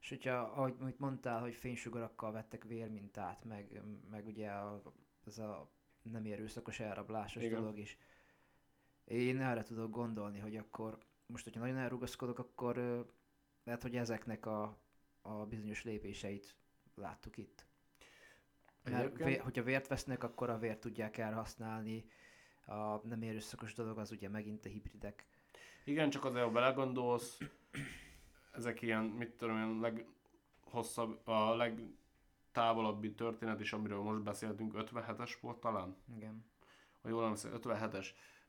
[0.00, 4.82] És hogyha, ahogy amit mondtál, hogy fénysugarakkal vettek vérmintát, meg, meg ugye a,
[5.26, 5.70] ez a
[6.02, 7.60] nem erőszakos elrablásos Igen.
[7.60, 7.98] dolog is.
[9.08, 12.76] Én erre tudok gondolni, hogy akkor, most hogyha nagyon elrugaszkodok, akkor
[13.64, 14.78] lehet, hogy ezeknek a,
[15.22, 16.54] a bizonyos lépéseit
[16.94, 17.66] láttuk itt.
[18.82, 22.04] Mert vé, hogyha vért vesznek, akkor a vért tudják elhasználni.
[22.66, 25.26] A nem erőszakos dolog az ugye megint a hibridek.
[25.84, 27.38] Igen, csak azért, ha belegondolsz,
[28.52, 35.58] ezek ilyen, mit tudom én, leghosszabb, a legtávolabbi történet is, amiről most beszéltünk, 57-es volt
[35.58, 35.96] talán?
[36.16, 36.44] Igen.
[37.02, 38.06] Ha jól emlékszem, 57-es.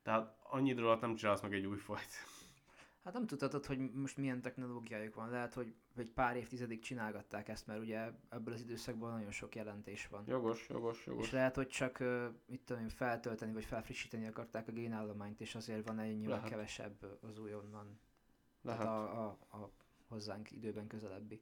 [0.10, 2.12] Tehát annyi idő alatt nem csinálsz meg egy új fajt.
[3.04, 5.30] Hát nem tudhatod, hogy most milyen technológiájuk van.
[5.30, 10.08] Lehet, hogy egy pár évtizedig csinálgatták ezt, mert ugye ebből az időszakban nagyon sok jelentés
[10.08, 10.24] van.
[10.28, 11.26] Jogos, jogos, jogos.
[11.26, 12.04] És lehet, hogy csak,
[12.46, 16.50] mit tudom én, feltölteni vagy felfrissíteni akarták a génállományt, és azért van ennyivel Lehet.
[16.50, 18.00] kevesebb az újonnan.
[18.62, 18.82] Lehet.
[18.82, 19.72] Tehát a, a, a
[20.08, 21.42] hozzánk időben közelebbi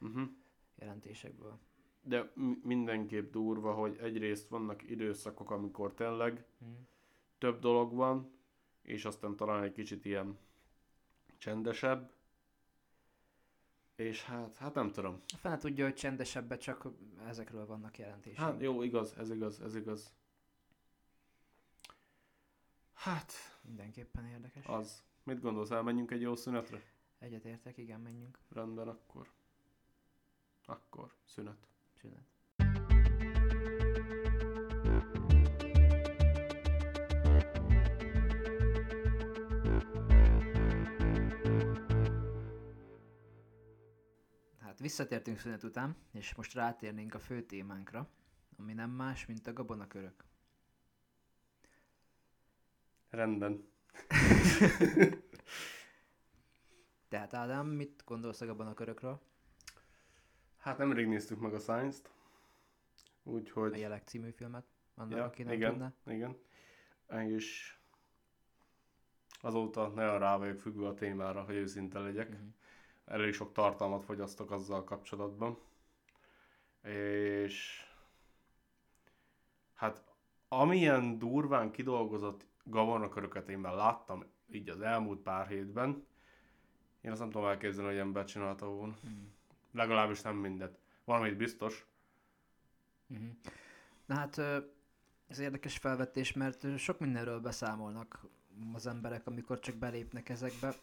[0.00, 0.28] Uh-huh.
[0.74, 1.58] jelentésekből.
[2.00, 6.66] De mindenképp durva, hogy egyrészt vannak időszakok, amikor tényleg Hm.
[7.42, 8.30] Több dolog van,
[8.82, 10.38] és aztán talán egy kicsit ilyen
[11.38, 12.12] csendesebb.
[13.94, 15.20] És hát, hát nem tudom.
[15.36, 16.86] Fene tudja, hogy csendesebben csak
[17.26, 18.38] ezekről vannak jelentések.
[18.38, 20.12] Hát jó, igaz, ez igaz, ez igaz.
[22.94, 23.32] Hát,
[23.62, 24.66] Mindenképpen érdekes.
[24.66, 25.04] az.
[25.22, 26.82] Mit gondolsz, elmenjünk egy jó szünetre?
[27.18, 28.38] Egyetértek, igen, menjünk.
[28.48, 29.30] Rendben, akkor.
[30.64, 31.66] Akkor, szünet.
[32.00, 32.31] Szünet.
[44.82, 48.08] Visszatértünk szünet után, és most rátérnénk a fő témánkra,
[48.58, 50.24] ami nem más, mint a gabonakörök.
[53.10, 53.68] Rendben.
[57.08, 59.20] Tehát Ádám, mit gondolsz a gabonakörökről?
[60.58, 62.10] Hát nemrég néztük meg a Science-t.
[63.24, 63.78] A Úgyhogy...
[63.78, 64.64] Jelek című filmet?
[64.94, 65.92] Annak, Ja, aki nem igen, tudná.
[66.06, 66.36] igen.
[67.28, 67.76] És
[69.40, 72.28] azóta nagyon rá vagyok függő a témára, hogy őszinte legyek.
[72.28, 72.48] Mhm.
[73.12, 75.58] Elég sok tartalmat fogyasztok azzal kapcsolatban.
[76.82, 77.84] És
[79.74, 80.04] hát
[80.48, 86.06] amilyen durván kidolgozott gabonaköröket én már láttam így az elmúlt pár hétben,
[87.00, 88.96] én azt nem tudom elképzelni, hogy ember csinálta volna.
[89.02, 89.12] Mhm.
[89.72, 90.78] Legalábbis nem mindet.
[91.04, 91.86] Valamit biztos.
[93.06, 93.24] Mhm.
[94.06, 94.38] Na hát
[95.26, 98.24] ez érdekes felvetés, mert sok mindenről beszámolnak
[98.72, 100.74] az emberek, amikor csak belépnek ezekbe.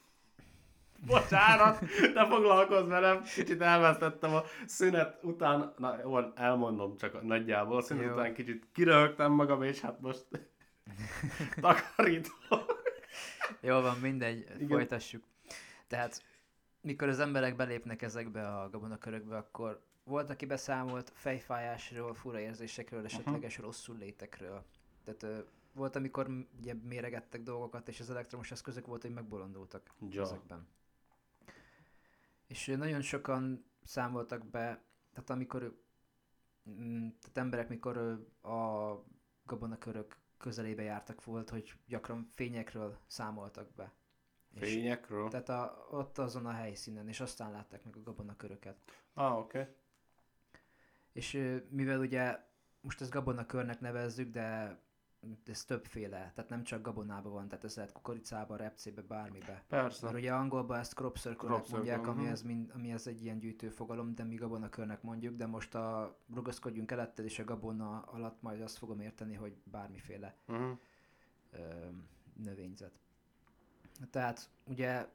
[1.06, 1.82] Bocsánat,
[2.14, 8.04] ne foglalkozz velem, kicsit elvesztettem a szünet után, na jó, elmondom csak nagyjából, a szünet
[8.04, 8.12] Jó.
[8.12, 10.26] után kicsit kiröhögtem magam, és hát most
[11.62, 12.60] takarítom.
[13.62, 14.68] Jó van, mindegy, Igen.
[14.68, 15.24] folytassuk.
[15.88, 16.24] Tehát
[16.82, 23.58] mikor az emberek belépnek ezekbe a gabonakörökbe, akkor volt, aki beszámolt fejfájásról, fura érzésekről, esetleges
[23.58, 24.64] rosszul létekről.
[25.04, 25.38] Tehát ö,
[25.74, 26.28] volt, amikor
[26.60, 30.22] ugye méregettek dolgokat, és az elektromos eszközök volt, hogy megbolondultak Ja.
[30.22, 30.68] ezekben.
[32.50, 35.84] És nagyon sokan számoltak be, tehát amikor
[36.70, 37.98] mm, tehát emberek, mikor
[38.42, 38.94] a
[39.44, 43.94] gabonakörök közelébe jártak, volt, hogy gyakran fényekről számoltak be.
[44.54, 45.30] És- Fényekről?
[45.30, 48.78] tehát a, ott azon a helyszínen, és aztán látták meg a gabonaköröket.
[49.14, 49.60] Ah, oké.
[49.60, 49.74] Okay.
[51.12, 52.40] És mivel ugye
[52.82, 54.80] most ezt gabonakörnek nevezzük, de
[55.46, 59.64] ez többféle, tehát nem csak gabonában van, tehát ez lehet kukoricába, repcébe, bármibe.
[59.68, 60.06] Persze.
[60.06, 62.32] Mert ugye angolban ezt crop circle Crop circle, mondják, ami mhm.
[62.32, 66.92] ez, mind, ami ez egy ilyen gyűjtőfogalom, de mi gabonakörnek mondjuk, de most a rugaszkodjunk
[66.92, 70.78] elettel és a gabona alatt majd azt fogom érteni, hogy bármiféle Uh-huh.
[71.52, 71.60] ö,
[72.44, 73.00] növényzet.
[74.10, 75.08] Tehát ugye,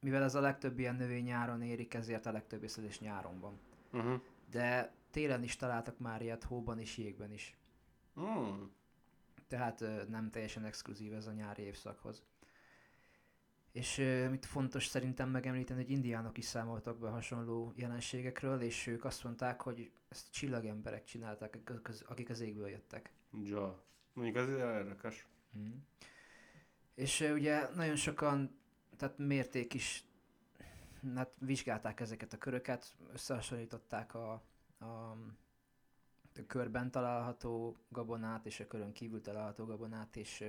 [0.00, 3.58] mivel ez a legtöbb ilyen növény nyáron érik, ezért a legtöbb észlelés nyáron van.
[3.92, 4.20] Uh-huh.
[4.50, 7.56] De télen is találtak már ilyet, hóban és jégben is.
[8.20, 8.62] Mm.
[9.48, 12.22] Tehát nem teljesen exkluzív ez a nyári évszakhoz.
[13.72, 19.04] És ö, mit fontos szerintem megemlíteni, hogy indiánok is számoltak be hasonló jelenségekről, és ők
[19.04, 21.58] azt mondták, hogy ezt csillagemberek csinálták,
[22.06, 23.12] akik az- égből jöttek.
[23.44, 23.82] Ja.
[24.12, 25.26] Mondjuk ez érdekes.
[25.58, 25.76] Mm.
[26.94, 28.58] És ugye nagyon sokan,
[28.96, 30.04] tehát mérték is,
[31.14, 34.32] hát vizsgálták ezeket a köröket, összehasonlították a,
[34.78, 35.16] a
[36.46, 40.44] körben található gabonát és a körön kívül található gabonát, és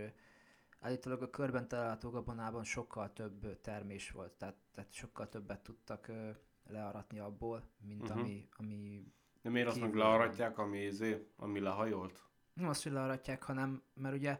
[0.80, 6.12] állítólag a körben található gabonában sokkal több termés volt, tehát, tehát sokkal többet tudtak
[6.68, 8.20] learatni abból, mint uh-huh.
[8.20, 9.04] ami, ami
[9.42, 12.30] De miért azt meg learatják, ami, izé, ami lehajolt?
[12.60, 14.40] nem azt, hogy learatják, hanem, mert ugye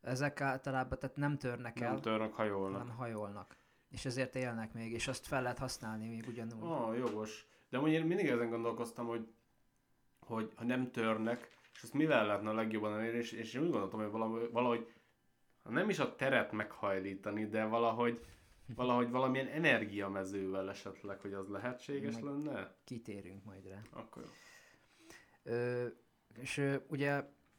[0.00, 2.80] ezek általában tehát nem törnek el, Nem törnek, hajolnak.
[2.80, 3.56] hanem hajolnak.
[3.88, 6.62] És ezért élnek még, és azt fel lehet használni még ugyanúgy.
[6.62, 7.46] Ah, jogos.
[7.70, 9.28] De mondjuk én mindig ezen gondolkoztam, hogy,
[10.26, 13.70] hogy ha nem törnek, és azt mivel lehetne a legjobban elérni, és, és én úgy
[13.70, 14.10] gondoltam, hogy
[14.52, 14.92] valahogy,
[15.68, 18.24] nem is a teret meghajlítani, de valahogy,
[18.74, 22.74] valahogy valamilyen energiamezővel esetleg, hogy az lehetséges Meg- lenne?
[22.84, 23.80] Kitérünk majd rá.
[23.90, 24.28] Akkor jó.
[25.42, 25.86] Ö,
[26.34, 27.12] és ö, ugye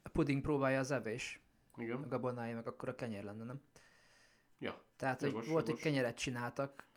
[0.04, 1.42] a puding próbálja az evés,
[1.72, 2.06] a Igen.
[2.10, 3.62] gabonája meg akkor a kenyér lenne, nem?
[4.60, 4.82] Ja.
[4.96, 5.84] Tehát, hogy Jogos, volt, hogy jogos.
[5.84, 6.88] kenyeret csináltak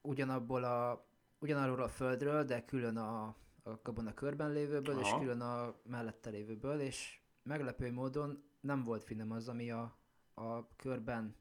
[0.00, 1.06] ugyanabból a,
[1.38, 3.36] ugyanarról a földről, de külön a,
[3.68, 5.18] a gabona körben lévőből, és Aha.
[5.18, 9.98] külön a mellette lévőből, és meglepő módon nem volt finom az, ami a,
[10.34, 11.36] a körben,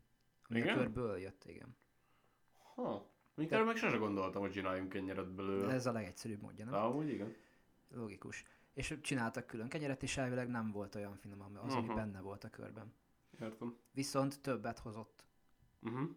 [0.50, 0.74] ami Igen?
[0.74, 1.76] a körből jött, igen.
[2.74, 3.16] Ha.
[3.36, 5.74] Még erről meg sose gondoltam, hogy csináljunk kenyeret belőle.
[5.74, 6.74] Ez a legegyszerűbb módja, nem?
[6.74, 7.36] Amúgy igen.
[7.94, 8.44] Logikus.
[8.74, 12.50] És csináltak külön kenyeret, és elvileg nem volt olyan finom, az, ami benne volt a
[12.50, 12.94] körben.
[13.42, 13.78] Értem.
[13.92, 15.26] Viszont többet hozott.
[15.82, 16.10] Uh-huh.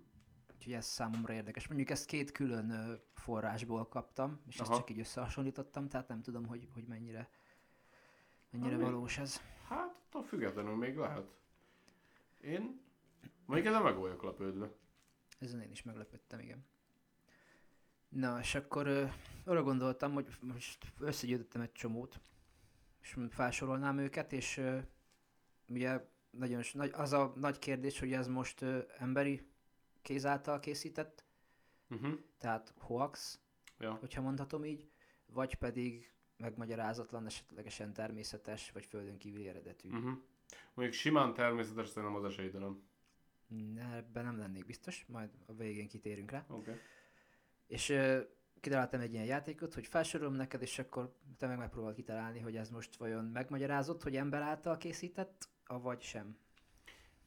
[0.61, 1.66] Úgyhogy ez számomra érdekes.
[1.66, 4.78] Mondjuk ezt két külön forrásból kaptam, és ezt Aha.
[4.78, 7.31] csak így összehasonlítottam, tehát nem tudom, hogy, hogy mennyire,
[8.51, 9.41] mennyire Ami- valós ez.
[9.69, 11.31] Hát, attól függetlenül még lehet.
[12.41, 12.81] Én
[13.47, 14.70] mondjuk ezen meg vagyok lepődve.
[15.39, 16.65] Ezen én is meglepődtem, igen.
[18.09, 19.07] Na, és akkor ö,
[19.45, 22.20] arra gondoltam, hogy most összegyűjtöttem egy csomót,
[23.01, 24.78] és felsorolnám őket, és ö,
[25.69, 29.49] ugye nagyon, nagy, az a nagy kérdés, hogy ez most ö, emberi
[30.02, 31.24] kéz által készített,
[31.90, 32.18] Uh-huh.
[32.39, 33.39] tehát hoax,
[33.78, 33.93] Ja.
[33.93, 34.90] hogyha mondhatom így,
[35.27, 39.89] vagy pedig megmagyarázatlan, esetlegesen természetes, vagy földön kívüli eredetű.
[39.89, 40.18] Uh-huh.
[40.74, 42.82] Mondjuk simán természetes szerintem az esélytelen.
[43.97, 46.44] Ebben nem lennék biztos, majd a végén kitérünk rá.
[46.48, 46.74] Okay.
[47.66, 48.20] És ö,
[48.60, 52.70] kitaláltam egy ilyen játékot, hogy felsorolom neked, és akkor te meg megpróbál kitalálni, hogy ez
[52.70, 56.36] most vajon megmagyarázott, hogy ember által készített, avagy sem.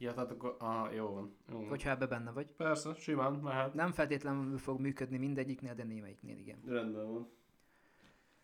[0.04, 1.38] Ja, tehát akkor, ah, jó van.
[1.50, 1.68] Jó van.
[1.68, 2.52] Hogyha ebbe benne vagy.
[2.52, 3.74] Persze, simán, mehet.
[3.74, 6.62] Nem feltétlenül fog működni mindegyiknél, de némelyiknél igen.
[6.66, 7.32] Rendben van.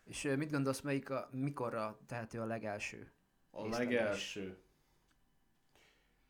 [0.04, 3.12] És mit gondolsz, melyik a, mikorra tehető a legelső?
[3.50, 4.58] A legelső.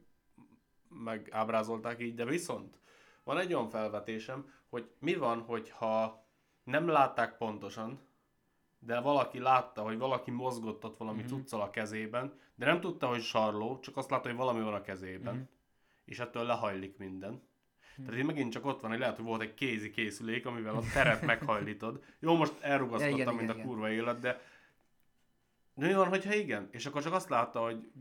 [0.89, 2.79] meg ábrázolták így, de viszont
[3.23, 6.25] van egy olyan felvetésem, hogy mi van, hogyha
[6.63, 8.07] nem látták pontosan,
[8.79, 11.27] de valaki látta, hogy valaki mozgottat valami mm-hmm.
[11.27, 14.81] cuccal a kezében, de nem tudta, hogy sarló, csak azt látta, hogy valami van a
[14.81, 15.43] kezében, mm-hmm.
[16.07, 17.31] És ettől lehajlik minden.
[17.31, 18.05] Mm-hmm.
[18.05, 20.81] Tehát itt megint csak ott van, hogy lehet, hogy volt egy kézi készülék, amivel a
[20.93, 22.03] teret meghajlítod.
[22.19, 24.41] Jó, most elrugasztottam, ja, mint igen, a kurva élet, de
[25.73, 26.67] mi van, hogyha igen?
[26.71, 27.91] És akkor csak azt látta, hogy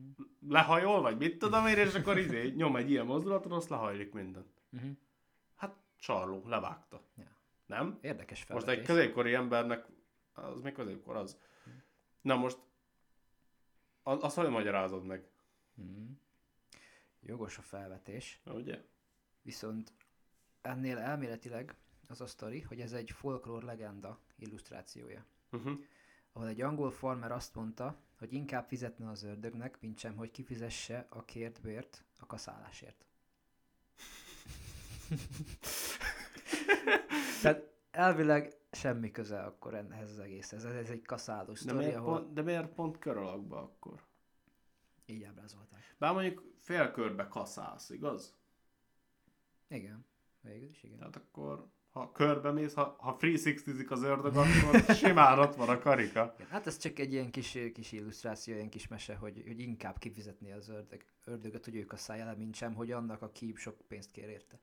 [0.48, 4.46] lehajol, vagy mit tudom én, és akkor izé nyom egy ilyen mozdulatot, azt lehajlik minden.
[4.70, 4.90] Uh-huh.
[5.56, 7.02] Hát sarló, levágta.
[7.16, 7.24] Ja.
[7.66, 7.98] Nem?
[8.00, 8.68] Érdekes felvetés.
[8.68, 9.86] Most egy középkori embernek,
[10.32, 11.38] az még középkor az.
[11.58, 11.82] Uh-huh.
[12.20, 12.58] Na most,
[14.02, 15.28] azt hogy magyarázod meg?
[15.74, 16.06] Uh-huh.
[17.26, 18.40] Jogos a felvetés.
[18.46, 18.82] Ugye?
[19.42, 19.92] Viszont
[20.60, 21.76] ennél elméletileg
[22.08, 25.24] az a sztori, hogy ez egy folklór legenda illusztrációja.
[25.52, 25.78] Uh-huh
[26.36, 31.06] ahol egy angol farmer azt mondta, hogy inkább fizetne az ördögnek, mint sem, hogy kifizesse
[31.08, 33.04] a kért bért a kaszálásért.
[37.42, 40.64] Tehát elvileg semmi köze akkor ehhez az egészhez.
[40.64, 42.18] Ez, ez egy kaszálós de miért, ahol...
[42.18, 44.02] pont, de miért pont kör alakba akkor?
[45.06, 45.94] Így ábrázolták.
[45.98, 48.34] Bár mondjuk félkörbe kaszálsz, igaz?
[49.68, 50.06] Igen,
[50.40, 50.98] végül is igen.
[50.98, 55.78] Tehát akkor ha körbe mész, ha, ha 360 az ördög, akkor simán ott van a
[55.78, 56.36] karika.
[56.48, 60.52] Hát ez csak egy ilyen kis, kis illusztráció, ilyen kis mese, hogy, hogy inkább kifizetni
[60.52, 64.28] az ördög, ördögöt, hogy ők a szájjel, mint sem, hogy annak, aki sok pénzt kér
[64.28, 64.60] érte.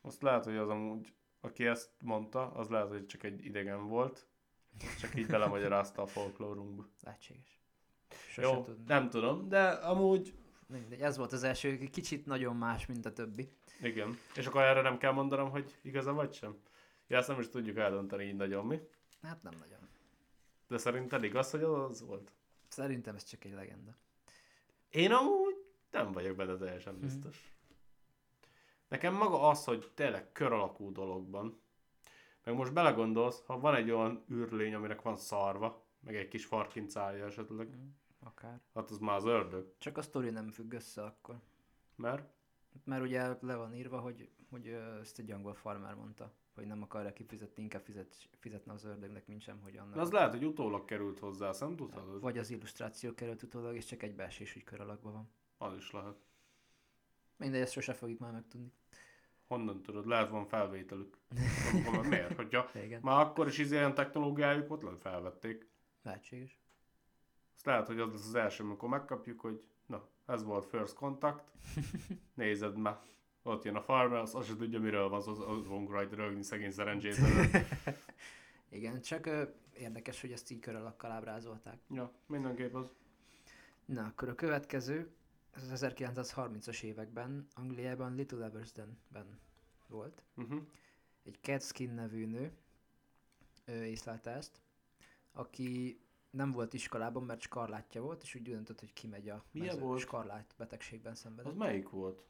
[0.00, 4.26] Azt lehet, hogy az amúgy, aki ezt mondta, az lehet, hogy csak egy idegen volt,
[5.00, 6.88] csak így belemagyarázta a folklórunkba.
[7.02, 7.57] Lehetséges.
[8.10, 8.84] Sose Jó, tudni.
[8.86, 10.34] nem tudom, de amúgy...
[10.66, 13.48] Mindegy, ez volt az első, kicsit nagyon más, mint a többi.
[13.80, 14.18] Igen.
[14.34, 16.56] És akkor erre nem kell mondanom, hogy igaza vagy sem?
[17.06, 18.80] Ja, ezt nem is tudjuk eldönteni így nagyon, mi?
[19.22, 19.88] Hát nem nagyon.
[20.68, 22.32] De szerinted igaz, hogy az, az volt?
[22.68, 23.96] Szerintem ez csak egy legenda.
[24.88, 25.54] Én amúgy
[25.90, 27.02] nem vagyok benne teljesen mhm.
[27.02, 27.36] biztos.
[27.36, 27.56] Mm.
[28.88, 31.60] Nekem maga az, hogy tényleg kör alakú dologban,
[32.44, 37.24] meg most belegondolsz, ha van egy olyan űrlény, aminek van szarva, meg egy kis farkincája
[37.24, 37.88] esetleg, mm,
[38.20, 38.60] akár.
[38.74, 39.72] Hát az már az ördög.
[39.78, 41.40] Csak a sztori nem függ össze akkor.
[41.94, 42.32] Mert?
[42.84, 44.66] Mert ugye le van írva, hogy, hogy
[45.00, 49.42] ezt egy angol farmer mondta, hogy nem akarja kifizetni, inkább fizet, fizetne az ördögnek, mint
[49.42, 49.94] sem, hogy annak.
[49.94, 52.20] De az lehet, hogy utólag került hozzá, nem tudhatod?
[52.20, 55.30] Vagy az illusztráció került utólag, és csak egy beesés, hogy kör alakban van.
[55.58, 56.16] Az is lehet.
[57.36, 58.72] Mindegy, ezt sose fogjuk már megtudni.
[59.46, 60.06] Honnan tudod?
[60.06, 61.18] Lehet van felvételük.
[62.08, 62.34] Miért?
[62.36, 63.00] Hogyha Igen.
[63.02, 65.68] már akkor is izé ilyen technológiájuk ott lehet felvették.
[66.08, 66.58] Lehetséges.
[67.54, 71.44] Azt lehet, hogy az az első, amikor megkapjuk, hogy na, ez volt First Contact.
[72.34, 73.00] Nézed már.
[73.42, 76.16] Ott jön a farmer, az, az se tudja, miről van, az, az, az fogunk rajta
[76.16, 77.28] rögni szegény szerencsétől.
[78.68, 81.78] Igen, csak ö, érdekes, hogy ezt így körölakkal ábrázolták.
[81.90, 82.90] Ja, mindenképp az.
[83.84, 85.10] Na, akkor a következő,
[85.50, 89.40] ez az 1930-as években Angliában Little Eversdenben
[89.86, 90.22] volt.
[90.34, 90.62] Uh-huh.
[91.24, 92.52] Egy Catskin nevű nő
[93.66, 94.60] észlelte ezt,
[95.38, 96.00] aki
[96.30, 100.00] nem volt iskolában, mert skarlátja volt, és úgy döntött, hogy kimegy a Milyen mező, volt?
[100.00, 101.52] skarlát betegségben szenvedett.
[101.52, 102.24] Az melyik volt?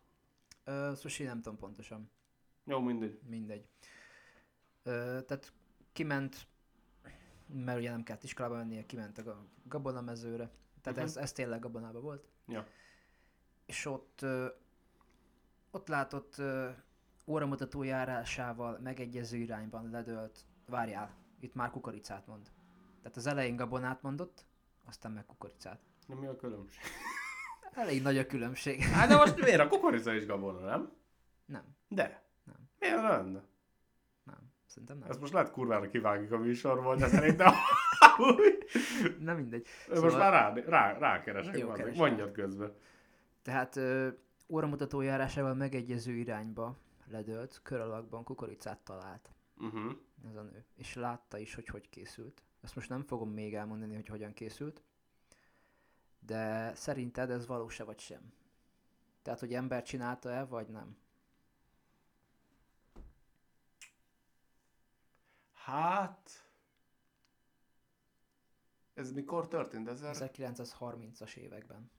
[0.65, 2.11] Ö, szóval nem tudom pontosan.
[2.65, 3.21] Jó, mindegy.
[3.27, 3.69] Mindegy.
[4.83, 5.53] Ö, tehát
[5.93, 6.47] kiment,
[7.47, 10.51] mert ugye nem kellett iskolába mennie, kiment a gabonamezőre.
[10.81, 11.03] Tehát uh-huh.
[11.03, 12.29] ez, ez tényleg gabonában volt.
[12.47, 12.67] Ja.
[13.67, 14.47] És ott, ö,
[15.71, 16.71] ott látott ö,
[17.27, 22.51] óramutató járásával megegyező irányban ledölt, várjál, itt már kukoricát mond
[23.09, 24.45] tehát az elején gabonát mondott,
[24.87, 25.81] aztán meg kukoricát.
[26.07, 26.83] Na mi a különbség?
[27.75, 28.83] Elég nagy a különbség.
[28.83, 29.61] Hát de most miért?
[29.61, 30.93] A kukorica is gabona, nem?
[31.47, 31.63] Nem.
[31.89, 32.23] De?
[32.45, 32.57] Nem.
[32.79, 33.43] Miért lenne?
[34.25, 34.53] Nem.
[34.67, 35.11] Szerintem nem.
[35.11, 37.53] Ezt most lehet kurvára kivágjuk a műsorból, de szerintem...
[39.19, 39.67] nem mindegy.
[39.87, 40.03] Szóval...
[40.03, 41.97] Most már rá, rá, rákeresek valamit.
[41.97, 42.75] Mondjad közben.
[43.43, 44.09] Tehát ö,
[44.49, 46.77] óramutató járásával megegyező irányba
[47.11, 49.31] ledölt, kör alakban kukoricát talált.
[49.57, 49.93] Uh-huh.
[50.29, 50.65] Ez a nő.
[50.75, 52.43] És látta is, hogy hogy készült.
[52.61, 54.83] Ezt most nem fogom még elmondani, hogy hogyan készült.
[56.19, 58.33] De szerinted ez valós-e vagy sem?
[59.23, 60.97] Tehát, hogy ember csinálta-e, vagy nem?
[65.53, 66.49] Hát...
[68.95, 69.89] Ez mikor történt?
[69.89, 70.31] Ezer...
[70.35, 71.91] 1930-as években.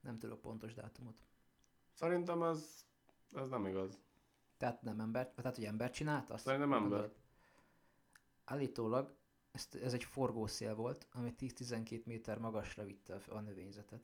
[0.00, 1.24] Nem tudok pontos dátumot.
[1.92, 2.86] Szerintem ez,
[3.32, 4.00] ez nem igaz.
[4.56, 6.44] Tehát nem ember, tehát hogy ember csinálta azt?
[6.44, 7.12] Szerintem ember.
[8.44, 9.14] Állítólag
[9.52, 14.02] ez, ez egy forgószél volt, ami 10-12 méter magasra vitte a növényzetet.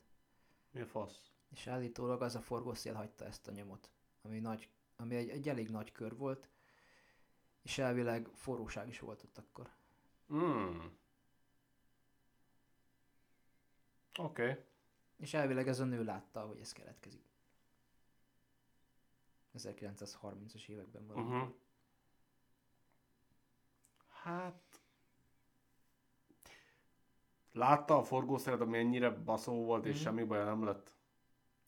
[0.71, 1.31] Mi a fasz?
[1.49, 3.91] És állítólag az a forgószél hagyta ezt a nyomot,
[4.23, 6.49] ami, nagy, ami egy, egy elég nagy kör volt,
[7.63, 9.71] és elvileg forróság is volt ott akkor.
[10.33, 10.79] Mm.
[14.19, 14.51] Oké.
[14.51, 14.65] Okay.
[15.17, 17.27] És elvileg ez a nő látta, hogy ez keletkezik.
[19.55, 21.35] 1930-as években valami.
[21.35, 21.55] Uh-huh.
[24.09, 24.68] Hát...
[27.59, 30.03] Látta a forgószeret, ami ennyire baszó volt, és Mhm.
[30.03, 30.93] semmi baj nem lett?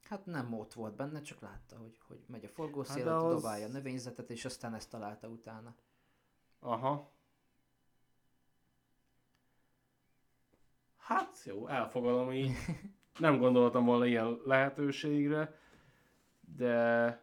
[0.03, 3.67] Hát nem ott volt benne, csak látta, hogy, hogy megy a forgószél, hát az- dobálja
[3.67, 5.75] a növényzetet, és aztán ezt találta utána.
[6.59, 7.11] Aha.
[10.97, 12.53] Hát jó, elfogadom így.
[13.19, 15.59] Nem gondoltam volna ilyen lehetőségre,
[16.57, 17.23] de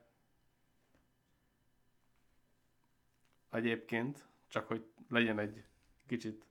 [3.51, 5.63] egyébként, csak hogy legyen egy
[6.05, 6.46] kicsit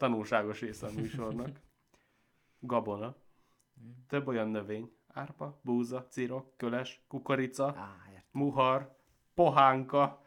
[0.00, 1.60] tanulságos része a műsornak.
[2.58, 3.16] Gabona.
[4.08, 4.92] Több olyan növény.
[5.06, 7.96] Árpa, búza, cirok, köles, kukorica, Á,
[8.30, 8.96] muhar,
[9.34, 10.22] pohánka,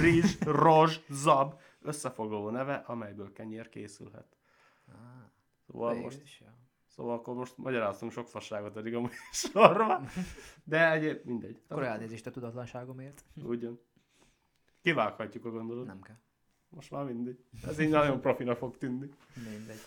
[0.00, 4.36] rizs, rozs, zab, összefoglaló neve, amelyből kenyér készülhet.
[4.88, 5.30] Á,
[5.66, 6.54] Szóval most, is, ja.
[6.86, 10.06] szóval akkor most magyaráztunk sok fasságot eddig a műsorban,
[10.64, 11.62] de egyéb mindegy.
[11.68, 13.24] Akkor elnézést a tudatlanságomért.
[13.42, 13.80] Ugyan.
[14.80, 15.86] Kivághatjuk a gondolatot.
[15.86, 16.18] Nem kell.
[16.68, 17.44] Most már mindegy.
[17.62, 19.08] Ez így nagyon profina fog tűnni.
[19.34, 19.80] Mindegy.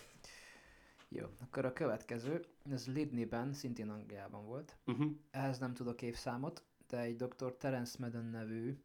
[1.08, 4.76] Jó, akkor a következő, ez Lidneyben, szintén Angliában volt.
[4.86, 5.12] Uh-huh.
[5.30, 7.56] Ehhez nem tudok évszámot, de egy dr.
[7.56, 8.78] Terence Madden nevű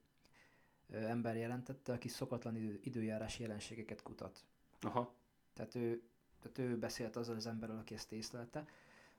[0.90, 4.46] ö, ember jelentette, aki szokatlan idő, időjárás jelenségeket kutat.
[4.82, 5.14] Aha.
[5.54, 6.02] Tehát ő,
[6.40, 8.66] tehát ő beszélt azzal az emberrel, aki ezt észlelte,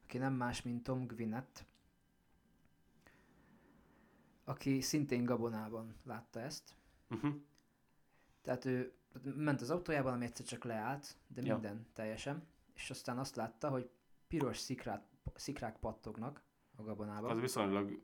[0.03, 1.65] aki nem más, mint Tom Gwinnett,
[4.45, 6.75] aki szintén gabonában látta ezt.
[7.11, 7.35] Uh-huh.
[8.43, 8.93] Tehát ő
[9.23, 11.53] ment az autójában, ami egyszer csak leállt, de Ja.
[11.53, 13.91] minden teljesen, és aztán azt látta, hogy
[14.27, 16.43] piros szikrát, szikrák pattognak
[16.77, 17.31] a gabonában.
[17.31, 18.03] Az viszonylag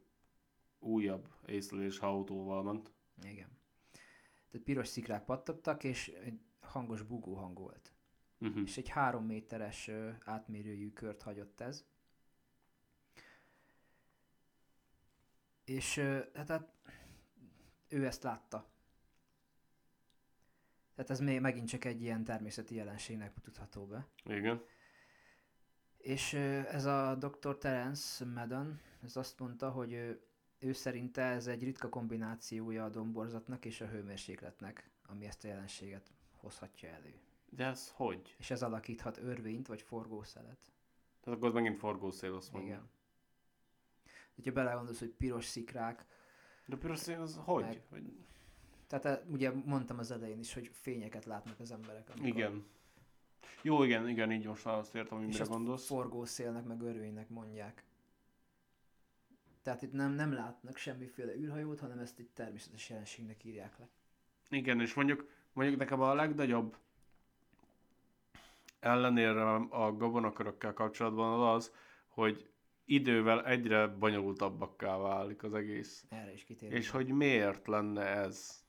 [0.78, 2.92] újabb észlelés, ha autóval ment.
[3.22, 3.48] Igen.
[4.50, 7.92] Tehát piros szikrák pattogtak, és egy hangos bugó hang volt.
[8.38, 8.62] Uh-huh.
[8.64, 9.90] És egy három méteres
[10.24, 11.84] átmérőjű kört hagyott ez.
[15.64, 15.98] És
[16.34, 16.74] hát, hát
[17.88, 18.72] ő ezt látta.
[20.94, 24.06] Tehát ez még megint csak egy ilyen természeti jelenségnek tudható be.
[24.24, 24.62] Igen.
[25.96, 27.58] És ez a Dr.
[27.58, 30.22] Terence Madden, ez azt mondta, hogy ő,
[30.58, 36.12] ő szerinte ez egy ritka kombinációja a domborzatnak és a hőmérsékletnek, ami ezt a jelenséget
[36.36, 37.14] hozhatja elő.
[37.48, 38.34] De ez hogy?
[38.38, 40.72] És ez alakíthat örvényt vagy forgószelet.
[41.20, 42.72] Tehát akkor az megint forgószél, azt mondja.
[42.72, 42.90] Igen.
[44.34, 46.06] Hogyha belegondolsz, hogy piros szikrák,
[46.66, 47.64] De piros szín az hogy?
[47.64, 48.24] Meg- hogy?
[48.86, 52.10] Tehát eh, ugye mondtam az elején is, hogy fényeket látnak az emberek.
[52.10, 52.64] Amikor, Igen.
[53.62, 55.86] Jó, igen, igen, így most már azt értem, hogy mire gondolsz.
[55.86, 57.84] forgószélnek, meg örvénynek mondják.
[59.62, 63.88] Tehát itt nem, nem látnak semmiféle űrhajót, hanem ezt egy természetes jelenségnek írják le.
[64.48, 66.76] Igen, és mondjuk, mondjuk nekem a legnagyobb
[68.80, 71.72] ellenérem a gabonakörökkel kapcsolatban az az,
[72.08, 72.48] hogy
[72.84, 76.04] idővel egyre bonyolultabbakká válik az egész.
[76.08, 76.78] Erre is kitérünk.
[76.78, 78.63] És hogy miért lenne ez?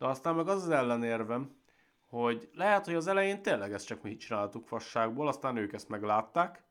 [0.00, 1.56] De aztán meg az az ellenérvem,
[2.06, 6.64] hogy lehet, hogy az elején tényleg ezt csak mi csináltuk fasságból, aztán ők ezt meglátták,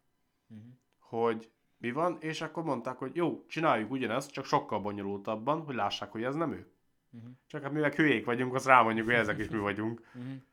[0.52, 0.68] Uh-huh.
[1.00, 6.12] hogy mi van, és akkor mondták, hogy jó, csináljuk ugyanezt, csak sokkal bonyolultabban, hogy lássák,
[6.12, 6.72] hogy ez nem ő.
[7.12, 7.32] Uh-huh.
[7.48, 10.00] Csak hát mivel hülyék vagyunk, azt rámondjuk, hogy ezek is mi vagyunk.
[10.00, 10.34] Uh-huh.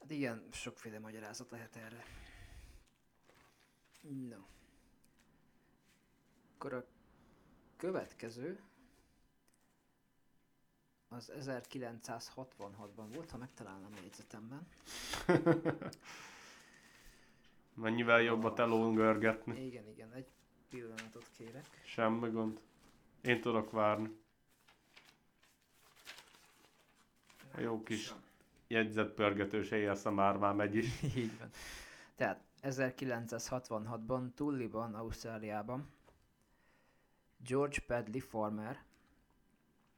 [0.00, 2.04] Hát igen, sokféle magyarázat lehet erre.
[4.28, 4.36] No.
[6.54, 6.86] Akkor a
[7.76, 8.60] következő
[11.14, 14.66] az 1966-ban volt, ha megtalálnám a jegyzetemben.
[17.74, 19.64] Mennyivel jobb a telón görgetni.
[19.66, 20.26] Igen, igen, egy
[20.68, 21.66] pillanatot kérek.
[21.84, 22.60] Semmi gond.
[23.20, 24.16] Én tudok várni.
[27.56, 28.12] A jó kis
[28.66, 31.02] jegyzetpörgetős éjjelsze már már megy is.
[31.16, 31.50] Így van.
[32.16, 35.88] Tehát 1966-ban Tulliban, Ausztráliában
[37.46, 38.82] George Padley Farmer,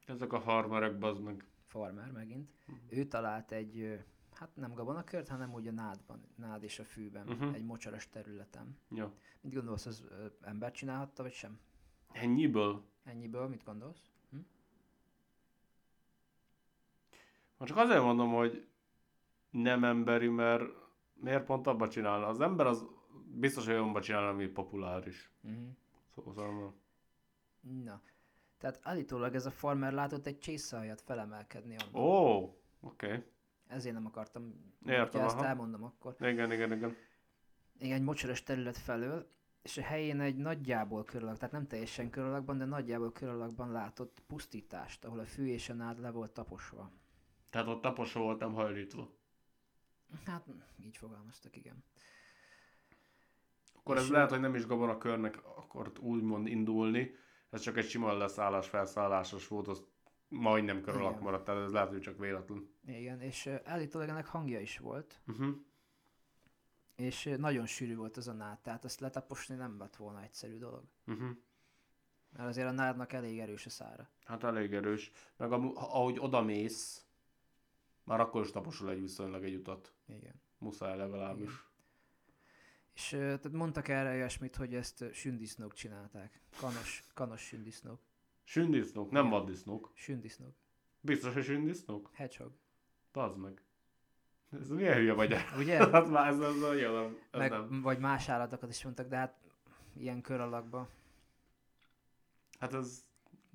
[0.07, 1.45] Ezek a harmerek, bazd meg.
[1.67, 2.51] farmer megint,
[2.89, 7.55] ő talált egy, hát nem gabonakört, hanem úgy a nádban, nád és a fűben, Mhm.
[7.55, 8.79] egy mocsaras területen.
[8.91, 9.13] Ja.
[9.41, 10.05] Mit gondolsz, az
[10.41, 11.59] ember csinálhatta, vagy sem?
[12.13, 12.85] Ennyiből?
[13.05, 14.11] Ennyiből mit gondolsz?
[14.31, 14.37] Hm?
[17.57, 18.67] Most csak azért mondom, hogy
[19.51, 20.65] nem emberi, mert
[21.15, 22.27] miért pont abba csinálna?
[22.27, 22.87] Az ember az
[23.35, 25.31] biztos, hogy olyanba csinálna, ami populáris.
[25.43, 25.69] Uh-huh.
[26.15, 26.75] Szóval
[27.61, 28.01] Na,
[28.59, 32.11] tehát állítólag ez a farmer látott egy csészájat felemelkedni onnan.
[32.11, 32.37] Ó,
[32.81, 33.07] oké.
[33.07, 33.25] Okay.
[33.67, 36.17] Ezért nem akartam, Értem, ha ezt elmondom akkor.
[36.21, 36.97] Igen, igen, igen.
[37.79, 39.31] Igen, egy mocsaras terület felől,
[39.63, 45.05] és a helyén egy nagyjából körülök, tehát nem teljesen körülakban, de nagyjából körülakban látott pusztítást,
[45.05, 46.91] ahol a fű és a nád le volt taposva.
[47.51, 49.11] Tehát ott taposó voltam hajlítva.
[50.25, 50.47] Hát,
[50.85, 51.85] így fogalmaztak, igen.
[53.75, 57.15] Akkor ez És, lehet, hogy nem is gabonakörnek akart úgymond indulni,
[57.51, 59.85] ez csak egy sima leszállás, felszállásos volt, az
[60.29, 62.69] majdnem kör alatt maradt, tehát ez lehet, hogy csak véletlen.
[62.87, 65.57] Igen, és állítólag ennek hangja is volt, Uh-huh.
[66.97, 70.85] és nagyon sűrű volt az a nád, tehát azt letaposni nem lett volna egyszerű dolog.
[71.07, 71.29] Uh-huh.
[72.37, 74.09] Mert azért a nádnak elég erős a szára.
[74.25, 75.11] Hát elég erős.
[75.37, 77.07] Meg ha- ahogy odamész,
[78.05, 79.95] már akkor is taposul egy viszonylag egy utat.
[80.07, 80.41] Igen.
[80.59, 81.51] Muszáj legalábbis.
[81.51, 81.61] Igen.
[82.97, 86.41] És tehát mondtak erre olyasmit, hogy ezt sündisznók csinálták.
[86.59, 88.01] Kanos, kanos sündisznók.
[88.45, 89.91] Sündisznók, nem vaddisznók.
[89.95, 90.55] Sündisznók.
[91.01, 92.11] Biztos, hogy sündisznók?
[92.15, 92.53] Hedgehog.
[93.13, 93.63] Tazd meg.
[94.61, 95.35] Ez milyen hülye vagy?
[95.59, 95.79] Ugye?
[95.93, 97.19] hát már ez, ez nagyon nem.
[97.31, 97.81] Ez Meg, nem.
[97.83, 99.37] vagy más állatokat is mondtak, de hát
[99.97, 100.89] ilyen kör alakba.
[102.59, 103.05] Hát ez...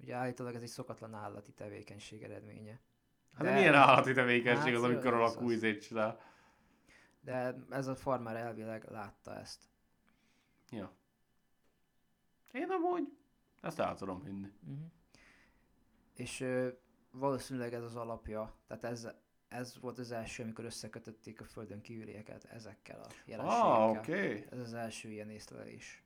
[0.01, 2.80] Ugye állítólag ez egy szokatlan állati tevékenység eredménye.
[3.34, 6.19] Hát de, De- milyen állati tevékenység Hát az, amikor ez alakú izét csinál.
[7.22, 9.69] De ez a farmer elvileg látta ezt.
[10.69, 10.91] Ja.
[12.52, 13.18] Én amúgy
[13.61, 14.52] ezt el tudom hinni.
[14.61, 14.85] Uh-huh.
[16.15, 16.69] És ö,
[17.11, 19.07] valószínűleg ez az alapja, tehát ez,
[19.48, 23.72] ez volt az első, amikor összekötötték a földön kívülieket ezekkel a jelenségekkel.
[23.72, 23.98] Ah.
[23.98, 24.45] Okay.
[24.49, 26.03] Ez az első ilyen észlelés.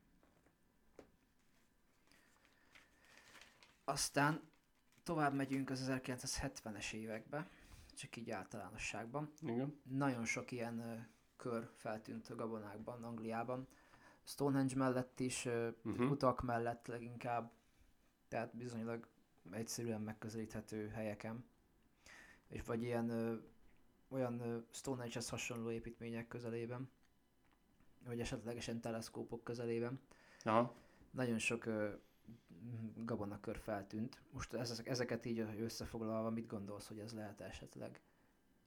[3.84, 4.42] Aztán
[5.04, 7.48] tovább megyünk az 1970-es évekbe,
[7.96, 9.32] csak így általánosságban.
[9.42, 9.80] Igen.
[9.84, 10.96] Nagyon sok ilyen ö,
[11.36, 13.68] kör feltűnt a gabonákban, Angliában.
[14.24, 16.10] Stonehenge mellett is, ö, Mhm.
[16.10, 17.52] utak mellett leginkább,
[18.28, 19.08] tehát bizonylag
[19.52, 21.46] egyszerűen megközelíthető helyeken.
[22.48, 23.36] És vagy ilyen ö,
[24.08, 26.90] olyan Stonehenge-hez hasonló építmények közelében,
[28.06, 30.00] vagy esetlegesen teleszkópok közelében.
[30.44, 30.76] Aha.
[31.12, 31.66] Nagyon sok
[32.96, 34.22] gabonakör feltűnt.
[34.32, 38.00] Most ezek, ezeket így összefoglalva, mit gondolsz, hogy ez lehet esetleg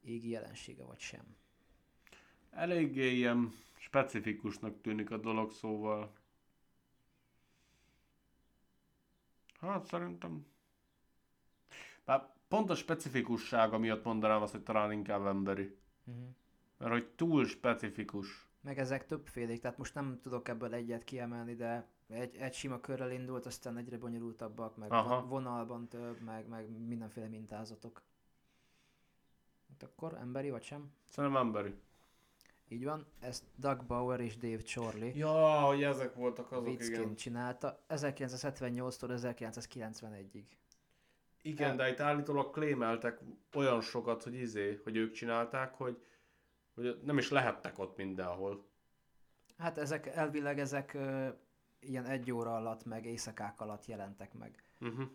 [0.00, 1.36] égi jelensége, vagy sem?
[2.50, 6.12] Eléggé ilyen specifikusnak tűnik a dolog, szóval...
[9.60, 10.46] Hát szerintem...
[12.04, 15.76] Bár pont a specifikussága miatt mondanám azt, hogy talán inkább emberi.
[16.04, 16.24] Uh-huh.
[16.78, 18.48] Mert hogy túl specifikus.
[18.60, 23.10] Meg ezek többfélék, tehát most nem tudok ebből egyet kiemelni, de egy, egy sima körrel
[23.10, 25.08] indult, aztán egyre bonyolultabbak, meg Aha.
[25.08, 28.02] von- vonalban több, meg, meg mindenféle mintázatok.
[29.68, 30.92] Hát akkor emberi vagy sem?
[31.08, 31.74] Szerintem emberi.
[32.68, 36.76] Így van, ezt Doug Bauer és Dave Chorley Ja, hogy ezek voltak azok, igen.
[36.76, 40.44] viccként csinálta 1978-tól 1991-ig.
[41.42, 43.20] Igen, de itt állítólag klémeltek
[43.54, 46.02] olyan sokat, hogy izé, hogy ők csinálták, hogy,
[46.74, 48.66] hogy nem is lehettek ott mindenhol.
[49.58, 50.98] Hát ezek elvileg ezek
[51.80, 54.64] ilyen egy óra alatt, meg éjszakák alatt jelentek meg.
[54.80, 55.08] Uh-huh.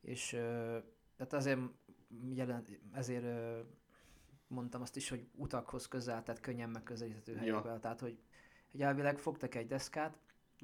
[0.00, 0.78] És ö,
[1.16, 1.60] tehát azért,
[2.34, 3.60] jelen, ezért ö,
[4.46, 7.38] mondtam azt is, hogy utakhoz közel, tehát könnyen megközelíthető Ja.
[7.38, 7.80] helyekben.
[7.80, 8.18] Tehát, hogy,
[8.70, 10.18] hogy elvileg fogtak egy deszkát,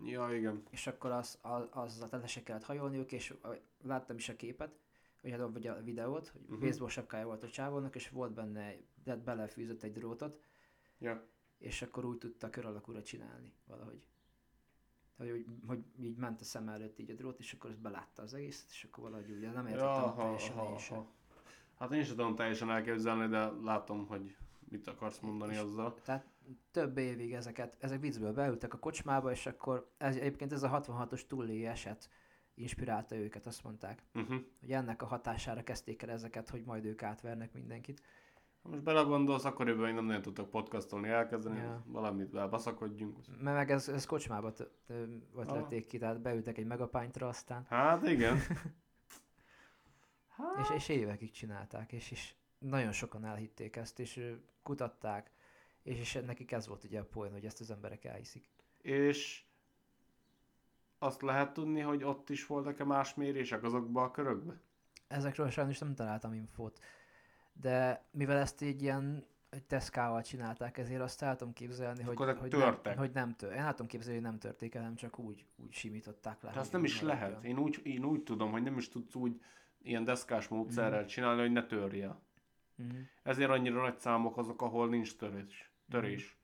[0.04, 0.62] Ja, igen.
[0.70, 3.34] és akkor az, az, az a tetesek kellett hajolniuk, és
[3.82, 4.78] láttam is a képet,
[5.22, 6.58] vagy, hát, vagy a videót, hogy uh-huh.
[6.58, 10.40] baseball sapkája volt a csávónak, és volt benne, de belefűzött egy drótot,
[10.98, 11.26] Ja.
[11.58, 14.02] és akkor úgy tudta kör alakúra csinálni valahogy.
[15.30, 18.22] Hogy, hogy, hogy így ment a szem előtt így a drót, és akkor ezt belátta
[18.22, 21.06] az egészet, és akkor valahogy ugye nem értettem ja, teljesen én sem.
[21.78, 24.36] Hát én sem tudom teljesen elképzelni, de látom, hogy
[24.68, 25.94] mit akarsz mondani És- azzal.
[26.04, 26.26] Tehát
[26.70, 31.26] több évig ezeket, ezek viccből beültek a kocsmába, és akkor ez, egyébként ez a 66-os
[31.26, 32.08] túlé eset
[32.54, 34.36] inspirálta őket, azt mondták, Uh-huh.
[34.60, 38.02] hogy ennek a hatására kezdték el ezeket, hogy majd ők átvernek mindenkit.
[38.62, 41.82] Most belegondolsz, akkoriban még nem nagyon tudtak podcastolni, elkezdeni, Ja.
[41.86, 43.18] valamit belbaszakodjunk.
[43.40, 44.52] Mert meg ez, ez kocsmába
[45.34, 48.36] vették ki, tehát beültek egy megapánytra aztán, Hát igen.
[50.60, 55.30] és, és évekig csinálták, és, és nagyon sokan elhitték ezt, és kutatták,
[55.82, 58.50] és, és nekik ez volt ugye a poén, hogy ezt az emberek elhiszik.
[58.80, 59.44] És
[60.98, 64.60] azt lehet tudni, hogy ott is voltak-e más mérések azokba a körökbe?
[65.06, 66.80] Ezekről sajnos nem találtam infót,
[67.52, 72.36] de mivel ezt így ilyen egy teszkával csinálták, ezért azt el tudom képzelni, hogy, Akkor
[72.38, 72.84] hogy, törtek.
[72.84, 73.52] nem, hogy nem tör.
[73.52, 76.48] Én tudom képzelni, hogy nem törték el, hanem csak úgy, úgy simították le.
[76.48, 77.44] De hogy azt nem is lehet.
[77.44, 79.40] Én úgy, én úgy tudom, hogy nem is tudsz úgy
[79.82, 81.08] ilyen deszkás módszerrel Mhm.
[81.08, 82.16] csinálni, hogy ne törje.
[82.74, 82.96] Mhm.
[83.22, 85.70] Ezért annyira nagy számok azok, ahol nincs törés.
[85.90, 86.36] törés.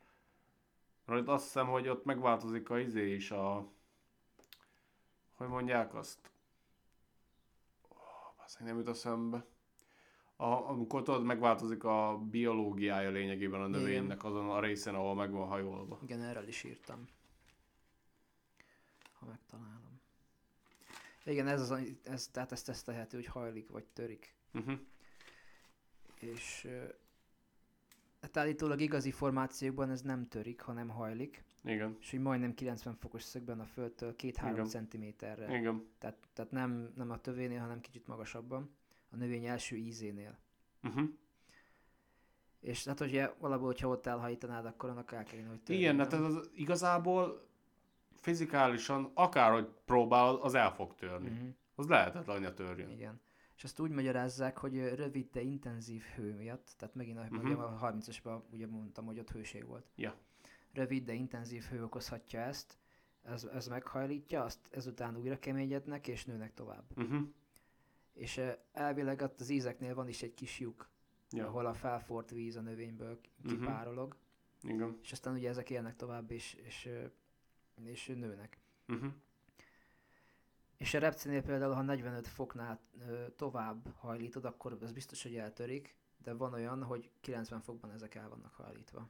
[1.05, 3.69] Mert ott azt hiszem, hogy ott megváltozik a izé is a...
[5.35, 6.31] Hogy mondják azt?
[7.89, 9.45] Oh, nem jut eszembe.
[10.41, 15.49] A, amikor tudod, megváltozik a biológiája lényegében a növénynek azon a részen, ahol meg van
[15.49, 15.99] hajolva.
[16.03, 17.05] Igen, erről is írtam.
[19.19, 20.01] Ha megtalálom.
[21.25, 24.35] Igen, ez az, ez, tehát ez tesztelhető, hogy hajlik vagy törik.
[24.55, 24.79] Uh-huh.
[26.21, 26.69] És
[28.21, 31.45] hát állítólag igazi formációkban ez nem törik, hanem hajlik.
[31.65, 31.97] Igen.
[32.01, 34.67] és hogy majdnem 90 fokos szögben a földtől 2-3 Igen.
[34.67, 35.59] centiméterre.
[35.59, 35.87] Igen.
[35.99, 38.77] Tehát, tehát nem, nem a tövénél, hanem kicsit magasabban,
[39.11, 40.39] a növény első ízénél.
[40.83, 41.09] Uh-huh.
[42.61, 46.13] És hát ugye valahol, hogyha ott elhajítanád, akkor annak el kellene, hogy törjön, Igen, hát
[46.13, 47.47] az, igazából
[48.15, 51.31] fizikálisan akárhogy próbálod, az el fog törni.
[51.31, 51.49] Mhm.
[51.75, 52.91] Az lehetetlen, hogy ne törjön.
[52.91, 53.21] Igen.
[53.57, 57.41] És azt úgy magyarázzák, hogy rövid, de intenzív hő miatt, tehát megint ahogy Mhm.
[57.41, 59.87] mondjam, a 30-asban ugye mondtam, hogy ott hőség volt.
[59.97, 60.15] Ja.
[60.73, 62.79] Rövid, de intenzív hő okozhatja ezt,
[63.23, 66.85] ez, ez meghajlítja, azt ezután újra keményednek és nőnek tovább.
[66.97, 67.29] Uh-huh.
[68.19, 68.41] És
[68.73, 70.89] elvileg ott az ízeknél van is egy kis lyuk,
[71.31, 71.47] Ja.
[71.47, 73.49] ahol a felfort víz a növényből Mhm.
[73.49, 74.17] kipárolog,
[74.63, 74.99] Igen.
[75.03, 76.89] és aztán ugye ezek élnek tovább és, és,
[77.85, 78.59] és nőnek.
[78.89, 79.13] Uh-huh.
[80.77, 82.81] És a repcinél például, ha 45 foknál
[83.37, 88.29] tovább hajlítod, akkor az biztos, hogy eltörik, de van olyan, hogy 90 fokban ezek el
[88.29, 89.09] vannak hajlítva.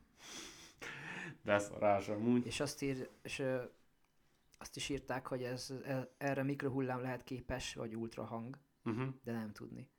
[1.42, 2.46] De szarás amúgy.
[2.46, 3.42] És azt, ír, és,
[4.58, 8.58] azt is írták, hogy ez, e, erre mikrohullám lehet képes, vagy ultrahang,
[8.88, 9.14] Uh-huh.
[9.22, 9.90] de nem tudni.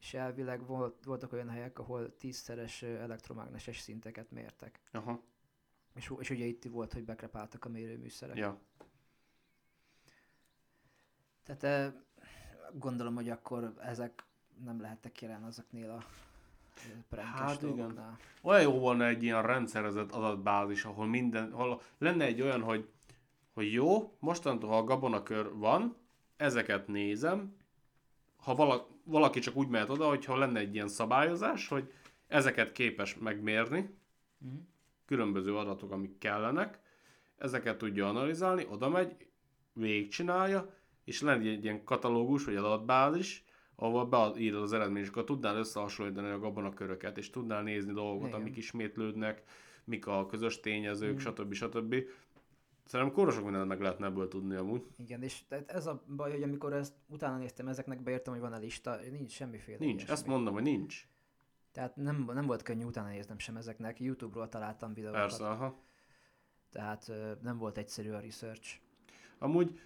[0.00, 4.80] És elvileg volt, voltak olyan helyek, ahol tízszeres elektromágneses szinteket mértek.
[4.92, 5.22] Aha.
[5.94, 8.36] És, és ugye itt volt, hogy bekrepáltak a mérőműszerek.
[8.36, 8.60] Ja.
[11.42, 11.94] Tehát
[12.72, 14.24] gondolom, hogy akkor ezek
[14.64, 16.04] nem lehettek jelen azoknél a
[17.16, 17.76] Hát igen.
[17.76, 18.18] dolgoknál.
[18.42, 22.88] Olyan jó volna egy ilyen rendszerezett adatbázis, ahol minden, ahol lenne egy olyan, hogy,
[23.52, 25.96] hogy jó, mostantól, ha a gabonakör van,
[26.36, 27.56] ezeket nézem,
[28.46, 31.92] ha vala, valaki csak úgy mehet oda, hogyha lenne egy ilyen szabályozás, hogy
[32.26, 33.94] ezeket képes megmérni,
[34.38, 34.54] Mhm.
[35.06, 36.80] különböző adatok, amik kellenek,
[37.36, 39.16] ezeket tudja analizálni, oda megy,
[39.72, 40.74] végigcsinálja,
[41.04, 43.44] és lenne egy ilyen katalógus, vagy adatbázis,
[43.76, 48.40] ahol beírod az eredményt, és akkor tudnál összehasonlítani a gabonaköröket, és tudnál nézni dolgokat, Igen.
[48.40, 49.42] amik ismétlődnek,
[49.84, 51.18] mik a közös tényezők, Mm.
[51.18, 51.52] stb.
[51.52, 51.94] stb.
[52.86, 54.86] Szerintem kóra sok mindent meg lehetne ebből tudni amúgy.
[54.98, 58.52] Igen, és tehát ez a baj, hogy amikor ezt utána néztem ezeknek, beírtam, hogy van
[58.52, 60.12] a lista, nincs semmiféle Nincs, ilyesmi.
[60.12, 61.06] ezt mondom, hogy nincs.
[61.72, 65.20] Tehát nem, nem volt könnyű utána néznem sem ezeknek, YouTube-ról találtam videókat.
[65.20, 65.78] Persze, aha.
[66.70, 68.74] Tehát nem volt egyszerű a research.
[69.38, 69.80] Amúgy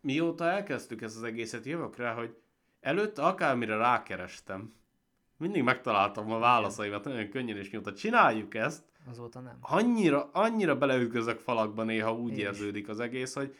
[0.00, 2.36] mióta elkezdtük ezt az egészet, jövök rá, hogy
[2.80, 4.72] előtte akármire rákerestem,
[5.36, 9.56] mindig megtaláltam a válaszaimat nagyon könnyen, és mióta csináljuk ezt, Azóta nem.
[9.60, 13.56] annyira, annyira beleütközök falakba néha úgy Én érződik az egész, hogy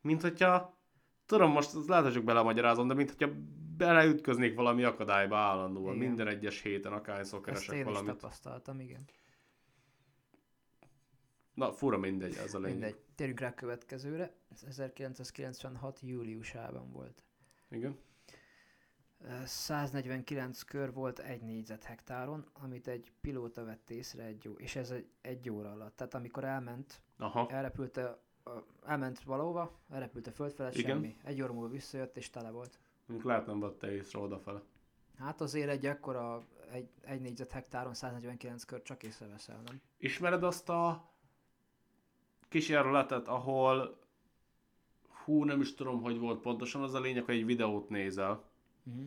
[0.00, 0.78] mint hogyha,
[1.26, 3.34] tudom most az lehet, hogy csak belemagyarázom, de mint hogyha
[3.76, 6.06] beleütköznék valami akadályba állandóan, Igen.
[6.08, 8.10] minden egyes héten, akárhányszor Ezt keresek én is valamit.
[8.10, 9.04] tapasztaltam, igen.
[11.54, 12.72] Na, fura mindegy, ez a lényeg.
[12.72, 12.96] Mindegy.
[13.14, 14.32] Térjünk rá a következőre.
[14.52, 16.00] Ez 1996.
[16.02, 17.24] júliusában volt.
[17.70, 17.98] Igen.
[19.24, 24.90] Ö, 149 kör volt egy négyzethektáron, amit egy pilóta vett észre egy ó- és ez
[24.90, 25.96] egy, egy óra alatt.
[25.96, 27.48] Tehát amikor elment, Aha.
[27.50, 28.50] elrepült, a, a,
[28.86, 30.90] elment valahova, elrepült a föld felett, Igen.
[30.90, 31.16] semmi.
[31.24, 32.78] Egy óra múlva visszajött és tele volt.
[33.06, 34.62] Mondjuk lehet nem vette észre odafele.
[35.18, 39.80] Hát azért egy ekkora, egy, egy négyzethektáron 149 kör csak észreveszel, nem?
[39.96, 41.10] Ismered azt a
[42.48, 43.98] kísérletet, ahol
[45.24, 48.47] hú, nem is tudom, hogy volt pontosan, az a lényeg, hogy egy videót nézel,
[48.88, 49.06] Uh-huh.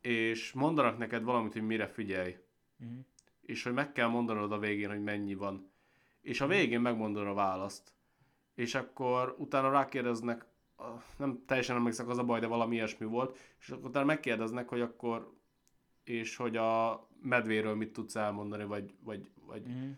[0.00, 2.36] és mondanak neked valamit, hogy mire figyelj,
[2.80, 2.98] Uh-huh.
[3.40, 5.70] és hogy meg kell mondanod a végén, hogy mennyi van.
[6.20, 7.92] És a végén megmondod a választ.
[8.54, 10.44] És akkor utána rákérdeznek,
[11.16, 14.80] nem teljesen emlékszek az a baj, de valami ilyesmi volt, és akkor utána megkérdeznek, hogy
[14.80, 15.32] akkor,
[16.04, 19.90] és hogy a medvéről mit tudsz elmondani, vagy, vagy, vagy Uh-huh.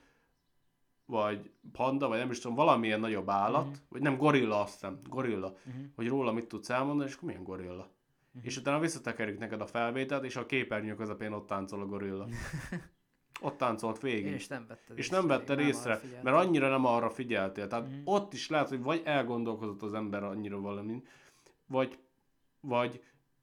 [1.06, 3.74] vagy panda, vagy nem is tudom, valamilyen nagyobb állat, Mhm.
[3.88, 5.84] vagy nem, gorilla azt hiszem, gorilla, Uh-huh.
[5.94, 7.88] hogy róla mit tudsz elmondani, és akkor milyen gorilla.
[8.32, 8.44] Mhm.
[8.46, 12.28] És utána visszatekerik neked a felvételt, és a képernyő közepén ott táncol a gorilla.
[13.42, 14.26] ott táncolt végig.
[14.26, 17.66] Én is nem vetted és nem vetted észre, mert annyira nem arra figyeltél.
[17.66, 18.00] Tehát Mhm.
[18.04, 21.06] ott is lehet, hogy vagy elgondolkozott az ember annyira valamin,
[21.66, 21.98] vagy,
[22.60, 23.02] vagy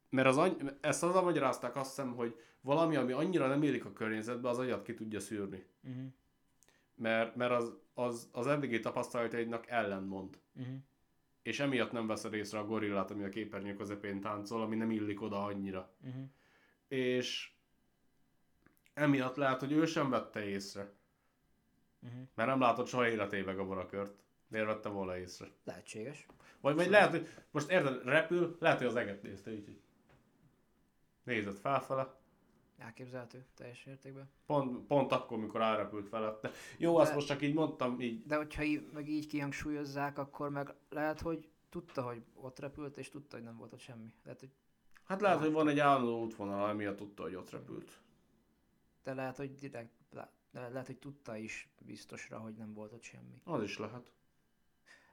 [0.09, 3.91] mert az any- ezt azzal magyarázták azt hiszem, hogy valami, ami annyira nem élik a
[3.93, 6.03] környezetbe, az agyat ki tudja szűrni Uh-huh.
[6.95, 10.39] mert, mert az, az, az eddigi tapasztalataidnak ellenmond.
[10.55, 10.75] Uh-huh.
[11.47, 15.21] És emiatt nem veszed észre a gorillát, ami a képernyő közepén táncol, ami nem illik
[15.21, 15.91] oda annyira.
[16.01, 16.23] Uh-huh.
[16.87, 17.51] És
[18.93, 20.91] emiatt lehet, hogy ő sem vette észre.
[22.01, 22.19] Uh-huh.
[22.35, 24.15] Mert nem látott soha életében a vonakört.
[24.47, 25.47] Miért vette volna észre?
[25.63, 26.25] Lehetséges.
[26.61, 29.79] Vagy, vagy lehet, hogy most érted, repül, lehet, hogy az eget nézte így.
[31.23, 32.16] Nézett felfele.
[32.77, 34.29] Elképzelhető teljes értékben.
[34.45, 36.51] Pont, pont akkor, mikor elrepült felette.
[36.77, 38.25] Jó, De- azt most csak így mondtam, így.
[38.25, 43.09] De hogyha így, meg így kihangsúlyozzák, akkor meg lehet, hogy tudta, hogy ott repült, és
[43.09, 44.13] tudta, hogy nem volt ott semmi.
[44.23, 44.51] Lehet, hogy,
[45.03, 48.01] Hát lehet, hogy van egy állandó útvonal, emiatt tudta, hogy ott repült.
[49.03, 49.91] de lehet, hogy direkt
[50.51, 53.41] De lehet, hogy tudta is biztosra, hogy nem volt ott semmi.
[53.43, 54.11] Az is lehet.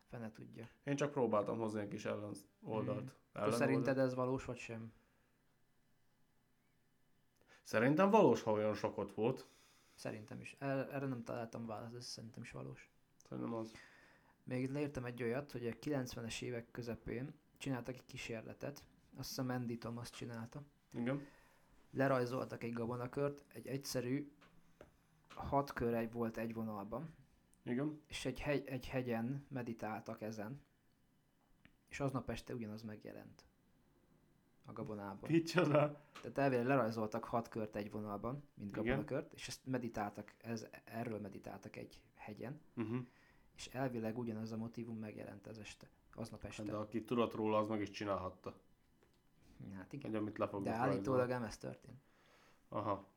[0.07, 0.69] Fene tudja.
[0.85, 2.33] Én csak próbáltam hozni egy kis ellen
[2.63, 2.99] oldalt.
[2.99, 3.09] Mhm.
[3.09, 3.41] Mm.
[3.43, 4.93] Akkor szerinted ez valós vagy sem?
[7.65, 9.47] Szerintem valós, ha olyan sokat volt.
[9.95, 10.57] Szerintem is.
[10.59, 12.91] Er- Erre nem találtam választ, ez szerintem is valós.
[13.29, 13.73] Szerintem az.
[14.43, 18.85] Még leírtam egy olyat, hogy a 90-es évek közepén csináltak egy kísérletet,
[19.17, 20.63] azt hiszem Andy Thomas csinálta.
[20.93, 21.27] Igen.
[21.91, 24.33] Lerajzoltak egy gabonakört, egy egyszerű
[25.29, 27.15] hat kör egy volt egy vonalban,
[27.63, 28.01] Igen.
[28.07, 30.61] és egy, hegy, egy hegyen meditáltak ezen,
[31.89, 33.45] és aznap este ugyanaz megjelent
[34.65, 35.31] a gabonában.
[35.31, 36.03] Micsoda?
[36.23, 41.77] Tehát elvileg lerajzoltak hat kört egy vonalban, mint gabonakört, és ezt meditáltak, ez, erről meditáltak
[41.77, 42.99] egy hegyen, Uh-huh.
[43.57, 46.63] és elvileg ugyanaz a motivum megjelent ez este, aznap este.
[46.63, 48.55] De aki tudott róla, az meg is csinálhatta.
[49.75, 50.11] Hát igen.
[50.11, 52.03] Hogy amit le De állítólag nem ez történt.
[52.69, 53.14] Aha.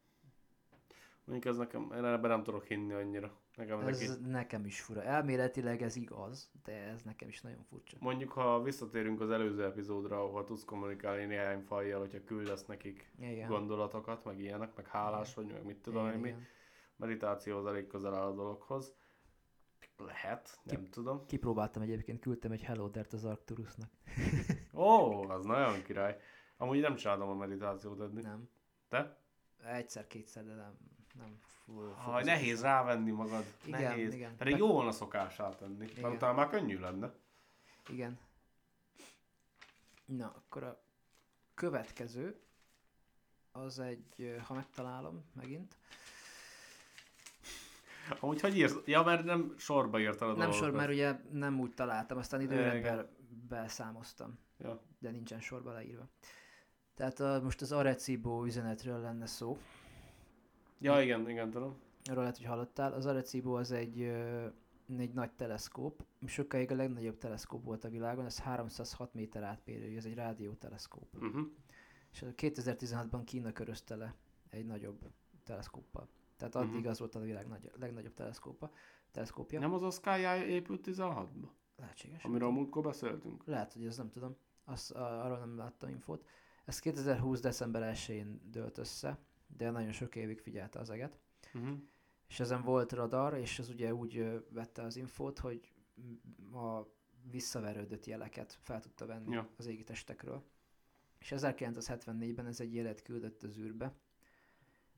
[1.28, 3.38] Mondjuk ez nekem, ebben nem tudok hinni annyira.
[3.56, 4.30] Nekem ez neki...
[4.30, 5.04] nekem is fura.
[5.04, 7.98] Elméletileg ez igaz, de ez nekem is nagyon furcsa.
[7.99, 13.48] Mondjuk, ha visszatérünk az előző epizódra, ahol tudsz kommunikálni néhány fajjal, hogyha küldesz nekik Igen.
[13.48, 16.28] gondolatokat, meg ilyenek, meg hálás vagy, meg mit tudom én igen, mi.
[16.28, 16.45] igen.
[16.95, 18.95] Meditáció az elég közel áll a dologhoz.
[19.98, 21.26] Lehet, nem tudom.
[21.26, 23.90] Kipróbáltam egyébként, küldtem egy Hello Dert az Arcturusnak.
[24.74, 26.20] Ó, az nagyon király.
[26.58, 28.24] Amúgy nem csináltam a meditációt eddig.
[28.24, 28.49] Nem.
[28.90, 29.18] Te?
[29.64, 30.95] Egyszer-kétszer, de nem.
[31.18, 33.44] Nem full, Ha, nehéz rávenni magad.
[33.65, 34.14] Igen, nehéz.
[34.14, 34.35] igen.
[34.35, 35.85] Pedig jó van a szokás átenni.
[35.85, 36.02] Igen.
[36.02, 37.14] Mert utána már könnyű lenne.
[37.89, 38.19] Igen.
[40.06, 40.81] Na, akkor a
[41.53, 42.39] következő
[43.52, 45.76] az egy, ha megtalálom megint,
[48.19, 48.76] Amúgy hogy írsz?
[48.85, 53.10] Ja, mert nem sorba írtad a nem sor, mert ugye nem úgy találtam, aztán időrendben
[53.49, 54.81] beszámoztam, Ja.
[54.99, 56.07] de nincsen sorba leírva.
[56.95, 59.57] Tehát a, most az Arecibo üzenetről lenne szó,
[60.80, 61.76] ja, igen, igen, tudom.
[62.04, 62.94] arról lehet, hogy hallottál.
[62.94, 64.02] Az Arecibo az egy,
[64.98, 70.06] egy nagy teleszkóp, sokáig a legnagyobb teleszkóp volt a világon, ez 306 méter átmérőjű, ez
[70.06, 71.16] egy rádióteleszkóp.
[71.16, 71.48] Uh-huh.
[72.12, 74.16] És 2016-ban Kína körözte le
[74.49, 75.10] egy nagyobb
[75.44, 76.08] teleszkóppal.
[76.38, 76.88] Tehát addig Mhm.
[76.88, 78.72] az volt a világ nagy, legnagyobb teleszkópa,
[79.12, 79.60] teleszkópja.
[79.60, 81.48] Nem az a Sky épült 16-ba?
[81.76, 82.24] Lehetséges.
[82.24, 83.45] Amiről múltkor beszéltünk.
[83.45, 84.36] Lehet, hogy ez nem tudom.
[84.66, 86.28] Azt, a- arról nem láttam infót.
[86.66, 87.40] Ez 2020.
[87.40, 91.19] december 1-én dőlt össze, de nagyon sok évig figyelte az eget.
[91.53, 91.78] Uh-huh.
[92.28, 95.74] És ezen volt radar, és ez ugye úgy vette az infót, hogy
[96.53, 96.82] a
[97.32, 99.49] visszaverődött jeleket fel tudta venni Ja.
[99.57, 100.44] az égi testekről.
[101.19, 103.94] És 1974-ben ez egy jelet küldött az űrbe,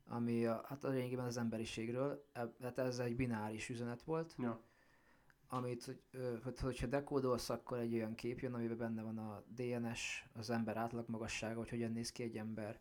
[0.04, 4.60] ami a, hát lényegében az emberiségről, e- hát ez egy bináris üzenet volt, Ja.
[5.48, 6.02] amit, hogy,
[6.42, 10.76] hogy, hogyha dekódolsz, akkor egy olyan kép jön, amiben benne van a DNS, az ember
[10.76, 12.80] átlagmagassága, hogy hogyan néz ki egy ember.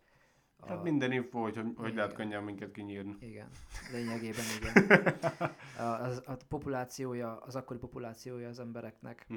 [0.62, 1.94] A, Hát minden info, hogy, hogy Igen.
[1.96, 3.16] lehet könnyen minket kinyírni.
[3.20, 3.50] Igen,
[3.92, 5.14] lényegében igen.
[5.78, 9.28] A, az, a populációja, az akkori populációja az embereknek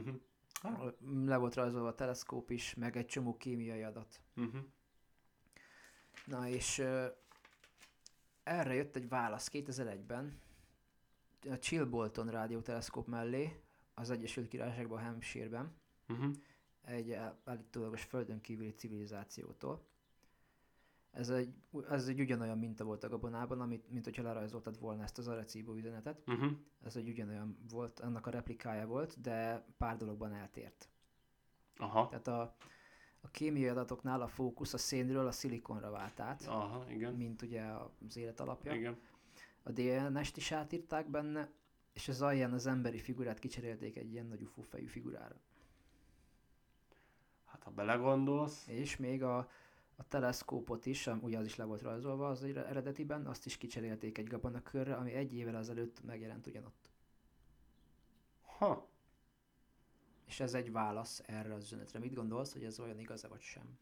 [0.62, 0.92] Uh-huh.
[1.26, 4.20] le volt rajzolva a teleszkóp is, meg egy csomó kémiai adat.
[4.36, 4.60] Uh-huh.
[6.24, 7.06] Na és ö,
[8.42, 10.40] erre jött egy válasz 2001-ben
[11.50, 13.60] a Chilbolton rádióteleszkóp mellé
[13.94, 16.32] az Egyesült Királyságban, Hampshire-ben, Uh-huh.
[16.84, 19.86] egy állítólagos földön kívüli civilizációtól.
[21.12, 21.55] Ez egy,
[21.89, 25.74] ez egy ugyanolyan minta volt a gabonában, amit, mint hogyha lerajzoltad volna ezt az Arecibo
[25.74, 26.22] üzenetet.
[26.26, 26.51] Uh-huh.
[26.84, 30.89] Ez egy ugyanolyan volt, annak a replikája volt, de pár dologban eltért.
[31.76, 32.09] Aha.
[32.09, 32.56] Tehát a,
[33.20, 37.14] a kémiai adatoknál a fókusz a szénről a szilikonra vált át, Aha, igen.
[37.14, 37.64] mint ugye
[38.09, 38.74] az élet alapja.
[38.74, 38.98] Igen.
[39.62, 41.51] A DNS-t is átírták benne,
[41.93, 45.40] és az alján az emberi figurát kicserélték egy ilyen nagy UFO fejű figurára.
[47.44, 49.48] Hát ha belegondolsz, És még a,
[50.02, 54.18] a teleszkópot is, am- ugye az is le volt rajzolva az eredetiben, azt is kicserélték
[54.18, 56.90] egy gabonakörre, ami egy évvel ezelőtt megjelent ugyanott.
[58.58, 58.88] ha,
[60.26, 61.98] És ez egy válasz erre az üzenetre.
[61.98, 63.78] Mit gondolsz, hogy ez olyan igaz-e vagy sem?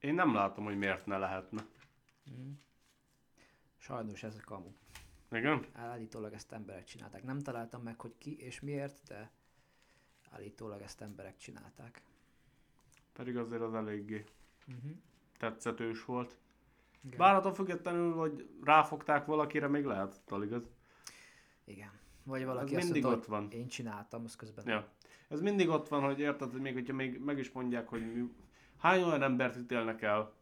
[0.00, 1.66] én nem látom, hogy miért ne lehetne.
[2.30, 2.52] Mm.
[3.76, 4.72] Sajnos ez a kamu.
[5.30, 5.66] Igen?
[5.72, 7.22] Állítólag ezt emberek csinálták.
[7.22, 9.30] Nem találtam meg, hogy ki és miért, de
[10.30, 12.02] állítólag ezt emberek csinálták.
[13.12, 14.24] Pedig azért az eléggé
[14.68, 14.90] Uh-huh.
[15.38, 16.36] tetszetős volt.
[17.04, 17.18] Igen.
[17.18, 20.70] Bár attól függetlenül, hogy ráfogták valakire, még lehet, tal igaz?
[21.64, 21.90] Igen.
[22.24, 23.50] Vagy valaki Ez mindig mondta, ott van.
[23.50, 24.88] én csináltam, az közben Ja.
[25.28, 28.28] Ez mindig ott van, hogy érted, hogy még hogyha még meg is mondják, hogy mi,
[28.78, 30.32] hány olyan embert ítélnek el,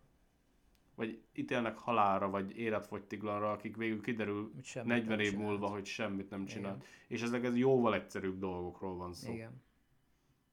[0.94, 5.46] vagy ítélnek halálra, vagy életfogytiglanra, akik végül kiderül Hogy semmit 40 nem év csinált.
[5.48, 6.76] múlva, hogy semmit nem csinált.
[6.76, 6.88] Igen.
[7.08, 9.32] És ezek ez jóval egyszerűbb dolgokról van szó.
[9.32, 9.62] Igen.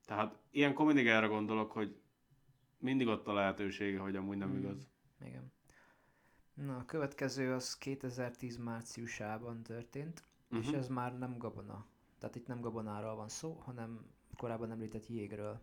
[0.05, 1.95] Tehát ilyenkor mindig erre gondolok, hogy
[2.77, 4.57] mindig ott a lehetősége, hogy amúgy nem Mm.
[4.57, 4.87] igaz.
[5.25, 5.51] Igen.
[6.53, 10.59] Na, a következő az 2010 márciusában történt, uh-huh.
[10.59, 10.75] és Mhm.
[10.79, 11.85] ez már nem gabona.
[12.19, 14.05] Tehát itt nem gabonáról van szó, hanem
[14.37, 15.61] korábban említett jégről.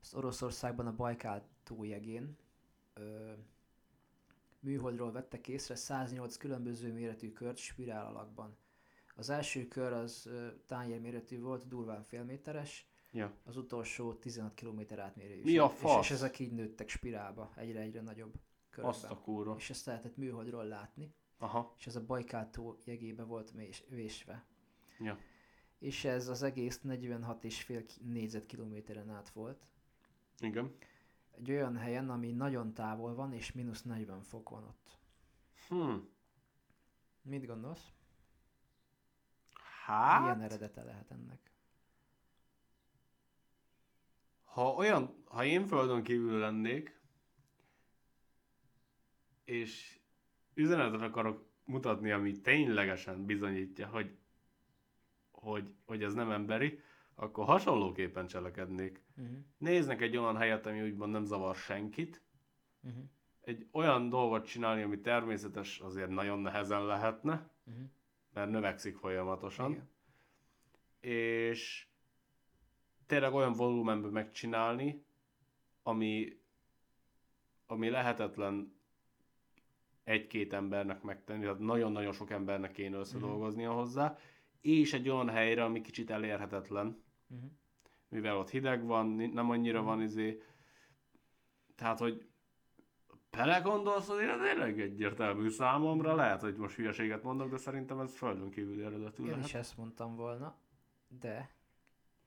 [0.00, 2.36] Ezt Oroszországban a Bajkál tójegén
[2.94, 3.32] ö,
[4.60, 8.56] műholdról vettek észre 108 különböző méretű kört spirál alakban.
[9.16, 13.32] Az első kör az ö, tányérméretű volt, durván félméteres, Ja.
[13.44, 15.42] az utolsó 16 km átmérőjű.
[15.42, 16.04] Mi a És, fasz?
[16.04, 18.34] és ezek így nőttek spirálba, egyre-egyre nagyobb
[18.70, 18.92] körben.
[18.92, 19.54] Azt a kurva.
[19.58, 21.74] És ezt lehetett műholdról látni, Aha.
[21.78, 24.44] és ez a Bajkál tó jegébe volt més- vésve.
[24.98, 25.18] Ja.
[25.78, 29.66] És ez az egész 46,5 ki- négyzetkilométeren át volt.
[30.38, 30.74] Igen.
[31.30, 34.98] Egy olyan helyen, ami nagyon távol van, és mínusz 40 fok van ott.
[35.68, 35.96] Hm.
[37.22, 37.92] Mit gondolsz?
[39.86, 41.52] Hát, Milyen eredete lehet ennek?
[44.54, 47.00] Ha olyan, ha én földön kívül lennék,
[49.44, 49.98] és
[50.54, 54.16] üzenetet akarok mutatni, ami ténylegesen bizonyítja, hogy,
[55.30, 56.80] hogy, hogy ez nem emberi,
[57.14, 59.02] akkor hasonlóképpen cselekednék.
[59.16, 59.36] Uh-huh.
[59.58, 62.22] Néznek egy olyan helyet, ami úgymond nem zavar senkit,
[62.86, 63.04] Uh-huh.
[63.40, 67.84] egy olyan dolgot csinálni, ami természetes, azért nagyon nehezen lehetne, Uh-huh.
[68.32, 69.70] mert növekszik folyamatosan.
[69.70, 69.88] Igen.
[71.00, 71.86] és
[73.06, 75.04] tényleg olyan volumenben megcsinálni,
[75.82, 76.38] ami,
[77.66, 78.72] ami lehetetlen
[80.04, 84.16] egy-két embernek megtenni, tehát nagyon-nagyon sok embernek kéne összedolgoznia hozzá,
[84.60, 87.50] és egy olyan helyre, ami kicsit elérhetetlen, Uh-huh.
[88.08, 90.42] mivel ott hideg van, nem annyira van izé,
[91.74, 92.26] tehát, hogy
[93.30, 98.50] belegondolsz, hogy ez tényleg egyértelmű számomra, lehet, hogy most hülyeséget mondok, de szerintem ez földön
[98.50, 99.44] kívüli eredetű Én lehet.
[99.44, 100.56] is ezt mondtam volna,
[101.20, 101.54] de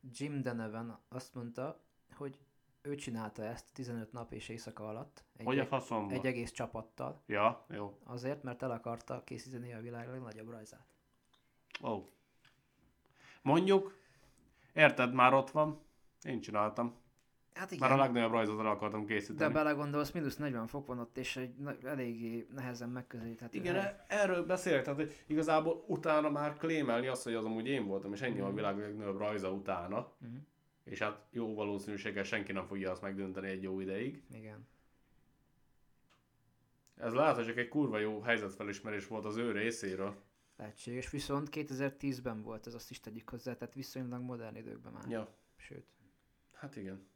[0.01, 1.79] Jim Donovan azt mondta,
[2.15, 2.39] hogy
[2.81, 6.13] ő csinálta ezt 15 nap és éjszaka alatt egy, Hogy a faszomba?
[6.13, 7.97] egy egész csapattal, Ja, jó.
[8.03, 10.85] azért, mert el akarta készíteni a világ legnagyobb rajzát.
[11.83, 11.89] Ó.
[11.89, 12.05] Oh.
[13.41, 13.97] Mondjuk,
[14.73, 15.79] érted, már ott van.
[16.21, 16.95] Én csináltam.
[17.57, 17.89] Hát Igen.
[17.89, 19.53] Már a legnagyobb rajzot el akartam de készíteni.
[19.53, 21.53] belegondolsz, mínusz 40 fok van ott, és egy
[21.83, 23.83] eléggé nehezen megközelíthető Igen, hely.
[23.83, 28.13] e- erről beszélek, tehát hogy igazából utána már klémelni azt, hogy az amúgy én voltam,
[28.13, 30.11] és ennyi van a világ legnagyobb rajza utána.
[30.17, 30.35] Mhm.
[30.83, 34.23] És hát jó valószínűséggel senki nem fogja azt megdönteni egy jó ideig.
[34.33, 34.67] Igen.
[36.97, 40.15] Ez lehet, hogy csak egy kurva jó helyzetfelismerés volt az ő részéről.
[40.57, 45.03] Lehetséges, viszont 2010-ben volt ez, azt is tegyük hozzá, tehát viszonylag modern időkben már.
[45.09, 45.85] Ja, Sőt.
[46.53, 47.07] hát igen.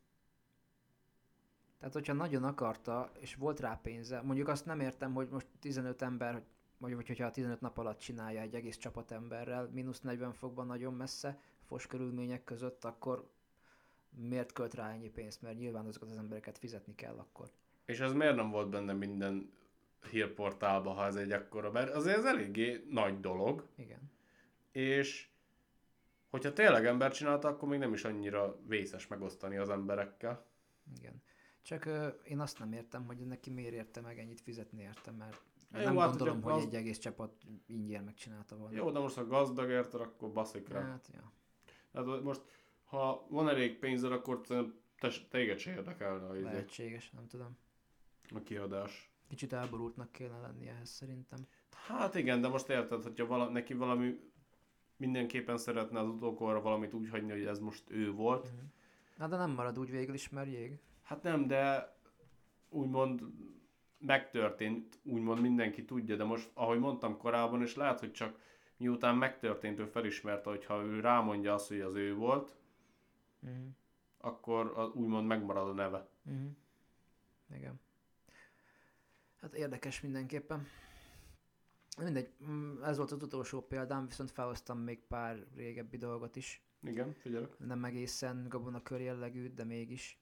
[1.81, 6.01] Tehát, hogyha nagyon akarta, és volt rá pénze, mondjuk azt nem értem, hogy most 15
[6.01, 6.43] ember,
[6.77, 10.93] vagy vagy hogyha 15 nap alatt csinálja egy egész csapat emberrel, mínusz 40 fokban nagyon
[10.93, 13.29] messze, fos körülmények között, akkor
[14.09, 15.41] miért költ rá ennyi pénzt?
[15.41, 17.49] Mert nyilván azokat az embereket fizetni kell akkor.
[17.85, 19.51] És ez miért nem volt benne minden
[20.09, 23.67] hírportálban, ha ez egy akkora, mert azért ez eléggé nagy dolog.
[23.75, 24.11] Igen.
[24.71, 25.29] és
[26.29, 30.45] hogyha tényleg ember csinálta, akkor még nem is annyira vészes megosztani az emberekkel.
[30.97, 31.21] Igen.
[31.61, 35.41] Csak ö, én azt nem értem, hogy neki miért érte meg ennyit fizetni érte, mert
[35.73, 37.33] Jó, nem hát, gondolom, hogy az- egy egész csapat
[37.65, 38.75] ingyen megcsinálta volna.
[38.75, 40.81] Jó, de most ha gazdag érted, akkor baszik rá.
[40.81, 41.31] Hát, ja.
[41.93, 42.41] Hát most,
[42.83, 44.63] ha van elég pénzed, akkor te,
[45.29, 47.57] téged se érdekelne a, Lehetséges, nem tudom.
[48.35, 49.11] a kiadás.
[49.27, 51.47] Kicsit elborultnak kéne lenni ehhez szerintem.
[51.87, 54.19] Hát igen, de most érted, hogyha vala, neki valami
[54.97, 58.51] mindenképpen szeretne az utókorra valamit úgy hagyni, hogy ez most ő volt.
[59.17, 60.79] Na de nem marad úgy végül is, mert jég.
[61.11, 61.95] Hát nem, de
[62.69, 63.21] úgymond
[63.97, 68.39] megtörtént, úgymond mindenki tudja, de most, ahogy mondtam korábban, és lehet, hogy csak
[68.77, 72.55] miután megtörtént, ő felismerte, hogy ha ő rámondja azt, hogy az ő volt,
[73.43, 73.65] Uh-huh.
[74.17, 76.09] akkor az, úgymond megmarad a neve.
[76.25, 76.51] Uh-huh.
[77.55, 77.79] Igen.
[79.41, 80.67] Hát érdekes mindenképpen.
[81.97, 86.65] Mindegy, mm, ez volt az utolsó példám, viszont felhoztam még pár régebbi dolgot is.
[86.83, 87.59] Igen, figyelek.
[87.59, 90.20] Nem egészen gabonakör jellegű, de mégis.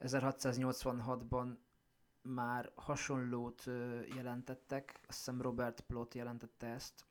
[0.00, 1.56] 1686-ban
[2.22, 3.64] már hasonlót
[4.14, 7.04] jelentettek, azt hiszem Robert Plot jelentette ezt.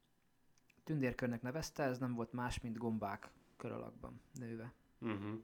[0.83, 4.73] Tündérkörnek nevezte, ez nem volt más, mint gombák kör alakban nőve.
[4.99, 5.39] Uh-huh.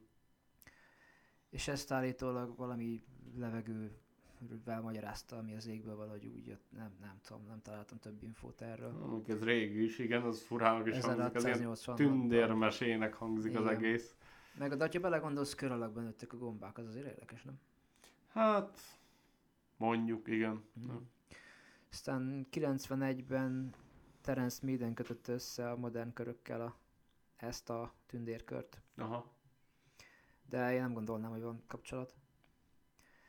[1.50, 3.02] És ezt állítólag valami
[3.36, 6.64] levegővel magyarázta, ami az égből valahogy úgy jött.
[6.70, 9.02] Nem, nem tudom, nem találtam több infót erről.
[9.02, 11.94] Amik ez régi is, igen, az furának is hangzik, az ilyen 1686-ban.
[11.94, 13.74] tündérmesének hangzik az Igen.
[13.74, 14.16] egész.
[14.58, 17.60] Meg de ha belegondolsz, kör alakban nőttek a gombák, az azért érdekes, nem?
[18.28, 18.80] Hát,
[19.76, 20.64] mondjuk, igen.
[20.72, 20.96] Mhm.
[21.90, 23.74] Aztán 91-ben
[24.20, 26.76] Terence Meaden kötötte össze a modern körökkel a,
[27.36, 28.80] ezt a tündérkört.
[28.96, 29.32] Aha,
[30.48, 32.14] De én nem gondolnám, hogy van kapcsolat.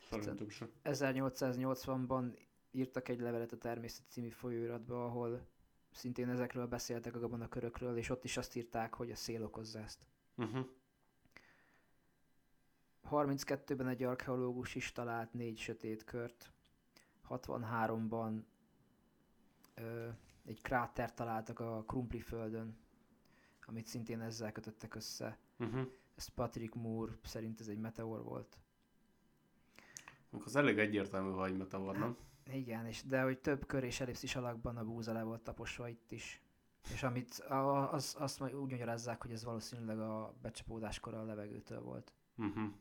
[0.10, 0.70] szerintem sem.
[0.84, 2.38] 1880-ban
[2.72, 5.48] írtak egy levelet a Természet című folyóiratba, ahol
[5.91, 9.99] szintén ezekről beszéltek a gabonakörökről, és ott is azt írták, hogy a szél okozza ezt.
[10.36, 10.68] Uh-huh.
[13.12, 16.52] 32-ben egy archeológus is talált négy sötét kört.
[17.30, 18.42] 63-ban
[19.76, 20.08] ö,
[20.46, 22.78] egy kráter találtak a Krumpli földön,
[23.66, 25.38] amit szintén ezzel kötöttek össze.
[25.60, 25.88] Uh-huh.
[26.16, 28.60] Ez Patrick Moore szerint ez egy meteor volt.
[30.44, 32.18] Az elég egyértelmű, hogy meteor, nem?
[32.52, 36.12] Igen, és de hogy több kör és ellipszis alakban a búza le volt taposva itt
[36.12, 36.42] is.
[36.94, 41.82] És amit a, az, azt majd úgy magyarázzák, hogy ez valószínűleg a becsapódáskor a levegőtől
[41.82, 42.14] volt.
[42.36, 42.74] Uh-huh.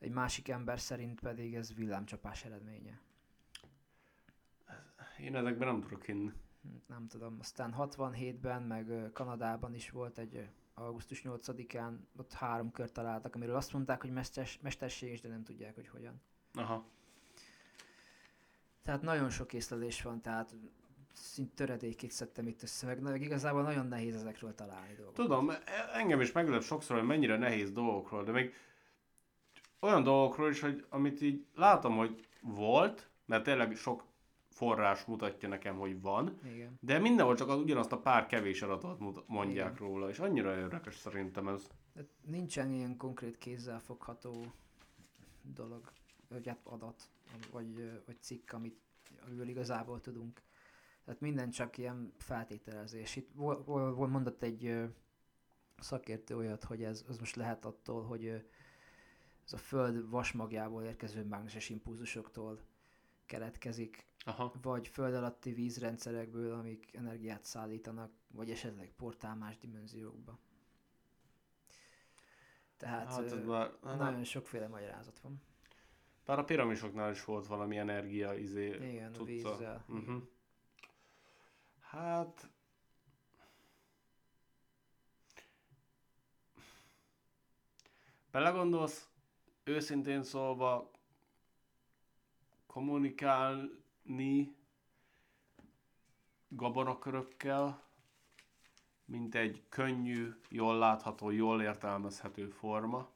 [0.00, 3.00] Egy másik ember szerint pedig ez villámcsapás eredménye.
[5.20, 6.32] Én ezekben nem tudok hinni.
[6.62, 7.36] Hm, Nem tudom.
[7.40, 13.72] Aztán 67-ben, meg Kanadában is volt egy augusztus 8-án, ott három kört találtak, amiről azt
[13.72, 16.20] mondták, hogy mesters, mesterséges, de nem tudják, hogy hogyan.
[16.54, 16.84] Aha.
[18.82, 20.54] Tehát nagyon sok észlelés van, tehát
[21.12, 25.14] szint töredékét szedtem itt össze, meg na- igazából nagyon nehéz ezekről találni dolgokat.
[25.14, 25.62] Tudom, e-
[25.92, 28.54] engem is meglep sokszor, hogy mennyire nehéz dolgokról, de még
[29.80, 34.04] olyan dolgokról is, hogy amit így látom, hogy volt, mert tényleg sok
[34.48, 36.78] forrás mutatja nekem, hogy van, Igen.
[36.80, 39.88] de mindenhol csak az, ugyanazt a pár kevés adatot mondják Igen.
[39.88, 41.66] róla, és annyira érdekes szerintem ez.
[41.92, 44.52] De nincsen ilyen konkrét kézzel fogható
[45.42, 45.92] dolog,
[46.28, 47.02] vagy hát adat,
[47.52, 48.80] vagy, vagy cikk, amit,
[49.26, 50.42] amiről igazából tudunk.
[51.04, 53.16] Tehát minden csak ilyen feltételezés.
[53.16, 53.34] Itt
[53.96, 54.88] mondott egy
[55.78, 58.44] szakértő olyat, hogy ez az most lehet attól, hogy
[59.52, 62.60] ez a Föld vasmagjából érkező mágneses impulzusoktól
[63.26, 64.52] keletkezik, Aha.
[64.62, 70.38] vagy föld alatti vízrendszerekből, amik energiát szállítanak, vagy esetleg portál más dimenziókba.
[72.76, 75.42] Tehát Hát ö, már, hát nagyon sokféle magyarázat van.
[76.24, 78.66] Bár a piramisoknál is volt valami energia izé.
[78.66, 79.24] Igen, a cucca.
[79.24, 79.84] vízzel.
[79.88, 80.22] Uh-huh.
[81.80, 82.50] Hát...
[88.30, 89.09] Belegondolsz,
[89.70, 90.90] őszintén szólva
[92.66, 94.56] kommunikálni
[96.48, 97.82] gabonakörökkel,
[99.04, 103.10] mint egy könnyű, jól látható, jól értelmezhető forma,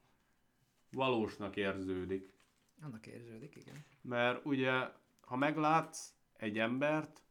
[0.90, 2.32] valósnak érződik.
[2.80, 3.84] Annak érződik, igen.
[4.00, 4.90] Mert ugye,
[5.20, 7.22] ha meglátsz egy embert,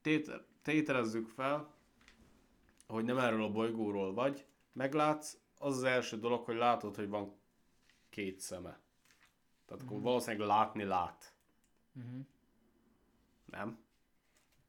[0.00, 1.74] téte- tételezzük fel,
[2.86, 7.37] hogy nem erről a bolygóról vagy, meglátsz, az az első dolog, hogy látod, hogy van
[8.18, 8.80] két szeme.
[9.66, 11.32] Tehát akkor valószínűleg látni lát,
[11.96, 12.26] Uh-huh.
[13.44, 13.84] nem?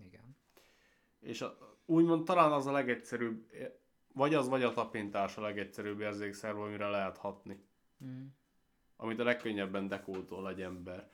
[0.05, 0.35] Igen.
[1.19, 3.51] És a, úgymond talán az a legegyszerűbb,
[4.13, 7.65] vagy az, vagy a tapintás a legegyszerűbb érzékszerv, amire lehet hatni.
[7.97, 8.25] Uh-huh.
[8.95, 11.09] Amit a legkönnyebben dekódol egy ember.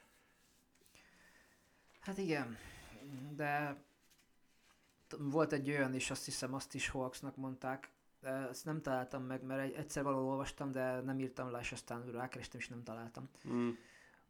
[2.00, 2.58] Hát igen,
[3.36, 3.84] de
[5.18, 7.90] volt egy olyan is, azt hiszem azt is hoaxnak mondták,
[8.26, 12.06] ezt nem találtam meg, mert egy, egyszer valahol olvastam, de nem írtam le, és aztán
[12.12, 13.30] rákerestem, és nem találtam.
[13.50, 13.70] Mm.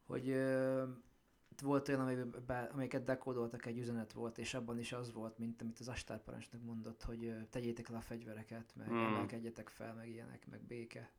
[0.05, 0.83] hogy ö,
[1.61, 5.79] volt olyan, amiben, amelyiket dekódoltak, egy üzenet volt, és abban is az volt, mint amit
[5.79, 8.97] az astárparancsnok mondott, hogy ö, tegyétek le a fegyvereket, meg Hmm.
[8.97, 11.11] emelkedjetek fel, meg ilyenek, meg béke.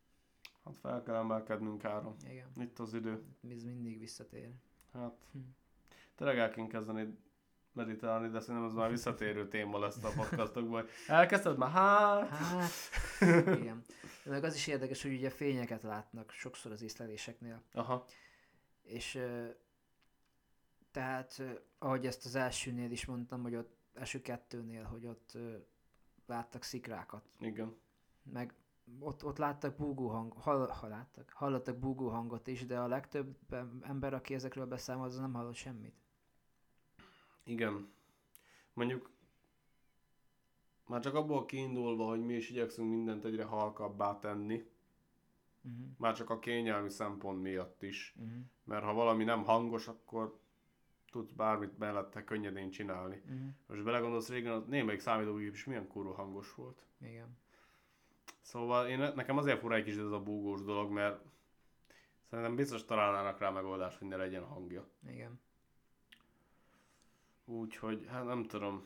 [0.64, 2.16] Hát fel kell emelkednünk áron.
[2.30, 3.22] Igen, Itt az idő.
[3.50, 4.50] ez mindig visszatér.
[4.92, 5.38] Hát, Hm.
[6.14, 7.18] tényleg el kéne kezdeni
[7.76, 10.86] meditálni, de szerintem ez már visszatérő téma lesz a podcastokban.
[11.06, 11.70] Elkezdted már?
[11.70, 12.28] Hát...
[12.28, 12.70] Hát,
[13.46, 13.84] igen.
[14.24, 17.62] De meg az is érdekes, hogy ugye fényeket látnak sokszor az észleléseknél.
[17.72, 18.04] Aha.
[18.82, 19.18] És
[20.90, 21.42] tehát,
[21.78, 25.38] ahogy ezt az elsőnél is mondtam, hogy ott első kettőnél, hogy ott
[26.26, 27.30] láttak szikrákat.
[27.38, 27.76] Igen.
[28.22, 28.54] meg
[28.98, 33.36] ott, ott láttak búgó hang, hall, ha láttak, hallottak búgó hangot is, de a legtöbb
[33.50, 35.94] em- ember, aki ezekről beszámol, az nem hallott semmit.
[37.46, 37.88] Igen.
[38.72, 39.10] Mondjuk
[40.86, 44.64] már csak abból kiindulva, hogy mi is igyekszünk mindent egyre halkabbá tenni,
[45.66, 45.86] Uh-huh.
[45.96, 48.14] már csak a kényelmi szempont miatt is.
[48.16, 48.38] Uh-huh.
[48.64, 50.38] Mert ha valami nem hangos, akkor
[51.10, 53.22] tudsz bármit mellette könnyedén csinálni.
[53.24, 53.48] Uh-huh.
[53.66, 56.86] Most belegondolsz régen, a némelyik számítógép is milyen kurva hangos volt.
[57.00, 57.38] Igen.
[58.40, 61.24] Szóval én, nekem azért fura egy kicsit ez a búgós dolog, mert
[62.30, 64.88] szerintem biztos találnának rá megoldást, hogy ne legyen hangja.
[65.08, 65.40] Igen.
[67.48, 68.84] Úgyhogy, hát nem tudom.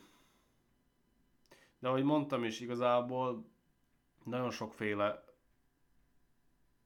[1.79, 3.45] De ahogy mondtam is, igazából
[4.23, 5.23] nagyon sokféle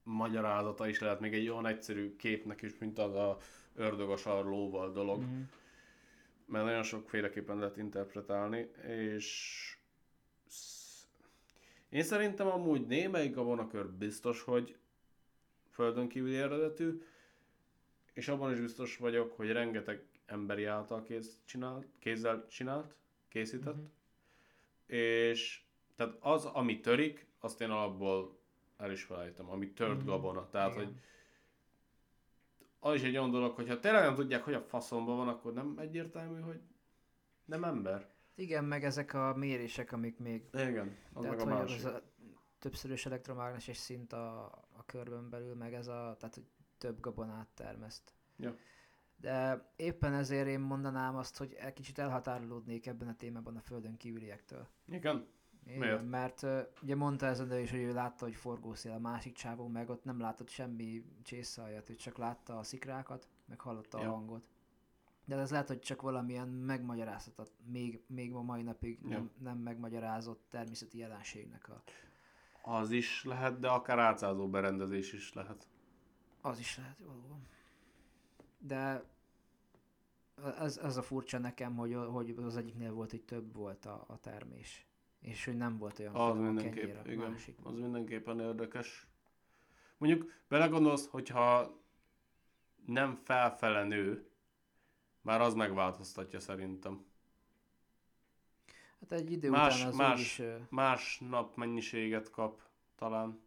[0.02, 3.38] magyarázata is lehet még egy olyan egyszerű képnek is, mint az a
[3.74, 5.18] ördög a sarlóval dolog.
[5.18, 5.38] Uh-huh.
[6.46, 9.60] mert nagyon sokféleképpen lehet interpretálni, és
[11.88, 14.76] én szerintem amúgy némelyik gabonakör biztos, hogy
[15.70, 17.02] földön kívüli eredetű,
[18.12, 22.94] és abban is biztos vagyok, hogy rengeteg emberi által kéz csinált, kézzel csinált,
[23.28, 23.84] készített, Mhm.
[24.86, 28.38] és tehát az, ami törik, azt én alapból
[28.76, 30.06] el is felejtem, ami tört Mhm.
[30.06, 30.48] gabona.
[30.48, 30.84] Tehát, Igen.
[30.84, 30.94] hogy
[32.80, 35.52] az is egy olyan dolog, hogy ha tényleg nem tudják, hogy a faszomban van, akkor
[35.52, 36.60] nem egyértelmű, hogy
[37.44, 38.14] nem ember.
[38.34, 41.76] Igen, meg ezek a mérések, amik még Igen, az Tehát, meg a másik.
[41.76, 42.02] az a
[42.58, 46.46] többszörös elektromágneses szint a, a körben belül, meg ez a, tehát hogy
[46.78, 48.12] több gabonát termeszt.
[48.36, 48.56] Ja.
[49.16, 53.96] De éppen ezért én mondanám azt, hogy egy kicsit elhatárolódnék ebben a témában a földön
[53.96, 54.68] kívüliektől.
[54.88, 55.26] Igen?
[55.66, 56.08] Igen, Miért?
[56.08, 56.46] Mert
[56.82, 59.90] ugye mondta ez a nő is, hogy ő látta, hogy forgószél a másik csávó, meg
[59.90, 64.08] ott nem látott semmi csészajat, ő csak látta a szikrákat, meg hallotta Ja.
[64.08, 64.48] a hangot.
[65.24, 69.08] De ez lehet, hogy csak valamilyen megmagyarázhatat, még, még ma mai napig Ja.
[69.08, 71.82] nem, nem megmagyarázott természeti jelenségnek a,
[72.70, 75.68] Az is lehet, de akár átszázó berendezés is lehet.
[76.40, 77.46] Az is lehet, valóban.
[78.66, 79.04] De
[80.58, 84.18] ez, ez a furcsa nekem, hogy, hogy az egyiknél volt, hogy több volt a, a
[84.20, 84.86] termés.
[85.20, 87.72] És hogy nem volt olyan Az mindenképp, a igen, másikban.
[87.72, 89.06] az mindenképpen érdekes.
[89.98, 91.76] Mondjuk belegondolsz, hogyha
[92.86, 94.30] nem felfele nő,
[95.20, 97.04] már az megváltoztatja szerintem.
[99.00, 102.60] Hát egy idő Más- után az más- úgyis, Más nap mennyiséget kap
[102.94, 103.40] talán.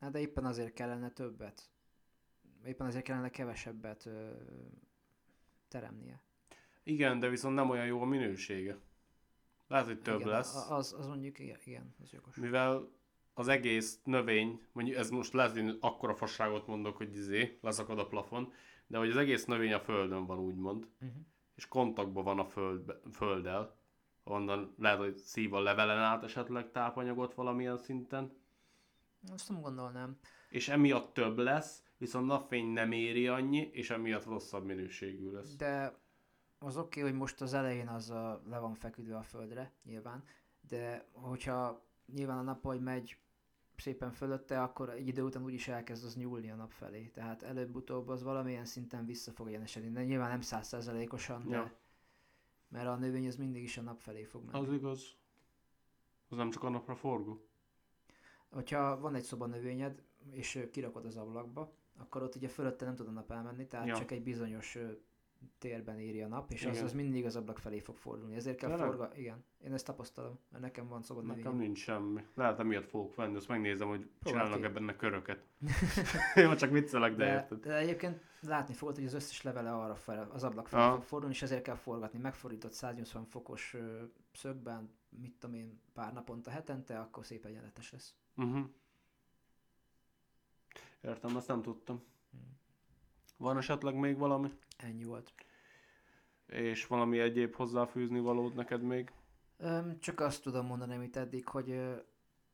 [0.00, 1.69] hát de éppen azért kellene többet.
[2.64, 4.30] Éppen azért kellene kevesebbet ö,
[5.68, 6.20] teremnie.
[6.82, 8.78] Igen, de viszont nem olyan jó a minősége.
[9.68, 10.70] Lehet, hogy több igen, lesz.
[10.70, 12.36] Az, az mondjuk, igen, igen az jogos.
[12.36, 12.88] Mivel
[13.34, 18.06] az egész növény, mondjuk ez most lehet, hogy akkora fasságot mondok, hogy izé, leszakad a
[18.06, 18.52] plafon,
[18.86, 21.20] de hogy az egész növény a földön van, úgymond, Uh-huh.
[21.54, 23.76] és kontaktban van a föld, földdel,
[24.24, 28.32] onnan lehet, hogy szív a levelen át esetleg tápanyagot valamilyen szinten,
[29.32, 30.18] Azt nem gondolnám.
[30.48, 35.56] és emiatt több lesz, viszont napfény nem éri annyi, és emiatt rosszabb minőségű lesz.
[35.56, 35.98] De
[36.58, 40.24] az oké, okay, hogy most az elején az a, le van feküdve a földre, nyilván,
[40.68, 43.16] de hogyha nyilván a nap, hogy megy
[43.76, 47.06] szépen fölötte, akkor egy idő után úgyis elkezd az nyúlni a nap felé.
[47.06, 49.90] Tehát előbb-utóbb az valamilyen szinten vissza fog egyenesedni.
[49.90, 51.72] De nyilván nem százszerzelékosan, de Ja.
[52.68, 54.66] mert a növény az mindig is a nap felé fog menni.
[54.66, 55.16] Az igaz.
[56.28, 57.44] Az nem csak a napra forgó.
[58.48, 63.10] Hogyha van egy szobanövényed, és kirakod az ablakba, akkor ott ugye fölötte nem tud a
[63.10, 63.94] nap elmenni, tehát Ja.
[63.96, 64.78] csak egy bizonyos
[65.58, 66.84] térben éri a nap, és az, Igen.
[66.84, 68.34] az mindig az ablak felé fog fordulni.
[68.34, 68.88] Ezért kell Tényleg?
[68.88, 69.10] forga...
[69.16, 71.42] Igen, én ezt tapasztalom, mert nekem van szobanövényem.
[71.42, 72.24] Nekem nincs semmi.
[72.34, 75.44] Lehet emiatt fogok venni, azt megnézem, hogy csinálnak ebben a köröket.
[76.34, 77.60] Jó, csak viccelek, de, De, érted.
[77.60, 80.94] de egyébként látni fogod, hogy az összes levele arra fel, az ablak felé Aha.
[80.94, 82.18] fog fordulni, és ezért kell forgatni.
[82.18, 83.76] Megfordított 180 fokos
[84.32, 88.14] szögben, mit tudom én, pár naponta, hetente, akkor szép egyenletes lesz.
[88.36, 88.68] Uh-huh.
[91.00, 92.02] Értem, ezt nem tudtam.
[93.36, 94.52] Van esetleg még valami?
[94.76, 95.32] Ennyi volt.
[96.46, 99.12] És valami egyéb hozzáfűzni valód neked még?
[99.98, 101.80] Csak azt tudom mondani, amit eddig, hogy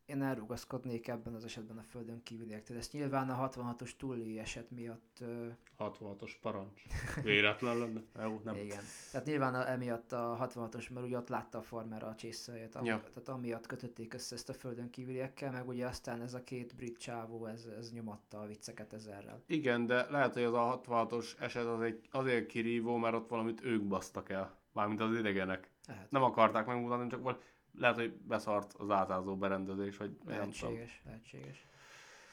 [0.07, 2.77] én elrugaszkodnék ebben az esetben a földön kívüliektől.
[2.77, 5.47] Ezt nyilván a 66-os túli eset miatt, ö,
[5.79, 6.83] 66-os parancs.
[7.23, 8.01] Véletlen lenne?
[8.25, 8.57] Jó, nem.
[8.57, 8.83] igen.
[9.13, 13.01] Tehát nyilván a, emiatt a 66-os, mert ugye ott látta a farmer a csészőjét, Ja.
[13.01, 16.99] tehát amiatt kötötték össze ezt a földön kívüliekkel, meg ugye aztán ez a két brit
[16.99, 19.43] csávó, ez, ez nyomatta a vicceket ezerrel.
[19.47, 23.65] Igen, de lehet, hogy az a 66-os eset az egy, azért kirívó, mert ott valamit
[23.65, 24.57] ők basztak el.
[24.73, 25.71] Mármint az idegenek.
[25.87, 26.11] Lehet.
[26.11, 27.43] Nem akarták megmutatni, csak val-
[27.79, 30.37] lehet, hogy beszart az átázó berendezés, vagy nem tudom.
[30.39, 31.67] Lehetséges, lehetséges.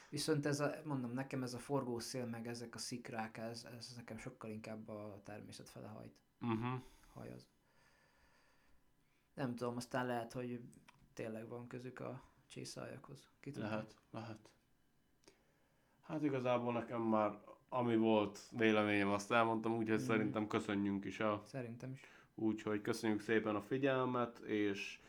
[0.08, 4.18] Viszont ez a, mondom, nekem ez a forgószél, meg ezek a szikrák, ez, ez nekem
[4.18, 6.80] sokkal inkább a természet fele hajt, Uh-huh.
[7.12, 7.48] hajaz.
[9.34, 10.60] Nem tudom, aztán lehet, hogy
[11.12, 13.28] tényleg van közük a csészáljakhoz.
[13.40, 13.68] Ki tudja?
[13.68, 14.50] Lehet, lehet.
[16.02, 17.38] Hát igazából nekem már
[17.68, 20.04] ami volt véleményem, azt elmondtam, úgyhogy Mm.
[20.04, 21.40] szerintem köszönjünk is el.
[21.44, 22.00] Szerintem is.
[22.34, 25.00] Úgyhogy köszönjük szépen a figyelmet, és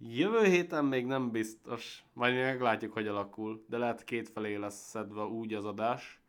[0.00, 5.54] jövő héten még nem biztos, majd meglátjuk, hogy alakul, de lehet kétfelé lesz szedve úgy
[5.54, 6.20] az adás,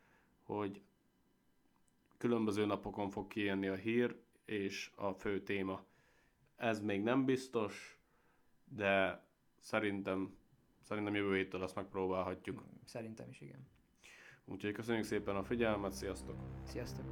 [0.43, 0.81] hogy
[2.17, 4.15] különböző napokon fog kijönni a hír
[4.45, 5.83] és a fő téma.
[6.55, 7.99] Ez még nem biztos,
[8.65, 9.23] de
[9.59, 10.35] szerintem,
[10.81, 12.63] szerintem jövő héttől azt megpróbálhatjuk.
[12.85, 13.67] Szerintem is, igen.
[14.45, 16.35] Úgyhogy köszönjük szépen a figyelmet, sziasztok!
[16.63, 17.05] Sziasztok!